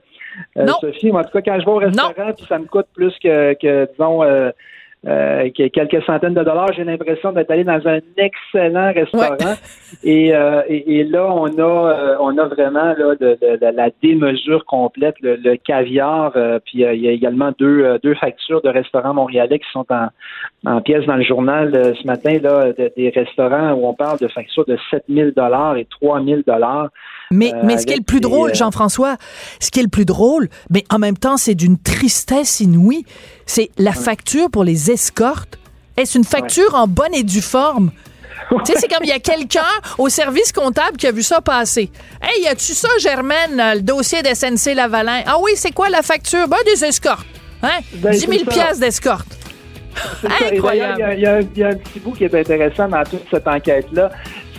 euh. 0.57 0.67
Sophie, 0.81 1.13
mais 1.13 1.19
en 1.19 1.25
tout 1.25 1.31
cas 1.31 1.43
quand 1.43 1.61
je 1.61 1.65
vais 1.65 1.71
au 1.71 1.77
restaurant, 1.77 2.33
puis 2.37 2.47
ça 2.49 2.59
me 2.59 2.65
coûte 2.65 2.87
plus 2.95 3.17
que, 3.23 3.55
que 3.55 3.89
disons 3.93 4.23
euh, 5.07 5.51
que 5.51 5.67
quelques 5.69 6.03
centaines 6.05 6.35
de 6.35 6.45
dollars, 6.45 6.73
j'ai 6.75 6.85
l'impression 6.85 7.33
d'être 7.33 7.51
allé 7.51 7.65
dans 7.65 7.81
un 7.89 7.99
excellent 8.17 8.93
restaurant. 8.93 9.37
Et, 10.05 10.35
euh, 10.35 10.63
et, 10.69 11.01
et 11.01 11.05
là, 11.05 11.29
on 11.33 11.47
a 11.59 11.63
euh, 11.63 12.17
on 12.19 12.37
a 12.39 12.47
vraiment 12.47 12.95
là 12.97 13.15
de, 13.21 13.37
de- 13.41 13.57
de 13.57 13.77
la 13.77 13.91
démesure 14.03 14.65
complète, 14.65 15.15
le, 15.21 15.37
le 15.37 15.57
caviar, 15.57 16.33
euh, 16.35 16.59
puis 16.65 16.83
euh, 16.85 16.95
il 16.95 17.03
y 17.03 17.09
a 17.09 17.13
également 17.13 17.53
deux 17.59 17.85
euh, 17.85 17.99
deux 18.03 18.15
factures 18.15 18.63
de 18.63 18.69
restaurants 18.71 19.13
montréalais 19.15 19.59
qui 19.59 19.71
sont 19.71 19.85
en 19.91 20.09
en 20.65 20.81
pièce 20.81 21.05
dans 21.07 21.17
le 21.17 21.23
journal 21.23 21.73
euh, 21.75 21.93
ce 21.95 22.07
matin 22.07 22.39
là 22.43 22.73
de- 22.73 22.91
des 22.97 23.11
restaurants 23.11 23.73
où 23.75 23.87
on 23.87 23.95
parle 23.95 24.19
de 24.19 24.29
factures 24.29 24.65
de 24.65 24.79
7000 24.91 25.33
dollars 25.37 25.77
et 25.77 25.87
3000 26.01 26.43
dollars. 26.47 26.89
Mais, 27.33 27.53
Euh, 27.53 27.61
mais 27.65 27.79
ce 27.79 27.87
qui 27.87 27.93
est 27.93 27.97
le 27.97 28.03
plus 28.03 28.21
drôle, 28.21 28.51
euh, 28.51 28.55
Jean-François, 28.55 29.17
ce 29.61 29.71
qui 29.71 29.81
est 29.81 29.83
le 29.83 29.89
plus 29.89 30.05
drôle, 30.05 30.49
mais 30.71 30.85
en 30.91 30.99
même 30.99 31.17
temps, 31.17 31.37
c'est 31.37 31.55
d'une 31.55 31.79
tristesse 31.79 32.61
inouïe, 32.61 33.05
c'est 33.47 33.71
la 33.79 33.93
facture 33.93 34.51
pour 34.51 34.65
les 34.65 34.91
escortes. 34.91 35.59
Est-ce 35.97 36.17
une 36.17 36.25
facture 36.25 36.75
en 36.75 36.87
bonne 36.87 37.15
et 37.15 37.23
due 37.23 37.43
forme? 37.43 37.91
Tu 38.67 38.73
sais, 38.73 38.79
c'est 38.81 38.89
comme 38.89 39.03
il 39.05 39.09
y 39.09 39.13
a 39.13 39.19
quelqu'un 39.19 39.61
au 39.97 40.11
service 40.11 40.53
comptable 40.53 40.99
qui 40.99 41.07
a 41.07 41.13
vu 41.13 41.23
ça 41.23 41.41
passer. 41.41 41.91
Hey, 42.21 42.43
y 42.43 42.49
a-tu 42.49 42.75
ça, 42.75 42.89
Germaine, 43.01 43.59
euh, 43.59 43.75
le 43.77 43.81
dossier 43.81 44.21
d'SNC 44.23 44.75
Lavalin? 44.75 45.23
Ah 45.27 45.37
oui, 45.41 45.53
c'est 45.55 45.71
quoi 45.71 45.89
la 45.89 46.03
facture? 46.03 46.47
Ben, 46.49 46.59
des 46.67 46.85
escortes. 46.85 47.27
Hein? 47.63 47.79
Ben, 47.95 48.11
10 48.13 48.21
c'est 48.21 48.27
000 48.27 48.41
ça. 48.45 48.51
piastres 48.51 48.81
d'escorte. 48.81 49.27
Incroyable. 50.53 51.01
Y, 51.01 51.21
y 51.21 51.49
il 51.55 51.61
y 51.61 51.65
a 51.65 51.69
un 51.69 51.75
petit 51.75 52.01
bout 52.01 52.13
qui 52.13 52.25
est 52.25 52.35
intéressant 52.35 52.89
dans 52.89 53.05
toute 53.05 53.25
cette 53.31 53.47
enquête-là, 53.47 54.11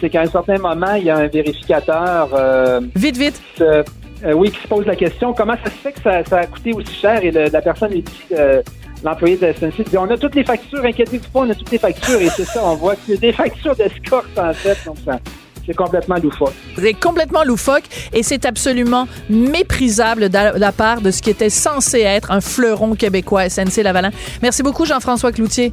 c'est 0.03 0.09
qu'à 0.09 0.21
un 0.23 0.25
certain 0.25 0.57
moment, 0.57 0.95
il 0.97 1.05
y 1.05 1.09
a 1.09 1.15
un 1.15 1.27
vérificateur 1.27 2.27
euh, 2.33 2.81
Vite, 2.93 3.15
vite. 3.15 3.41
se- 3.57 3.63
euh, 3.63 4.33
oui, 4.35 4.51
qui 4.51 4.61
se 4.61 4.67
pose 4.67 4.85
la 4.85 4.97
question 4.97 5.31
comment 5.33 5.55
ça 5.63 5.69
se 5.71 5.75
fait 5.77 5.91
que 5.93 6.01
ça, 6.01 6.23
ça 6.25 6.39
a 6.39 6.45
coûté 6.45 6.73
aussi 6.73 6.93
cher 6.93 7.23
et 7.23 7.31
le- 7.31 7.45
la 7.49 7.61
personne 7.61 7.91
lui 7.91 8.01
dit 8.01 8.11
euh, 8.37 8.61
l'employé 9.01 9.37
de 9.37 9.45
la 9.45 9.53
SNC 9.53 9.83
dit 9.89 9.97
on 9.97 10.09
a 10.09 10.17
toutes 10.17 10.35
les 10.35 10.43
factures, 10.43 10.83
inquiétez-vous 10.83 11.29
pas, 11.31 11.39
on 11.41 11.49
a 11.49 11.55
toutes 11.55 11.71
les 11.71 11.77
factures 11.77 12.19
et 12.21 12.27
c'est 12.29 12.43
ça, 12.43 12.61
on 12.65 12.75
voit 12.75 12.95
que 12.95 13.01
c'est 13.07 13.19
des 13.21 13.31
factures 13.43 13.75
d'escorte 13.77 14.37
en 14.37 14.51
fait, 14.53 14.77
donc 14.85 14.97
ça, 15.05 15.19
c'est 15.65 15.73
complètement 15.73 16.15
loufoque. 16.21 16.53
C'est 16.77 16.93
complètement 16.93 17.45
loufoque 17.45 17.83
et 18.11 18.23
c'est 18.23 18.45
absolument 18.45 19.07
méprisable 19.29 20.27
de 20.29 20.57
la 20.59 20.71
part 20.73 20.99
de 20.99 21.11
ce 21.11 21.21
qui 21.21 21.29
était 21.29 21.49
censé 21.49 22.01
être 22.01 22.31
un 22.31 22.41
fleuron 22.41 22.95
québécois, 22.95 23.47
SNC 23.49 23.81
Lavalin. 23.83 24.11
Merci 24.41 24.63
beaucoup, 24.63 24.85
Jean-François 24.85 25.31
Cloutier. 25.31 25.71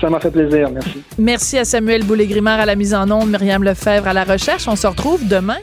Ça 0.00 0.08
m'a 0.08 0.20
fait 0.20 0.30
plaisir, 0.30 0.70
merci. 0.70 1.02
Merci 1.18 1.58
à 1.58 1.64
Samuel 1.64 2.04
Boulay-Grimard 2.04 2.60
à 2.60 2.66
la 2.66 2.76
mise 2.76 2.94
en 2.94 3.10
onde, 3.10 3.30
Myriam 3.30 3.62
Lefebvre 3.64 4.08
à 4.08 4.12
la 4.12 4.24
recherche. 4.24 4.68
On 4.68 4.76
se 4.76 4.86
retrouve 4.86 5.26
demain. 5.26 5.58